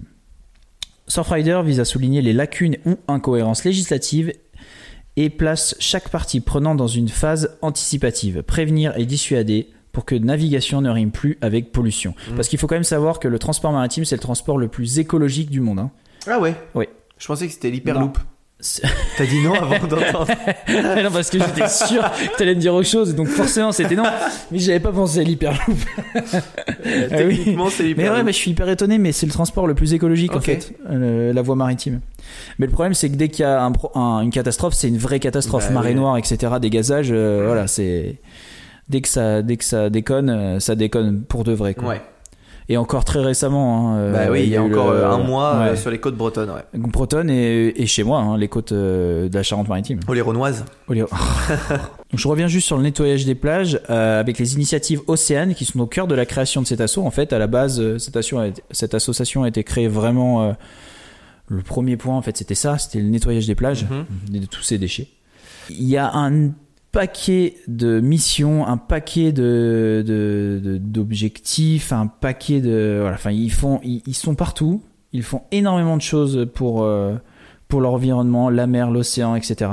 [1.06, 4.32] Surfrider vise à souligner les lacunes ou incohérences législatives
[5.16, 10.80] et place chaque partie prenante dans une phase anticipative, prévenir et dissuader pour que navigation
[10.80, 12.14] ne rime plus avec pollution.
[12.30, 12.34] Mm.
[12.36, 14.98] Parce qu'il faut quand même savoir que le transport maritime, c'est le transport le plus
[14.98, 15.78] écologique du monde.
[15.80, 15.90] hein.
[16.26, 16.54] Ah ouais?
[16.74, 16.86] Oui.
[17.18, 18.18] Je pensais que c'était l'hyperloop.
[18.64, 18.82] C'est-
[19.18, 20.28] T'as dit non avant d'entendre.
[20.68, 24.04] non, parce que j'étais sûr que t'allais me dire autre chose, donc forcément c'était non.
[24.52, 25.78] Mais j'avais pas pensé à l'hyperloop.
[26.86, 28.16] Euh, Techniquement, c'est Mais l'hyperloop.
[28.18, 30.74] ouais, mais je suis hyper étonné, mais c'est le transport le plus écologique en fait,
[30.88, 32.00] euh, la voie maritime.
[32.58, 34.88] Mais le problème, c'est que dès qu'il y a un pro- un- une catastrophe, c'est
[34.88, 35.96] une vraie catastrophe, Bah marée oui.
[35.96, 38.16] noire, etc., des gazages, euh, voilà, c'est
[38.88, 41.74] dès que ça, dès que ça déconne, euh, ça déconne pour de vrai.
[41.74, 41.88] Quoi.
[41.88, 42.02] Ouais.
[42.68, 43.90] Et encore très récemment.
[43.92, 45.76] hein, euh, Bah oui, il y a encore le- euh, un mois ouais.
[45.76, 46.62] sur les côtes bretonnes, ouais.
[46.74, 49.98] Bretonne et, et chez moi, hein, les côtes euh, de la Charente-Maritime.
[50.08, 50.64] Oh, les Renoises.
[50.88, 51.10] Au lieu- Donc,
[52.14, 55.80] je reviens juste sur le nettoyage des plages euh, avec les initiatives Océane qui sont
[55.80, 57.02] au cœur de la création de cet assaut.
[57.04, 60.42] En fait, à la base, cette, asso- a été- cette association a été créée vraiment.
[60.44, 60.52] euh,
[61.48, 64.40] le premier point, en fait, c'était ça c'était le nettoyage des plages, Mhm.
[64.40, 65.08] de tous ces déchets.
[65.68, 66.50] Il y a un
[66.92, 73.14] paquet de missions, un paquet de de- de- d'objectifs, un paquet de voilà.
[73.16, 74.82] Enfin, ils font, ils, ils sont partout.
[75.14, 77.14] Ils font énormément de choses pour euh,
[77.68, 79.72] pour l'environnement, la mer, l'océan, etc.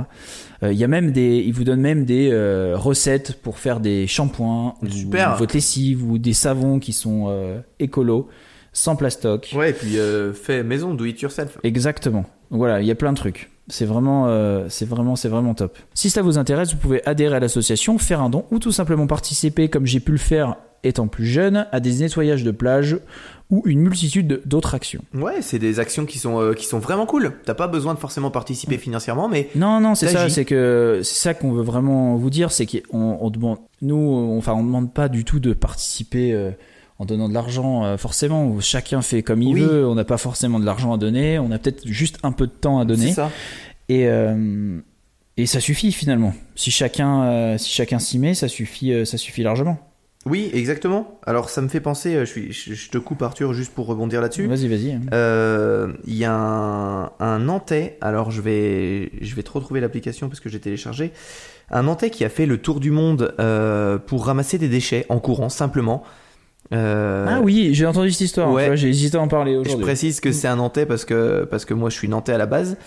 [0.64, 3.80] Euh, Il y a même des, ils vous donnent même des euh, recettes pour faire
[3.82, 5.36] des shampoings, ou Super.
[5.38, 8.30] votre lessive ou des savons qui sont euh, écolos,
[8.72, 9.54] sans plastoc.
[9.56, 9.96] Ouais, et puis
[10.34, 11.58] fait maison, do it yourself.
[11.64, 12.24] Exactement.
[12.52, 13.50] Donc voilà, il y a plein de trucs.
[13.70, 15.78] C'est vraiment, euh, c'est vraiment, c'est vraiment top.
[15.94, 19.08] Si ça vous intéresse, vous pouvez adhérer à l'association, faire un don ou tout simplement
[19.08, 22.98] participer, comme j'ai pu le faire étant plus jeune, à des nettoyages de plage
[23.50, 25.02] ou une multitude de- d'autres actions.
[25.14, 27.34] Ouais, c'est des actions qui sont, euh, qui sont vraiment cool.
[27.46, 31.16] T'as pas besoin de forcément participer financièrement, mais Non, non, c'est ça, c'est que c'est
[31.22, 34.94] ça qu'on veut vraiment vous dire, c'est qu'on on demande, nous, on, enfin, on demande
[34.94, 36.52] pas du tout de participer euh,
[37.00, 38.60] en donnant de l'argent, euh, forcément.
[38.60, 39.62] Chacun fait comme il Oui.
[39.62, 39.88] veut.
[39.88, 41.40] On n'a pas forcément de l'argent à donner.
[41.40, 43.08] On a peut-être juste un peu de temps à donner.
[43.08, 43.32] c'est ça.
[43.88, 44.80] Et, euh,
[45.38, 46.34] et ça suffit finalement.
[46.56, 49.78] Si chacun, euh, si chacun s'y met, ça suffit, euh, ça suffit largement.
[50.26, 51.18] Oui, exactement.
[51.26, 54.20] Alors ça me fait penser, je, suis, je, je te coupe Arthur juste pour rebondir
[54.20, 54.46] là-dessus.
[54.48, 55.00] Vas-y, vas-y.
[55.14, 60.28] Euh, Il y a un, un Nantais, alors je vais, je vais te retrouver l'application
[60.28, 61.14] parce que j'ai téléchargé.
[61.72, 63.34] Un Nantais qui a fait le tour du monde
[64.08, 66.04] pour ramasser des déchets en courant simplement.
[66.74, 68.52] Euh, Ah oui, j'ai entendu cette histoire.
[68.52, 68.76] ouais.
[68.78, 69.84] J'ai hésité à en parler Je aujourd'hui.
[69.86, 72.46] précise que c'est un Nantais parce que, parce que moi je suis Nantais à la
[72.46, 72.78] base.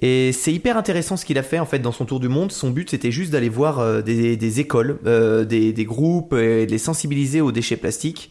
[0.00, 2.52] Et c'est hyper intéressant ce qu'il a fait en fait dans son tour du monde.
[2.52, 6.66] Son but c'était juste d'aller voir euh, des, des écoles, euh, des, des groupes et
[6.66, 8.30] de les sensibiliser aux déchets plastiques.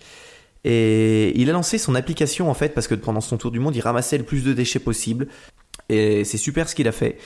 [0.64, 3.76] Et il a lancé son application en fait parce que pendant son tour du monde
[3.76, 5.27] il ramassait le plus de déchets possible.
[5.89, 7.18] Et c'est super ce qu'il a fait.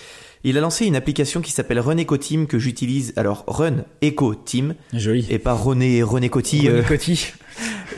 [0.44, 3.14] Il a lancé une application qui s'appelle Run Eco Team que j'utilise.
[3.16, 5.28] Alors Run Eco Team Joli.
[5.30, 6.68] et pas René René Coty.
[6.68, 7.28] euh, René Coty.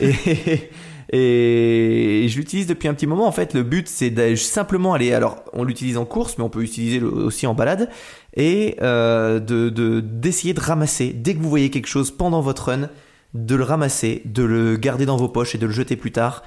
[0.00, 0.70] et,
[1.12, 3.26] et je l'utilise depuis un petit moment.
[3.26, 5.12] En fait, le but, c'est de simplement aller.
[5.12, 7.88] Alors, on l'utilise en course, mais on peut l'utiliser aussi en balade.
[8.36, 12.64] Et euh, de de- d'essayer de, ramasser, dès que vous voyez quelque chose pendant votre
[12.70, 12.90] run,
[13.34, 16.42] de le ramasser, de le garder dans vos poches et de le jeter plus tard.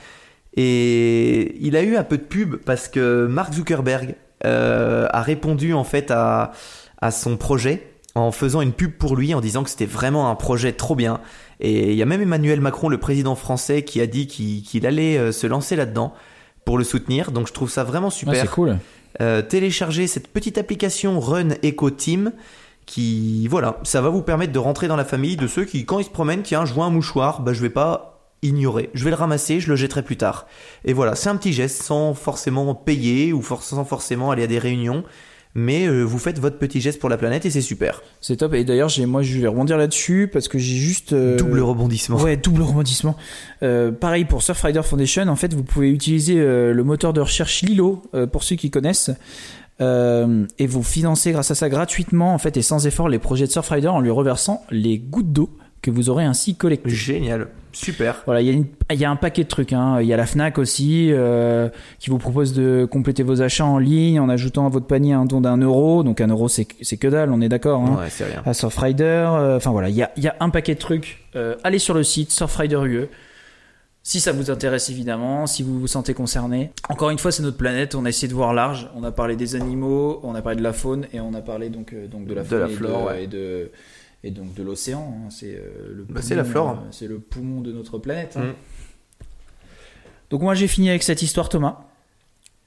[0.55, 4.15] Et il a eu un peu de pub parce que Mark Zuckerberg
[5.11, 6.51] a répondu en fait à,
[7.01, 10.35] à son projet en faisant une pub pour lui en disant que c'était vraiment un
[10.35, 11.19] projet trop bien.
[11.59, 15.17] Et il y a même Emmanuel Macron, le président français, qui a dit qu'il allait
[15.17, 16.13] euh, se lancer là-dedans
[16.65, 17.31] pour le soutenir.
[17.31, 18.35] Donc je trouve ça vraiment Ouais, super.
[18.41, 18.77] c'est cool.
[19.21, 22.31] Euh, téléchargez cette petite application Run Eco Team
[22.85, 25.99] qui, voilà, ça va vous permettre de rentrer dans la famille de ceux qui, quand
[25.99, 28.16] ils se promènent, tiens, je vois un mouchoir, bah je vais pas
[28.93, 30.47] je vais le ramasser, je le jetterai plus tard.
[30.85, 34.47] Et voilà, c'est un petit geste sans forcément payer ou for- sans forcément aller à
[34.47, 35.03] des réunions,
[35.55, 38.03] mais euh, vous faites votre petit geste pour la planète et c'est super.
[38.21, 38.53] C'est top.
[38.53, 41.13] Et d'ailleurs, moi, je vais rebondir là-dessus parce que j'ai juste.
[41.13, 42.17] euh, Double rebondissement.
[42.17, 43.15] Ouais, double rebondissement.
[43.63, 48.03] Euh, pareil pour Surfrider Foundation, en fait, vous pouvez utiliser le moteur de recherche Lilo,
[48.31, 49.11] pour ceux qui connaissent,
[49.81, 53.45] euh, et vous financez grâce à ça gratuitement, en fait, et sans effort, les projets
[53.47, 55.49] de Surfrider en lui reversant les gouttes d'eau
[55.81, 56.89] que vous aurez ainsi collectées.
[56.89, 58.23] Génial, super.
[58.25, 59.73] Voilà, il y, a y un paquet de trucs.
[59.73, 59.99] Hein.
[60.01, 63.77] Il y a la Fnac aussi euh, qui vous propose de compléter vos achats en
[63.77, 66.03] ligne en ajoutant à votre panier un don d'un euro.
[66.03, 67.81] Donc un euro, c'est que dalle, on est d'accord.
[67.81, 68.41] Hein Ouais, c'est rien.
[68.45, 69.03] à Surfrider.
[69.03, 71.25] euh, Enfin voilà, il y a, y a un paquet de trucs.
[71.35, 73.07] Euh, allez sur le site Surfrider UE.
[74.03, 76.71] Si ça vous intéresse évidemment, si vous vous sentez concerné.
[76.87, 77.93] Encore une fois, c'est notre planète.
[77.93, 78.89] On a essayé de voir large.
[78.95, 81.69] On a parlé des animaux, on a parlé de la faune et on a parlé
[81.69, 83.23] donc donc de la De faune la et, flore, de, ouais.
[83.25, 83.69] et de
[84.23, 85.15] et donc de l'océan.
[85.26, 85.30] hein.
[85.30, 86.06] C'est euh, le.
[86.10, 86.69] Bah, c'est la poumon, flore.
[86.72, 88.35] euh, C'est le poumon de notre planète.
[88.38, 88.41] hein.
[88.45, 88.53] Mm.
[90.30, 91.80] Donc moi j'ai fini avec cette histoire, Thomas.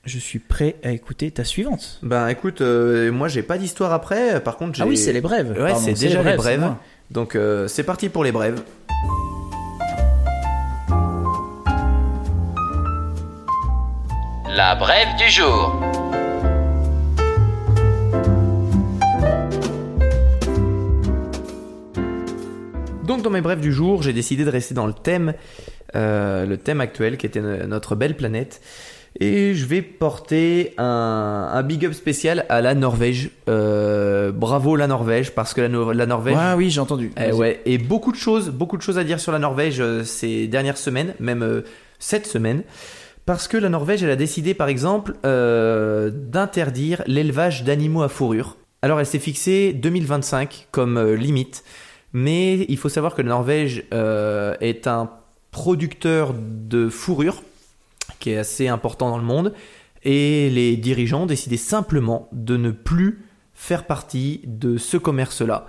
[0.05, 1.99] Je suis prêt à écouter ta suivante.
[2.03, 4.83] Ben écoute, euh, moi j'ai pas d'histoire après, par contre j'ai...
[4.83, 5.51] Ah oui, c'est les brèves.
[5.51, 6.73] Ouais, Pardon, c'est déjà les brèves.
[7.11, 8.63] Donc euh, c'est parti pour les brèves.
[14.49, 15.81] La brève du jour.
[23.11, 25.35] Donc dans mes brèves du jour, j'ai décidé de rester dans le thème,
[25.97, 28.61] euh, le thème actuel qui était no- notre belle planète.
[29.19, 33.31] Et je vais porter un, un big up spécial à la Norvège.
[33.49, 36.37] Euh, bravo la Norvège, parce que la, Nor- la Norvège...
[36.37, 37.11] Ouais, oui, j'ai entendu.
[37.21, 40.05] Eh ouais, et beaucoup de choses, beaucoup de choses à dire sur la Norvège euh,
[40.05, 41.65] ces dernières semaines, même
[41.99, 42.63] cette semaine,
[43.27, 48.57] parce que la Norvège, elle a décidé par exemple d'interdire l'élevage d'animaux à fourrure.
[48.83, 51.65] Alors elle s'est fixée 2025 comme limite,
[52.13, 55.11] mais il faut savoir que la Norvège euh, est un
[55.51, 57.43] producteur de fourrure
[58.19, 59.55] qui est assez important dans le monde,
[60.05, 63.25] et les dirigeants ont décidé simplement de ne plus
[63.55, 65.67] faire partie de ce commerce-là.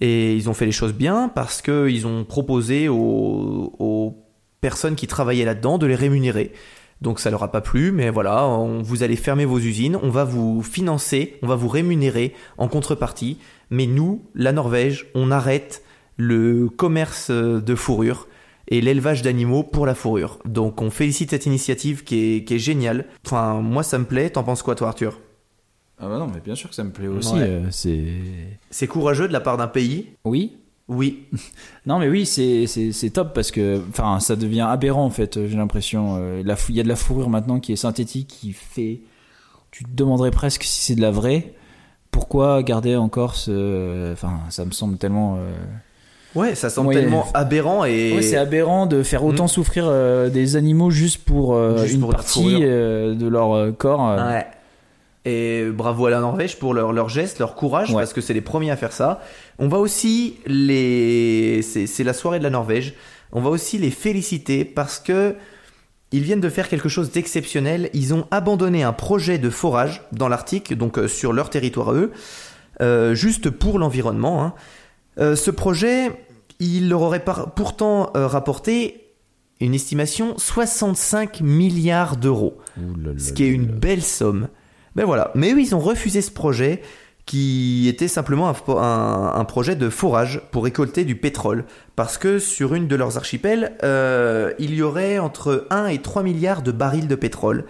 [0.00, 4.16] Et ils ont fait les choses bien parce qu'ils ont proposé aux,
[4.60, 6.52] personnes qui travaillaient là-dedans de les rémunérer.
[7.00, 8.44] Donc ça leur a pas plu, mais voilà,
[8.82, 13.38] vous allez fermer vos usines, on va vous financer, on va vous rémunérer en contrepartie.
[13.70, 15.82] Mais nous, la Norvège, on arrête
[16.16, 18.26] le commerce de fourrure
[18.68, 20.38] et l'élevage d'animaux pour la fourrure.
[20.44, 23.06] Donc on félicite cette initiative qui est, qui est géniale.
[23.24, 24.30] Enfin, moi ça me plaît.
[24.30, 25.20] T'en penses quoi toi Arthur?
[26.00, 27.34] Ah bah non, mais bien sûr que ça me plaît aussi.
[27.34, 27.40] Ouais.
[27.42, 28.04] euh, c'est.
[28.70, 30.08] C'est courageux de la part d'un pays?
[30.24, 30.56] Oui.
[30.88, 31.24] Oui.
[31.86, 35.46] Non, mais oui, c'est c'est c'est top parce que, enfin, ça devient aberrant en fait.
[35.46, 36.16] J'ai l'impression.
[36.18, 39.00] euh, Il y a de la fourrure maintenant qui est synthétique, qui fait.
[39.70, 41.54] Tu te demanderais presque si c'est de la vraie.
[42.10, 44.12] Pourquoi garder encore ce.
[44.12, 45.36] Enfin, ça me semble tellement.
[45.36, 45.50] euh,
[46.34, 46.94] Ouais, ça semble Ouais.
[46.94, 48.12] tellement aberrant et...
[48.14, 49.48] Ouais, c'est aberrant de faire autant Mm.
[49.48, 54.14] souffrir euh, des animaux juste pour euh, Juste une pour partie euh, de leur corps.
[54.16, 54.46] Ouais.
[55.24, 57.96] Et bravo à la Norvège pour leur, leur geste, leur courage, Ouais.
[58.02, 59.20] parce que c'est les premiers à faire ça.
[59.58, 61.60] On va aussi les...
[61.62, 62.94] C'est c'est la soirée de la Norvège.
[63.32, 65.34] On va aussi les féliciter parce que
[66.12, 67.90] ils viennent de faire quelque chose d'exceptionnel.
[67.92, 71.94] Ils ont abandonné un projet de forage dans l'Arctique, donc euh, sur leur territoire à
[71.94, 72.12] eux,
[72.80, 74.42] euh, juste pour l'environnement.
[74.44, 74.54] hein.
[75.18, 76.12] Euh, ce projet,
[76.60, 79.04] il leur aurait par- pourtant euh, rapporté
[79.60, 82.56] une estimation 65 milliards d'euros,
[83.18, 84.48] ce qui est une belle somme.
[84.94, 85.32] Ben voilà.
[85.34, 86.80] Mais eux, ils ont refusé ce projet
[87.28, 91.64] qui était simplement un, fo- un- un projet de forage pour récolter du pétrole.
[91.94, 96.22] Parce que sur une de leurs archipels, euh, il y aurait entre 1 et 3
[96.22, 97.66] milliards de barils de pétrole.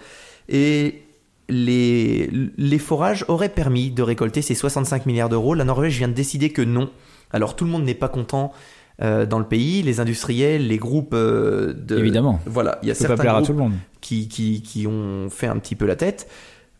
[0.47, 1.01] Et
[1.49, 5.53] les, les forages auraient permis de récolter ces 65 milliards d'euros.
[5.55, 6.89] La Norvège vient de décider que non.
[7.31, 8.53] Alors tout le monde n'est pas content
[9.01, 11.97] euh, dans le pays, les industriels, les groupes euh, de...
[11.97, 12.39] Évidemment.
[12.45, 13.73] Voilà, il y a certains plaire à groupes tout le monde.
[14.01, 16.27] qui, qui, qui ont fait un petit peu la tête.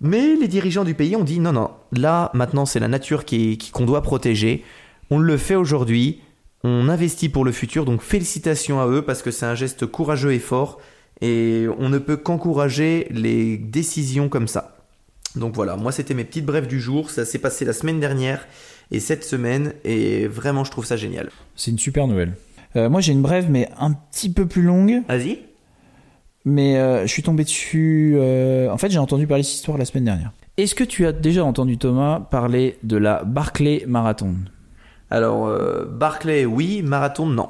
[0.02, 3.52] Mais les dirigeants du pays ont dit non, non, là maintenant c'est la nature qui,
[3.54, 4.64] est- qui- qu'on doit protéger.
[5.10, 6.22] On le fait aujourd'hui,
[6.64, 10.34] on investit pour le futur, donc félicitations à eux parce que c'est un geste courageux
[10.34, 10.80] et fort.
[11.22, 14.78] Et on ne peut qu'encourager les décisions comme ça.
[15.36, 18.48] Donc voilà, moi c'était mes petites brèves du jour, ça s'est passé la semaine dernière
[18.92, 21.30] et cette semaine, et vraiment je trouve ça génial.
[21.58, 22.36] C'est une super nouvelle.
[22.76, 25.02] Euh, moi, j'ai une brève, mais un petit peu plus longue.
[25.08, 25.40] Vas-y.
[26.46, 28.14] Mais euh, je suis tombé dessus.
[28.16, 30.32] euh, En fait, j'ai entendu parler de cette histoire la semaine dernière.
[30.58, 34.36] Est-ce que tu as déjà entendu Thomas parler de la Barclay Marathon?
[35.10, 37.50] Alors, euh, Barclay, oui, marathon, non.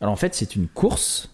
[0.00, 1.30] Alors en fait, c'est une course,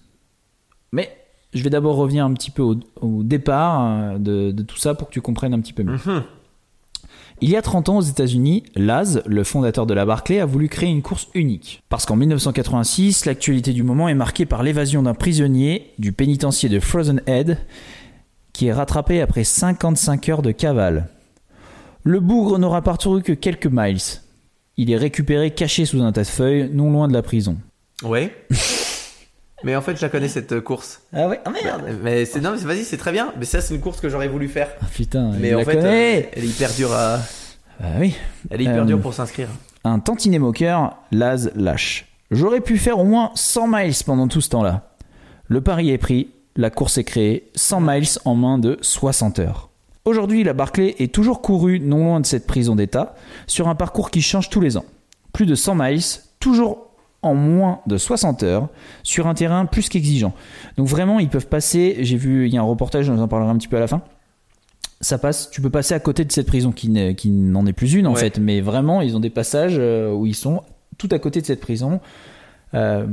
[0.93, 1.11] mais
[1.55, 5.09] je vais d'abord revenir un petit peu au, au départ de, de tout ça pour
[5.09, 5.93] que tu comprennes un petit peu mieux.
[6.05, 6.23] Mhm.
[7.41, 10.69] Il y a 30 ans aux États-Unis, Laz, le fondateur de la Barclay, a voulu
[10.69, 11.83] créer une course unique.
[11.89, 16.81] Parce qu'en 1986, l'actualité du moment est marquée par l'évasion d'un prisonnier du pénitencier de
[16.81, 17.59] Frozen Head
[18.53, 21.11] qui est rattrapé après 55 heures de cavale.
[22.03, 24.01] Le bougre n'aura parcouru que quelques miles.
[24.77, 27.59] Il est récupéré caché sous un tas de feuilles, non loin de la prison.
[28.03, 28.35] Ouais.
[29.65, 31.03] mais en fait, je la connais cette euh, course.
[31.13, 33.33] Ah ouais, ah merde Mais c'est non, mais vas-y, c'est très bien.
[33.39, 34.69] Mais ça, c'est une course que j'aurais voulu faire.
[34.81, 37.19] Ah putain, Mais en la fait, euh, elle est hyper dure à.
[37.81, 38.15] Ah oui.
[38.51, 39.49] Elle est hyper Euh, dure pour s'inscrire.
[39.85, 42.07] Un tantinet moqueur, Laz lâche.
[42.31, 44.91] J'aurais pu faire au moins 100 miles pendant tout ce temps-là.
[45.47, 49.71] Le pari est pris, la course est créée, 100 miles en moins de 60 heures.
[50.05, 53.15] Aujourd'hui, la Barclay est toujours courue non loin de cette prison d'État,
[53.47, 54.85] sur un parcours qui change tous les ans.
[55.33, 56.03] Plus de 100 miles,
[56.41, 56.88] toujours
[57.23, 58.69] en moins de 60 heures,
[59.03, 60.33] sur un terrain plus qu'exigeant.
[60.77, 63.29] Donc vraiment, ils peuvent passer, j'ai vu, il y a un reportage, je vous en
[63.29, 64.03] parlerai un petit peu à la fin,
[65.01, 68.07] ça passe, tu peux passer à côté de cette prison qui, n'en est plus une
[68.07, 68.21] en Ouais.
[68.21, 70.63] fait, mais vraiment ils ont des passages euh, où ils sont
[70.97, 72.01] tout à côté de cette prison.
[72.75, 73.07] Euh,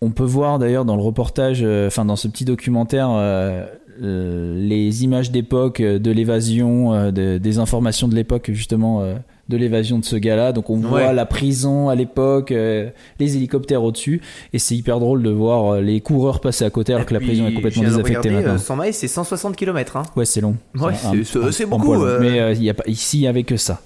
[0.00, 3.66] on peut voir d'ailleurs dans le reportage, euh, enfin dans ce petit documentaire, euh,
[4.00, 9.02] les images d'époque de l'évasion, de- des informations de l'époque justement
[9.52, 10.52] de l'évasion de ce gars-là.
[10.52, 14.20] Donc on voit la prison à l'époque, euh, les hélicoptères au-dessus,
[14.52, 17.14] et c'est hyper drôle de voir euh, les coureurs passer à côté alors Et que
[17.14, 18.54] la prison est complètement désaffectée regarder, maintenant.
[18.54, 19.96] euh, 100 miles, c'est 160 km.
[19.96, 20.02] Hein.
[20.16, 20.56] Ouais, c'est long.
[20.78, 20.92] Ouais,
[21.52, 22.18] c'est- beaucoup, euh.
[22.20, 23.80] Mais euh, il y a pas, ici, il n'y avait que ça.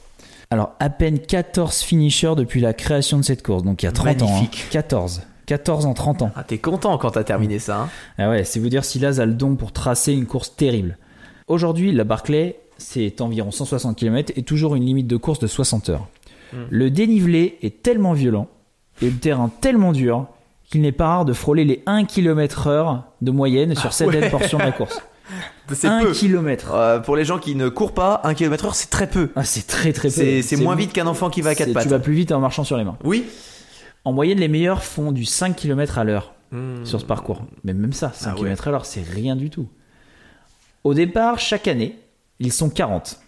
[0.51, 3.65] Alors, à peine 14 finishers depuis la création de cette course.
[3.65, 4.27] Donc, il y a 30 ans.
[4.29, 4.33] hein.
[4.33, 4.67] Magnifique.
[4.71, 5.23] 14.
[5.47, 6.31] 14 en 30 ans.
[6.37, 7.81] Ah, t'es content quand t'as terminé ça.
[7.83, 7.89] Hein.
[8.19, 10.99] Ah ouais, c'est vous dire si Laz a le don pour tracer une course terrible.
[11.49, 15.89] Aujourd'hui, la Barclay, c'est environ 160 km et toujours une limite de course de 60
[15.91, 16.07] heures.
[16.53, 16.57] Hmm.
[16.71, 18.49] Le dénivelé est tellement violent
[19.03, 20.27] et le terrain tellement dur
[20.71, 24.31] qu'il n'est pas rare de frôler les 1 km heure de moyenne sur certaines ouais.
[24.31, 25.01] portions de la course.
[25.73, 26.13] C'est 1 peu.
[26.13, 26.71] km.
[26.75, 29.31] Euh, pour les gens qui ne courent pas, 1 km/h, c'est très peu.
[29.35, 30.41] Ah, c'est très très peu.
[30.43, 31.83] C'est moins vite qu'un enfant qui va à quatre pattes.
[31.83, 32.97] Tu vas plus vite en marchant sur les mains.
[33.03, 33.25] Oui.
[34.05, 36.85] En moyenne, les meilleurs font du 5 km à l'heure Hmm.
[36.85, 37.43] sur ce parcours.
[37.65, 38.41] Mais même ça, 5 Ah ouais.
[38.43, 39.67] km à l'heure, c'est rien du tout.
[40.85, 41.97] Au départ, chaque année,
[42.41, 43.19] ils sont 40.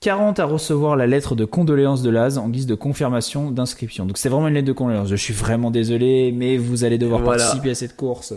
[0.00, 4.06] 40 à recevoir la lettre de condoléances de Laz en guise de confirmation d'inscription.
[4.06, 5.08] Donc c'est vraiment une lettre de condoléances.
[5.08, 7.42] Je suis vraiment désolé, mais vous allez devoir Voilà.
[7.42, 8.32] participer à cette course.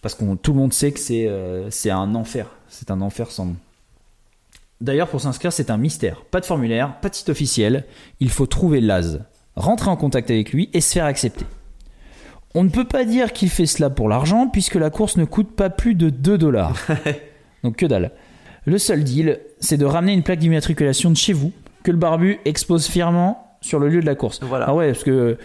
[0.00, 2.46] Parce que tout le monde sait que c'est euh, c'est un enfer.
[2.68, 3.56] C'est un enfer sans nom.
[4.80, 6.22] D'ailleurs, pour s'inscrire, c'est un mystère.
[6.30, 7.84] Pas de formulaire, pas de site officiel.
[8.18, 9.20] Il faut trouver Laz,
[9.54, 11.46] rentrer en contact avec lui et se faire accepter.
[12.54, 15.54] On ne peut pas dire qu'il fait cela pour l'argent puisque la course ne coûte
[15.54, 16.76] pas plus de 2 dollars.
[17.64, 18.10] Donc que dalle.
[18.64, 21.52] Le seul deal, c'est de ramener une plaque d'immatriculation de chez vous
[21.82, 24.40] que le barbu expose fièrement sur le lieu de la course.
[24.42, 24.66] Voilà.
[24.68, 25.36] Ah ouais, parce que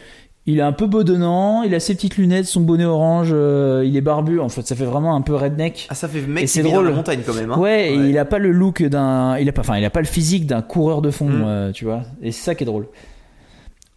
[0.50, 3.98] il est un peu bedonnant, il a ses petites lunettes, son bonnet orange, euh, il
[3.98, 4.40] est barbu.
[4.40, 5.88] En fait, ça fait vraiment un peu redneck.
[5.90, 6.90] Ah, ça fait mec c'est vit dans drôle.
[6.90, 7.52] la montagne quand même.
[7.52, 7.58] Hein.
[7.60, 10.00] Ouais, et il a pas le look d'un, il a pas, enfin, il a pas
[10.00, 11.44] le physique d'un coureur de fond, Mm.
[11.46, 12.04] euh, tu vois.
[12.22, 12.88] Et c'est ça qui est drôle.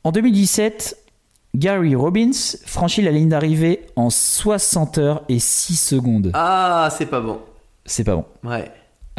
[0.03, 0.97] En 2017,
[1.55, 2.31] Gary Robbins
[2.67, 6.31] franchit la ligne d'arrivée en 60 heures et 6 secondes.
[6.35, 7.39] Ah, c'est pas bon.
[7.85, 8.25] C'est pas bon.
[8.45, 8.65] Ouais.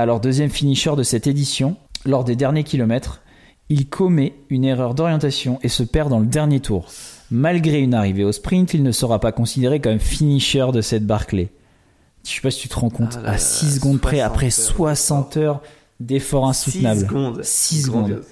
[0.01, 1.75] Alors deuxième finisher de cette édition,
[2.05, 3.21] lors des derniers kilomètres,
[3.69, 6.87] il commet une erreur d'orientation et se perd dans le dernier tour.
[7.29, 11.49] Malgré une arrivée au sprint, il ne sera pas considéré comme finisher de cette Barclay.
[12.25, 14.17] Je sais pas si tu te rends compte, Ah là à là, 6 secondes près,
[14.17, 14.51] 60 après heures.
[14.97, 15.61] 60 heures
[15.99, 17.01] d'efforts 6 insoutenables.
[17.01, 17.43] secondes.
[17.43, 18.01] Six secondes.
[18.09, 18.25] Grandiose.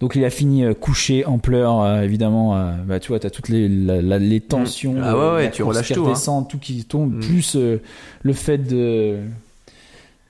[0.00, 2.56] Donc il a fini euh, couché en pleurs, euh, évidemment.
[2.56, 5.50] euh, bah, tu vois, t'as toutes les, la- la- les tensions, Ah ouais, ouais, la
[5.50, 6.08] tu relâches tout, hein.
[6.08, 7.20] redescend, tout qui tombe, Mm.
[7.20, 7.80] plus euh,
[8.22, 9.18] le fait de,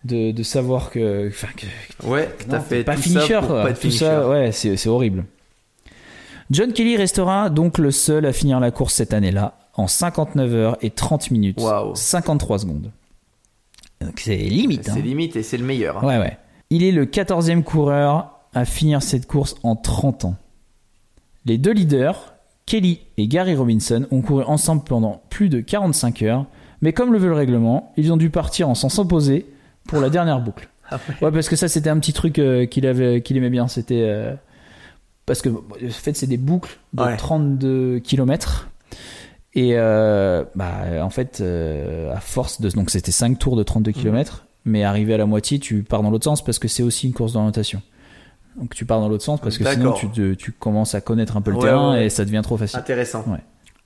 [0.04, 3.62] de de savoir que, que Ouais, que t'as fait pas tout finisher, ça pour quoi.
[3.62, 4.04] pas être Tout finisher.
[4.04, 5.24] ça, ouais, c'est c'est horrible.
[6.50, 10.76] John Kelly restera donc le seul à finir la course cette année-là en 59 heures
[10.82, 11.94] et 30 minutes, Waouh.
[11.94, 12.90] 53 secondes.
[14.00, 14.88] Donc c'est limite.
[14.88, 14.92] hein.
[14.96, 15.98] C'est limite et c'est le meilleur.
[15.98, 16.06] hein.
[16.06, 16.36] Ouais, ouais.
[16.70, 20.36] Il est le 14e coureur à finir cette course en 30 ans.
[21.46, 22.34] Les deux leaders,
[22.66, 26.46] Kelly et Gary Robinson, ont couru ensemble pendant plus de 45 heures,
[26.82, 29.46] mais comme le veut le règlement, ils ont dû partir en sens opposé
[29.86, 30.68] pour la dernière boucle.
[30.90, 31.30] Ah ouais.
[31.30, 33.66] parce que ça c'était un petit truc euh, qu'il avait, qu'il aimait bien.
[33.66, 34.34] C'était euh,
[35.24, 37.16] parce que en fait c'est des boucles de Ouais.
[37.16, 38.68] 32 km.
[39.54, 40.72] Et euh, bah,
[41.02, 42.68] en fait, à force de.
[42.70, 46.10] Donc c'était 5 tours de 32 km, mais arrivé à la moitié, tu pars dans
[46.10, 47.80] l'autre sens parce que c'est aussi une course d'orientation.
[48.58, 51.36] Donc tu pars dans l'autre sens parce que sinon tu, te- tu commences à connaître
[51.36, 52.78] un peu le Ouais, terrain et ça devient trop facile.
[52.78, 53.24] Intéressant.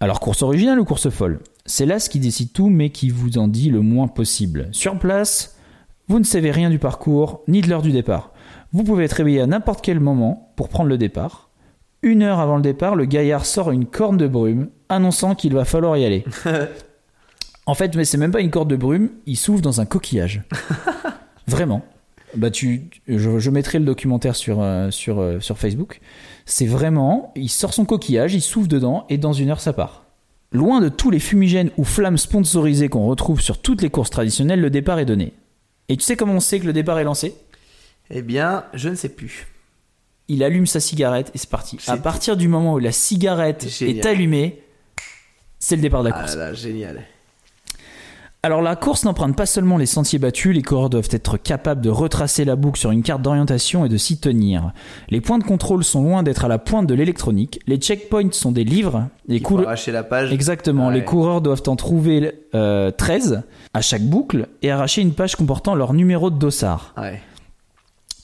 [0.01, 1.39] Alors, course originale ou course folle?
[1.67, 4.69] C'est là ce qui décide tout, mais qui vous en dit le moins possible.
[4.73, 5.56] Sur place,
[6.09, 8.33] vous ne savez rien du parcours, ni de l'heure du départ.
[8.73, 11.51] Vous pouvez être réveillé à n'importe quel moment pour prendre le départ.
[12.03, 15.65] Une heure avant le départ, le gaillard sort une corne de brume, annonçant qu'il va
[15.65, 16.25] falloir y aller.
[17.67, 20.43] en fait, mais c'est même pas une corde de brume, il s'ouvre dans un coquillage.
[21.49, 21.83] Vraiment.
[22.37, 26.01] Bah tu, je, je mettrai le documentaire sur, euh, sur, euh, sur Facebook.
[26.45, 30.05] C'est vraiment, il sort son coquillage, il s'ouvre dedans et dans une heure ça part.
[30.53, 34.61] Loin de tous les fumigènes ou flammes sponsorisées qu'on retrouve sur toutes les courses traditionnelles,
[34.61, 35.33] le départ est donné.
[35.89, 37.35] Et tu sais comment on sait que le départ est lancé?
[38.11, 39.47] Eh bien, je ne sais plus.
[40.29, 41.79] Il allume sa cigarette et c'est parti.
[41.87, 43.97] À partir du moment où la cigarette Génial.
[43.99, 44.63] est allumée,
[45.59, 46.37] c'est le départ de la Ah course.
[46.37, 47.03] là, génial.
[48.47, 51.91] Alors la course n'emprunte pas seulement les sentiers battus, les coureurs doivent être capables de
[51.91, 54.71] retracer la boucle sur une carte d'orientation et de s'y tenir.
[55.09, 58.53] Les points de contrôle sont loin d'être à la pointe de l'électronique, les checkpoints sont
[58.53, 59.67] des livres, les coureurs...
[59.67, 60.33] arracher la page.
[60.33, 60.95] Exactement, Ouais.
[60.95, 63.43] les coureurs doivent en trouver euh, 13
[63.75, 66.95] à chaque boucle et arracher une page comportant leur numéro de dossard.
[66.97, 67.21] Ouais.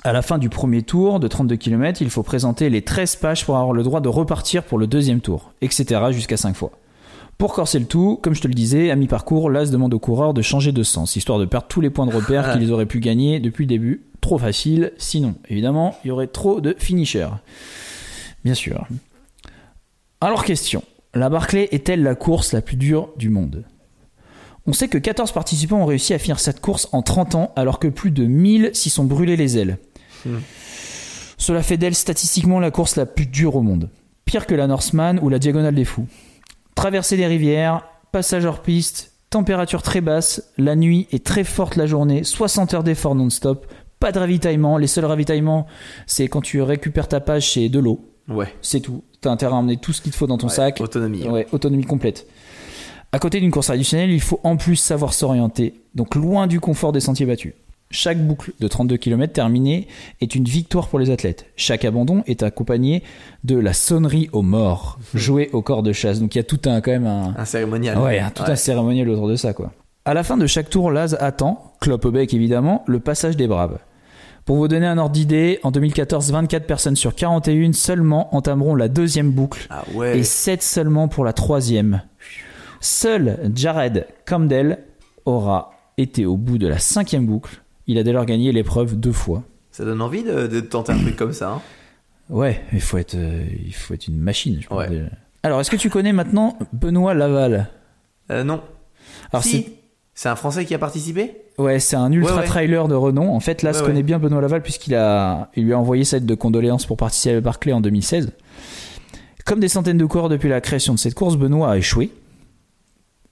[0.05, 3.45] À la fin du premier tour de 32 km, il faut présenter les 13 pages
[3.45, 6.01] pour avoir le droit de repartir pour le deuxième tour, etc.
[6.13, 6.71] jusqu'à 5 fois.
[7.43, 10.33] Pour corser le tout, comme je te le disais, à mi-parcours, l'AS demande aux coureurs
[10.33, 13.01] de changer de sens, histoire de perdre tous les points de repère qu'ils auraient pu
[13.01, 14.05] gagner depuis le début.
[14.21, 17.31] Trop facile, sinon, évidemment, il y aurait trop de finishers.
[18.45, 18.87] Bien sûr.
[20.21, 23.65] Alors question, la Barclay est-elle la course la plus dure du monde?
[24.69, 27.81] On sait que 14 participants ont réussi à finir cette course en 30 ans, alors
[27.81, 29.79] que plus de 1000 s'y sont brûlés les ailes.
[30.25, 30.39] Hmm.
[31.39, 33.91] Cela fait d'elle statistiquement la course la plus dure au monde.
[34.27, 36.07] Pire que la Norseman ou la Diagonale des Fous.
[36.75, 37.83] Traverser des rivières,
[38.13, 42.83] passage hors piste, température très basse, la nuit est très forte la journée, 60 heures
[42.85, 43.67] d'effort non-stop,
[44.01, 44.79] pas de ravitaillement.
[44.79, 45.67] Les seuls ravitaillements,
[46.07, 48.01] c'est quand tu récupères ta page, c'est de l'eau.
[48.29, 48.53] Ouais.
[48.63, 49.05] C'est tout.
[49.21, 50.81] T'as intérêt à emmener tout ce qu'il te faut dans ton Ouais, sac.
[50.81, 51.25] Autonomie.
[51.27, 51.31] hein.
[51.31, 52.27] Ouais, autonomie complète.
[53.13, 56.93] À côté d'une course traditionnelle, il faut en plus savoir s'orienter, donc loin du confort
[56.93, 57.53] des sentiers battus.
[57.95, 59.87] Chaque boucle de 32 km terminée
[60.21, 61.47] est une victoire pour les athlètes.
[61.57, 63.03] Chaque abandon est accompagné
[63.45, 66.19] de la sonnerie aux morts, jouée au corps de chasse.
[66.19, 67.99] Donc il y a tout un quand même un, Un cérémonial.
[67.99, 69.73] ouais, un- tout un cérémonial autour de ça quoi.
[70.05, 73.47] À la fin de chaque tour, Laz attend, clope au bec évidemment, le passage des
[73.47, 73.79] braves.
[74.45, 78.89] Pour vous donner un ordre d'idée, en 2014, 24 personnes sur 41 seulement entameront la
[78.89, 80.19] deuxième boucle Ah ouais.
[80.19, 82.03] et 7 seulement pour la troisième.
[82.81, 84.79] Seul Jared Camdell
[85.25, 87.62] aura été au bout de la cinquième boucle.
[87.87, 89.43] Il a lors gagné l'épreuve deux fois.
[89.71, 91.51] Ça donne envie de, de tenter un truc comme ça.
[91.53, 91.63] hein.
[92.31, 94.61] Ouais, il faut être, euh, il faut être une machine.
[94.63, 94.89] Je Ouais.
[94.89, 95.05] déjà.
[95.43, 97.69] Alors, est-ce que tu connais maintenant Benoît Laval?
[98.31, 98.63] Euh, non.
[99.33, 99.67] Alors, si.
[100.15, 101.33] C'est un Français qui a participé?
[101.59, 102.47] Ouais, c'est un ultra Ouais, ouais.
[102.47, 103.35] trailer de renom.
[103.35, 103.83] En fait, là, ouais.
[103.87, 107.35] connaît bien Benoît Laval puisqu'il a, il lui a envoyé cette de condoléances pour participer
[107.37, 108.31] à Barclay en 2016.
[109.45, 112.11] Comme des centaines de coureurs depuis la création de cette course, Benoît a échoué.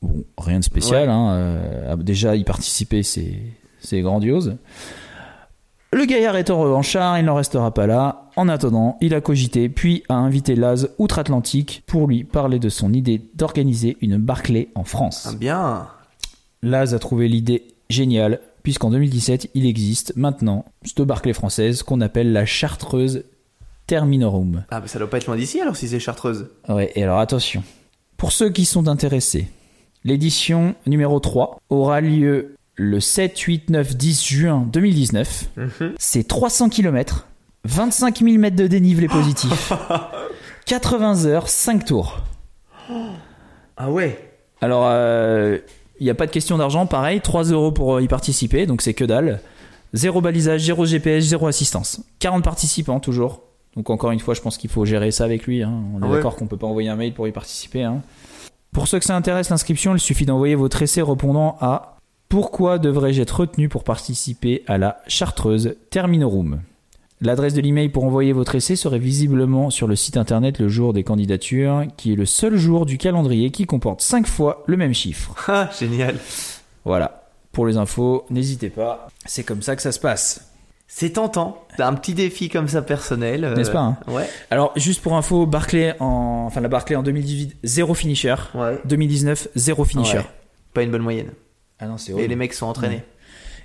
[0.03, 1.09] Bon, rien de spécial.
[1.09, 3.35] Hein, euh, déjà, y participer, c'est,
[3.81, 4.57] c'est grandiose.
[5.93, 8.31] Le gaillard étant revanchard, il n'en restera pas là.
[8.37, 12.93] En attendant, il a cogité, puis a invité Laz outre-Atlantique pour lui parler de son
[12.93, 15.29] idée d'organiser une Barclay en France.
[15.29, 15.89] Ah, Bien.
[16.63, 22.33] Laz a trouvé l'idée géniale, puisqu'en 2017, il existe maintenant cette Barclay française qu'on appelle
[22.33, 23.25] la Chartreuse
[23.89, 24.65] Terminorum.
[24.71, 26.47] Ah, bah ça doit pas être loin d'ici alors si c'est Chartreuse.
[26.69, 27.65] Ouais, et alors attention.
[28.17, 29.49] Pour ceux qui sont intéressés,
[30.05, 35.49] l'édition numéro 3 aura lieu le 7, 8, 9, 10 juin 2019.
[35.99, 37.27] C'est 300 km,
[37.65, 39.73] 25 000 mètres de dénivelé positif,
[40.67, 42.21] 80 heures, 5 tours.
[43.77, 44.19] Ah ouais.
[44.61, 45.59] Alors, euh,
[45.99, 48.83] il n'y a pas de question d'argent, pareil, 3 euros pour euh, y participer, donc
[48.83, 49.41] c'est que dalle.
[49.93, 52.03] Zéro balisage, zéro GPS, zéro assistance.
[52.21, 53.43] 40 participants toujours.
[53.77, 55.63] Donc encore une fois, je pense qu'il faut gérer ça avec lui.
[55.63, 55.73] hein.
[55.95, 56.17] On est Ouais.
[56.17, 57.83] d'accord qu'on peut pas envoyer un mail pour y participer.
[57.85, 58.03] hein.
[58.73, 61.97] Pour ceux que ça intéresse, l'inscription, il suffit d'envoyer votre essai répondant à
[62.31, 66.61] Pourquoi devrais-je être retenu pour participer à la Chartreuse Terminorum?
[67.21, 70.93] L'adresse de l'email pour envoyer votre essai serait visiblement sur le site internet le jour
[70.93, 74.95] des candidatures, qui est le seul jour du calendrier qui comporte 5 fois le même
[74.95, 75.35] chiffre.
[75.49, 76.15] Ah, génial.
[76.85, 77.25] Voilà.
[77.51, 79.09] Pour les infos, n'hésitez pas.
[79.27, 80.53] C'est comme ça que ça se passe.
[80.87, 81.65] C'est tentant.
[81.77, 83.43] T'as un petit défi comme ça personnel.
[83.45, 83.97] euh, N'est-ce pas, hein?
[84.07, 84.29] Ouais.
[84.53, 88.37] Alors, juste pour info, Barclay en, enfin la Barclay en 2018, zéro finisher.
[88.55, 88.79] Ouais.
[88.85, 90.19] 2019, zéro finisher.
[90.19, 90.27] Ouais.
[90.75, 91.31] Pas une bonne moyenne.
[91.81, 93.03] Ah non, c'est Et les mecs sont entraînés.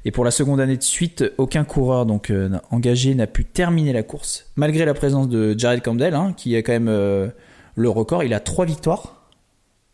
[0.05, 3.91] Et pour la seconde année de suite, aucun coureur donc euh, engagé n'a pu terminer
[3.91, 7.27] la course, malgré la présence de Jared Campbell, hein, qui a quand même euh,
[7.75, 8.23] le record.
[8.23, 9.29] Il a trois victoires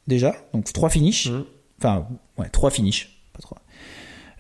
[0.08, 1.30] déjà, donc trois finishes.
[1.30, 1.46] Mhm.
[1.80, 2.08] Enfin,
[2.38, 3.60] ouais, trois finishes, pas trois.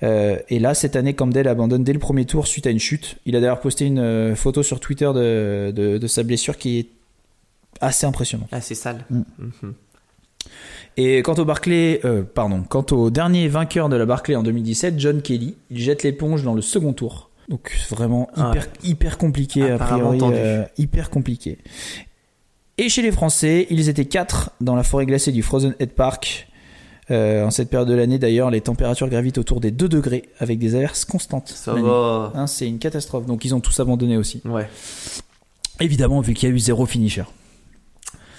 [0.03, 3.17] Euh, et là, cette année, Campbell abandonne dès le premier tour suite à une chute.
[3.25, 6.89] Il a d'ailleurs posté une photo sur Twitter de, de, de sa blessure qui est
[7.79, 8.49] assez impressionnante.
[8.51, 9.05] Ah, c'est sale.
[9.09, 9.21] Mm.
[9.39, 9.73] Mhm.
[10.97, 14.99] Et quant au Barclay, euh, pardon, quant au dernier vainqueur de la Barclay en 2017,
[14.99, 17.29] John Kelly, il jette l'éponge dans le second tour.
[17.49, 18.53] Donc vraiment Ah
[18.83, 21.57] hyper, compliqué a Apparemment priori, euh, hyper compliqué.
[22.77, 26.47] Et chez les Français, ils étaient quatre dans la forêt glacée du Frozen Head Park.
[27.09, 30.59] Euh, en cette période de l'année, d'ailleurs, les températures gravitent autour des 2 degrés avec
[30.59, 31.49] des averses constantes.
[31.49, 32.31] Ça va.
[32.35, 33.25] Hein, c'est une catastrophe.
[33.25, 34.41] Donc ils ont tous abandonné aussi.
[34.45, 34.67] Ouais.
[35.79, 37.23] Évidemment, vu qu'il y a eu zéro finisher.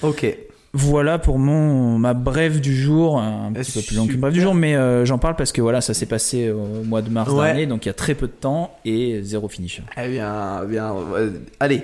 [0.02, 0.26] Ok.
[0.74, 4.40] Voilà pour mon ma brève du jour, un petit peu plus long qu'une brève du
[4.40, 7.30] jour, mais euh, j'en parle parce que voilà, ça s'est passé au mois de mars
[7.30, 7.44] Ouais.
[7.46, 9.82] dernier, donc il y a très peu de temps et zéro finisher.
[10.02, 10.94] Eh bien, bien.
[11.14, 11.30] euh,
[11.60, 11.82] allez.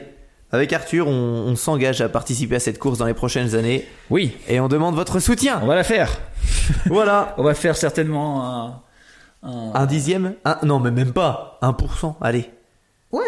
[0.51, 4.35] Avec Arthur, on, on s'engage à participer à cette course dans les prochaines années Oui,
[4.49, 5.61] et on demande votre soutien.
[5.63, 6.11] on va la faire.
[6.87, 7.35] voilà.
[7.37, 8.81] On va faire certainement un.
[9.43, 11.59] un- Un dixième un, Non, mais même pas.
[11.61, 12.15] 1%.
[12.23, 12.49] Allez.
[13.13, 13.21] Ouais.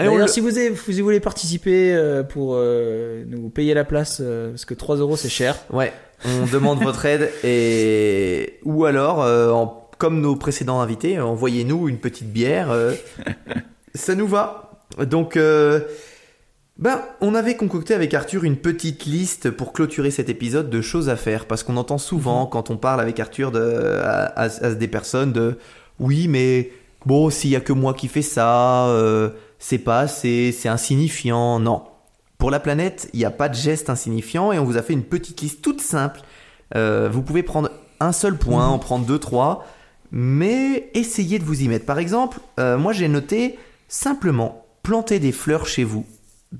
[0.00, 3.74] On D'ailleurs, le- si vous, avez- si vous voulez participer euh, pour euh, nous payer
[3.74, 5.56] la place, euh, parce que 3 euros c'est cher.
[5.72, 5.92] Ouais,
[6.24, 12.32] on demande votre aide et ou alors, en- comme nos précédents invités, envoyez-nous une petite
[12.32, 12.68] bière.
[13.94, 14.84] ça nous va.
[14.98, 15.80] Donc, euh,
[16.78, 21.10] ben, on avait concocté avec Arthur une petite liste pour clôturer cet épisode de choses
[21.10, 23.60] à faire parce qu'on entend souvent quand on parle avec Arthur de,
[24.02, 25.58] à, à- à des personnes de
[25.98, 26.70] oui, mais
[27.04, 29.28] bon, s'il y a que moi qui fais ça, euh,
[29.60, 31.60] c'est pas assez, c'est insignifiant.
[31.60, 31.84] Non.
[32.38, 34.94] Pour la planète, il n'y a pas de geste insignifiant et on vous a fait
[34.94, 36.22] une petite liste toute simple.
[36.74, 37.70] Euh, vous pouvez prendre
[38.00, 39.66] un seul point, en prendre deux, trois,
[40.10, 41.84] mais essayez de vous y mettre.
[41.84, 43.58] Par exemple, euh, moi j'ai noté
[43.88, 46.06] simplement planter des fleurs chez vous.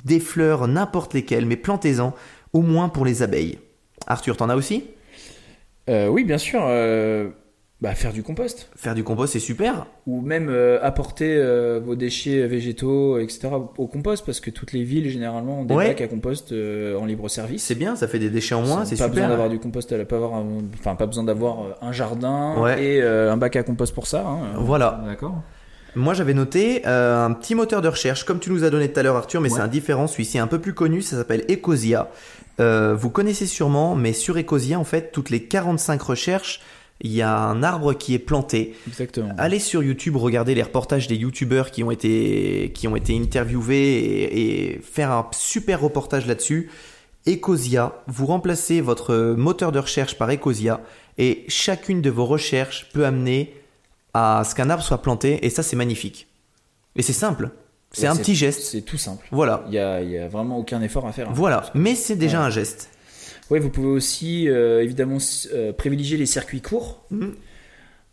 [0.05, 2.15] Des fleurs n'importe lesquelles, mais plantez-en
[2.53, 3.59] au moins pour les abeilles.
[4.07, 4.85] Arthur, t'en as aussi?
[5.89, 6.61] Euh, oui, bien sûr.
[7.81, 8.69] Bah, faire du compost.
[8.77, 9.87] Faire du compost, c'est super.
[10.07, 13.49] ou même euh, apporter euh, vos déchets végétaux, etc.
[13.79, 15.89] au compost, parce que toutes les villes généralement ont des Ouais.
[15.89, 17.63] bacs à compost euh, en libre service.
[17.63, 19.29] C'est bien, ça fait des déchets en moins, c'est pas besoin super.
[19.31, 20.45] d'avoir du compost, elle a pas avoir, un-
[20.75, 22.83] enfin pas besoin d'avoir euh, un jardin Ouais.
[22.85, 24.27] et euh, un bac à compost pour ça.
[24.27, 24.39] hein.
[24.59, 25.03] Voilà.
[25.07, 25.43] D'accord.
[25.97, 29.01] Moi j'avais noté euh, un petit moteur de recherche, comme tu nous as donné tout
[29.01, 29.57] à l'heure Arthur, mais Ouais.
[29.57, 32.11] c'est un différent, celui-ci est un peu plus connu, ça s'appelle Ecosia.
[32.61, 36.61] Euh, vous connaissez sûrement, mais sur Ecosia, en fait, toutes les 45 recherches,
[37.03, 38.75] il y a un arbre qui est planté.
[38.87, 39.31] Exactement.
[39.39, 43.99] Allez sur YouTube, regardez les reportages des youtubeurs qui ont été, qui ont été interviewés
[43.99, 46.71] et, et faire un super reportage là-dessus.
[47.29, 50.81] Ecosia, vous remplacez votre moteur de recherche par Ecosia
[51.19, 53.55] et chacune de vos recherches peut amener
[54.15, 56.27] à ce qu'un arbre soit planté et ça c'est magnifique.
[56.97, 57.51] Et c'est simple,
[57.93, 58.63] c'est Ouais, un petit geste.
[58.63, 59.27] C'est tout simple.
[59.31, 61.29] Voilà, Il y a, a vraiment aucun effort à faire.
[61.29, 61.33] hein.
[61.35, 62.47] voilà, mais c'est déjà Ouais.
[62.47, 62.89] un geste.
[63.51, 65.19] Oui, vous pouvez aussi euh, évidemment
[65.53, 67.35] euh, privilégier les circuits courts, Mhm.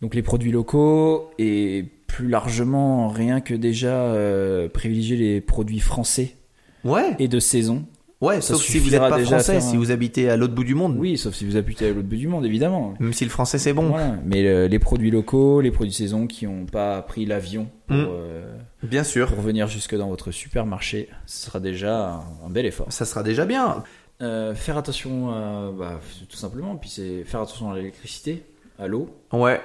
[0.02, 6.36] donc les produits locaux et plus largement rien que déjà euh, privilégier les produits français
[6.84, 7.86] Ouais, et de saison.
[8.22, 10.74] ouais, ça sauf si vous n'êtes pas français, si vous habitez à l'autre bout du
[10.74, 10.96] monde.
[10.98, 12.94] Oui, sauf si vous habitez à l'autre bout du monde, évidemment.
[13.00, 13.90] Même si le français c'est bon.
[13.90, 14.16] Voilà.
[14.26, 18.08] Mais les produits locaux, les produits de saison qui n'ont pas pris l'avion pour, Mm.
[18.10, 19.28] euh, Bien sûr.
[19.28, 22.88] pour venir jusque dans votre supermarché, ce sera déjà un, un bel effort.
[22.90, 23.84] Ça sera déjà bien.
[24.22, 28.44] Euh, faire attention, à, bah, tout simplement, puis c'est faire attention à l'électricité,
[28.80, 29.16] à l'eau.
[29.32, 29.62] Ouais,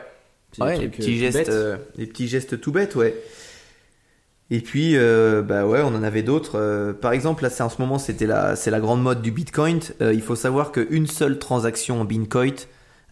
[0.58, 3.14] ouais des les petits euh, gestes, euh, les petits gestes tout bêtes, ouais.
[4.50, 6.92] Et puis, euh, bah ouais, on en avait d'autres.
[7.00, 9.80] par exemple, là, c'est en ce moment, c'était la, c'est la grande mode du Bitcoin.
[10.00, 12.52] Il faut savoir qu'une seule transaction en Bitcoin,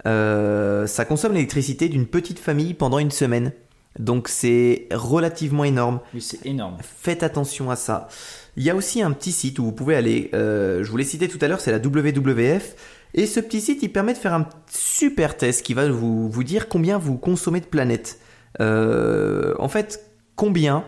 [0.04, 3.52] ça consomme l'électricité d'une petite famille pendant une semaine.
[3.98, 6.00] Donc c'est relativement énorme.
[6.14, 6.76] Oui, c'est énorme.
[6.82, 8.08] Faites attention à ça.
[8.56, 11.04] Il y a aussi un petit site où vous pouvez aller, euh, je vous l'ai
[11.04, 12.74] cité tout à l'heure, c'est la WWF.
[13.14, 16.68] Et ce petit site, il permet de faire un super test qui va vous, dire
[16.68, 18.20] combien vous consommez de planètes.
[18.60, 20.84] Euh, en fait, combien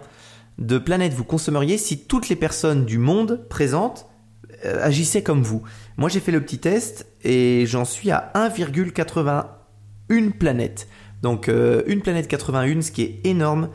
[0.59, 4.07] de planète vous consommeriez si toutes les personnes du monde présentes
[4.65, 5.63] euh, agissaient comme vous
[5.97, 10.89] Moi j'ai fait le petit test et j'en suis à 1,81 planètes.
[11.23, 13.71] Donc une planète 81, ce qui est énorme.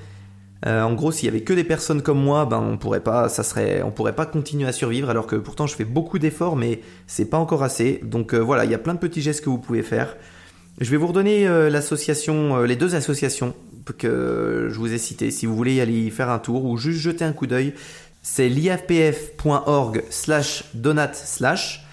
[0.65, 3.29] Euh, en gros, s'il y avait que des personnes comme moi, ben on pourrait pas,
[3.29, 5.09] ça serait, on pourrait pas continuer à survivre.
[5.09, 7.99] Alors que pourtant, je fais beaucoup d'efforts, mais c'est pas encore assez.
[8.03, 10.15] Donc euh, voilà, il y a plein de petits gestes que vous pouvez faire.
[10.79, 11.69] Je vais vous redonner euh,
[12.65, 13.53] les deux associations
[13.97, 15.31] que je vous ai citées.
[15.31, 17.73] Si vous voulez aller y faire un tour ou juste jeter un coup d'œil,
[18.21, 21.85] c'est l'IFPF.org slash donate slash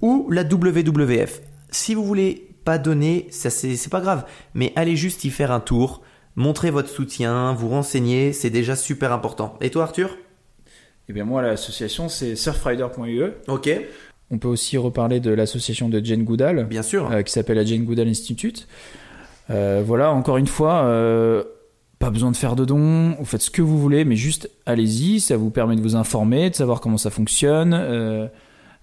[0.00, 1.42] ou la WWF.
[1.70, 4.24] Si vous voulez pas donner, ça c'est pas grave,
[4.54, 6.02] mais allez juste y faire un tour,
[6.36, 9.56] montrez votre soutien, vous renseignez, c'est déjà super important.
[9.60, 10.16] Et toi Arthur?
[11.08, 13.24] Eh bien moi l'association c'est surfrider.ue.
[13.48, 13.70] Ok,
[14.30, 16.64] On peut aussi reparler de l'association de Jane Goodall.
[16.66, 17.10] bien sûr.
[17.10, 18.66] euh, qui s'appelle la Jane Goodall Institute.
[19.50, 21.42] Euh, voilà, encore une fois, euh,
[21.98, 25.20] pas besoin de faire de dons, vous faites ce que vous voulez, mais juste allez-y,
[25.20, 28.30] ça vous permet de vous informer, de savoir comment ça fonctionne.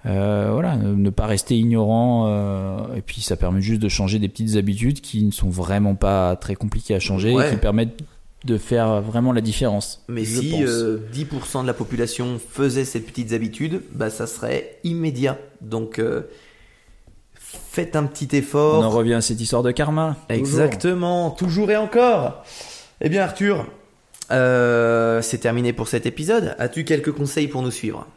[0.05, 4.17] Euh, voilà, ne ne pas rester ignorant, euh, et puis ça permet juste de changer
[4.19, 7.47] des petites habitudes qui ne sont vraiment pas très compliquées à changer, Ouais.
[7.47, 7.99] et qui permettent
[8.45, 10.03] de faire vraiment la différence.
[10.07, 10.61] Mais si pense.
[10.61, 15.37] euh, 10% de la population faisait ces petites habitudes, bah ça serait immédiat.
[15.59, 16.01] Donc
[17.35, 18.79] faites un petit effort.
[18.79, 20.15] On en revient à cette histoire de karma.
[20.29, 22.43] Exactement, toujours et encore.
[23.01, 23.65] Eh bien Arthur,
[24.29, 26.55] c'est terminé pour cet épisode.
[26.59, 28.07] As-tu quelques conseils pour nous suivre?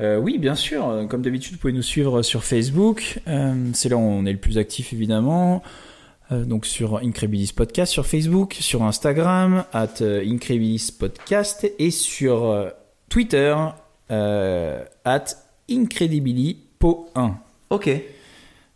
[0.00, 1.06] Euh, oui, bien sûr.
[1.08, 3.20] Comme d'habitude, vous pouvez nous suivre sur Facebook.
[3.28, 5.62] Euh, c'est là où on est le plus actif, évidemment.
[6.32, 12.72] Euh, donc sur Incredibilis Podcast sur Facebook, sur Instagram, at Incredibilis Podcast, et sur
[13.08, 13.54] Twitter,
[14.08, 15.24] at
[15.68, 17.32] IncredibiliPo1.
[17.70, 17.90] Ok.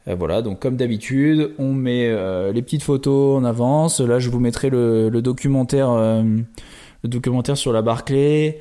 [0.06, 2.12] Voilà, donc comme d'habitude, on met
[2.52, 4.00] les petites photos en avance.
[4.00, 8.60] Là, je vous mettrai le, le documentaire, le documentaire sur la Barclay.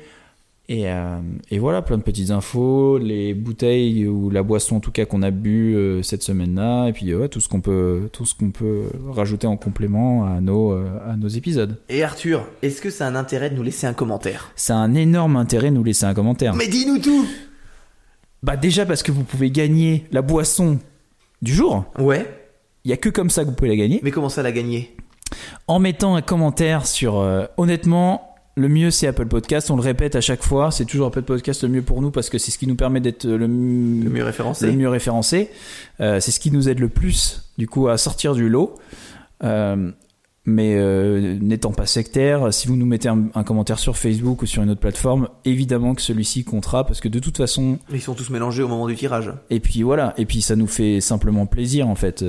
[0.70, 1.18] Et, euh,
[1.50, 5.20] et voilà, plein de petites infos, les bouteilles ou la boisson en tout cas qu'on
[5.20, 8.34] a bu euh, cette semaine-là, et puis euh, ouais, tout ce qu'on peut, tout ce
[8.34, 11.78] qu'on peut rajouter en complément à nos, euh, à nos épisodes.
[11.90, 14.52] Et Arthur, est-ce que ça a un intérêt de nous laisser un commentaire?
[14.56, 16.54] Ça a un énorme intérêt de nous laisser un commentaire.
[16.54, 17.26] Mais dis-nous tout
[18.42, 20.78] Bah déjà parce que vous pouvez gagner la boisson
[21.42, 21.84] du jour.
[21.98, 22.26] Ouais,
[22.86, 24.00] Il y a que comme ça que vous pouvez la gagner.
[24.02, 24.96] mais comment ça l'a gagné
[25.66, 27.14] en mettant un commentaire sur
[27.56, 30.70] honnêtement le mieux c'est Apple Podcast on le répète à chaque fois.
[30.70, 33.00] C'est toujours Apple Podcast le mieux pour nous parce que c'est ce qui nous permet
[33.00, 34.66] d'être le, Le m- mieux référencé.
[34.66, 35.50] le mieux référencé.
[36.00, 38.74] Euh, c'est ce qui nous aide le plus du coup à sortir du lot.
[39.42, 39.90] Euh,
[40.46, 44.46] mais euh, n'étant pas sectaire si vous nous mettez un, un commentaire sur Facebook ou
[44.46, 48.12] sur une autre plateforme évidemment que celui-ci comptera parce que de toute façon Ils sont
[48.12, 49.32] tous mélangés au moment du tirage.
[49.48, 52.22] et puis voilà, et puis ça nous fait simplement plaisir en fait.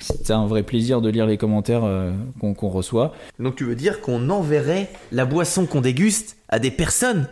[0.00, 3.12] Euh, C'est un vrai plaisir de lire les commentaires euh, qu'on reçoit.
[3.38, 7.28] Donc tu veux dire qu'on enverrait la boisson qu'on déguste à des personnes?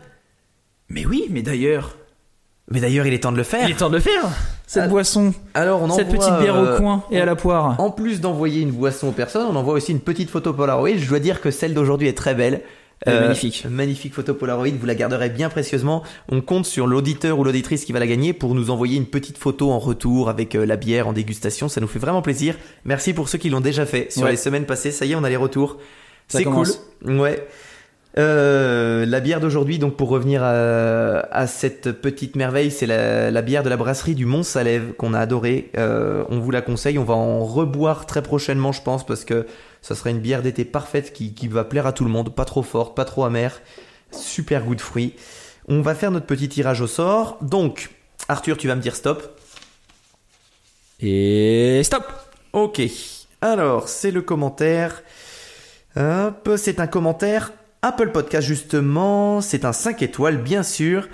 [0.89, 1.97] Mais oui, mais d'ailleurs,
[2.71, 3.69] Mais d'ailleurs, il est temps de le faire.
[3.69, 4.23] il est temps de le faire
[4.67, 7.37] Cette Ah, boisson, Alors on cette envoie, petite bière euh, au coin et à la
[7.37, 7.79] poire.
[7.81, 10.97] En plus d'envoyer une boisson aux personnes, on envoie aussi une petite photo Polaroid.
[10.97, 12.63] Je dois dire que celle d'aujourd'hui est très belle.
[13.05, 13.67] Est magnifique.
[13.69, 16.03] Magnifique photo Polaroid, vous la garderez bien précieusement.
[16.31, 19.37] On compte sur l'auditeur ou l'auditrice qui va la gagner pour nous envoyer une petite
[19.37, 21.69] photo en retour avec euh, la bière en dégustation.
[21.69, 22.57] Ça nous fait vraiment plaisir.
[22.85, 24.31] Merci pour ceux qui l'ont déjà fait sur Ouais.
[24.31, 24.91] les semaines passées.
[24.93, 25.77] Ça y est, on a les retours.
[26.29, 26.67] C'est cool.
[27.05, 27.47] Ouais.
[28.19, 33.43] Euh, la bière d'aujourd'hui, donc pour revenir à, à cette petite merveille, c'est la, la
[33.43, 35.71] bière de la brasserie du Mont Salève qu'on a adorée.
[35.77, 39.47] Euh, on vous la conseille, on va en reboire très prochainement, je pense, parce que
[39.83, 42.47] ça sera une bière d'été parfaite qui, qui va plaire à tout le monde, pas
[42.47, 43.61] trop forte, pas trop amère,
[44.13, 45.15] super goût de fruits.
[45.69, 47.37] On va faire notre petit tirage au sort.
[47.43, 47.91] Donc,
[48.29, 49.39] Arthur, tu vas me dire stop.
[51.01, 52.05] Et stop
[52.55, 52.81] Ok.
[53.43, 55.03] Alors, c'est le commentaire.
[55.97, 57.53] Hop, c'est un commentaire
[57.87, 59.41] Apple Podcast justement.
[59.41, 61.09] C'est un 5 étoiles, bien sûr.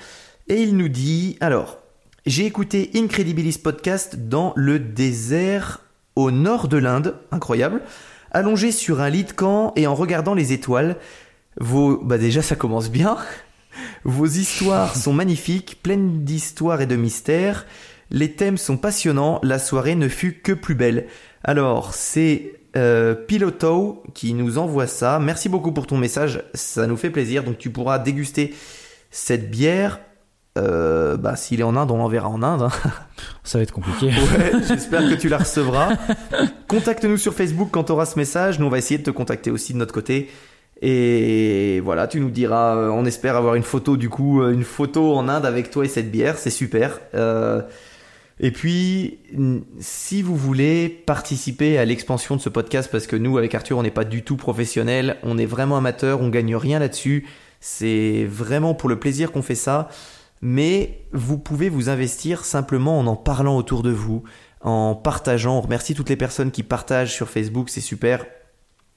[0.48, 1.76] Et il nous dit alors,
[2.24, 5.82] j'ai écouté Incredibilis Podcast dans le désert
[6.16, 7.18] au nord de l'Inde.
[7.30, 7.82] Incroyable.
[8.30, 10.96] Allongé sur un lit de camp et en regardant les étoiles.
[11.60, 11.98] Vos.
[11.98, 13.18] Bah, déjà, ça commence bien.
[14.04, 17.66] Vos histoires sont magnifiques, pleines d'histoires et de mystères.
[18.10, 21.06] Les thèmes sont passionnants, la soirée ne fut que plus belle.
[21.44, 25.18] Alors, c'est euh, Piloto qui nous envoie ça.
[25.18, 27.44] Merci beaucoup pour ton message, ça nous fait plaisir.
[27.44, 28.54] Donc tu pourras déguster
[29.10, 30.00] cette bière.
[30.58, 32.62] Euh, bah, s'il est en Inde, on l'enverra en Inde.
[32.62, 32.70] hein.
[33.44, 34.06] Ça va être compliqué.
[34.06, 35.96] Ouais, j'espère que tu la recevras.
[36.68, 38.58] Contacte-nous sur Facebook quand tu auras ce message.
[38.58, 40.30] Nous, on va essayer de te contacter aussi de notre côté.
[40.82, 45.14] Et voilà, tu nous diras, euh, on espère avoir une photo du coup, une photo
[45.14, 47.00] en Inde avec toi et cette bière, c'est super.
[47.14, 47.62] Euh,
[48.44, 49.20] Et puis,
[49.78, 53.84] si vous voulez participer à l'expansion de ce podcast, parce que nous, avec Arthur, on
[53.84, 57.24] n'est pas du tout professionnels, on est vraiment amateurs, on gagne rien là-dessus.
[57.60, 59.88] C'est vraiment pour le plaisir qu'on fait ça.
[60.40, 64.24] Mais vous pouvez vous investir simplement en en parlant autour de vous,
[64.60, 65.58] en partageant.
[65.58, 68.26] On remercie toutes les personnes qui partagent sur Facebook, c'est super.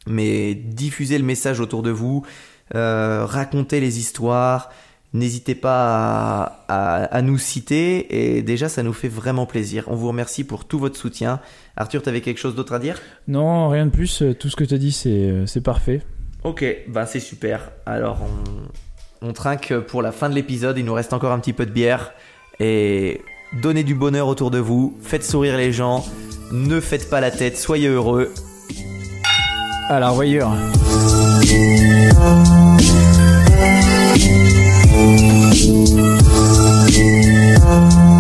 [0.08, 2.26] Mais diffusez le message autour de vous,
[2.74, 4.72] euh, racontez les histoires,
[5.16, 9.86] n'hésitez pas à, à- à nous citer et déjà ça nous fait vraiment plaisir.
[9.88, 11.40] On vous remercie pour tout votre soutien.
[11.78, 13.02] Arthur, t'avais quelque chose d'autre à dire?
[13.28, 14.24] Non, rien de plus.
[14.40, 16.02] Tout ce que tu as dit, c'est euh, c'est parfait.
[16.44, 17.72] Ok, bah c'est super.
[17.88, 18.20] Alors
[19.22, 21.66] on, on trinque pour la fin de l'épisode, il nous reste encore un petit peu
[21.66, 22.12] de bière
[22.60, 23.22] et
[23.62, 26.06] donnez du bonheur autour de vous, faites sourire les gens,
[26.52, 28.32] ne faites pas la tête, soyez heureux.
[29.90, 30.52] À la revoyure.
[36.96, 38.15] Thank you.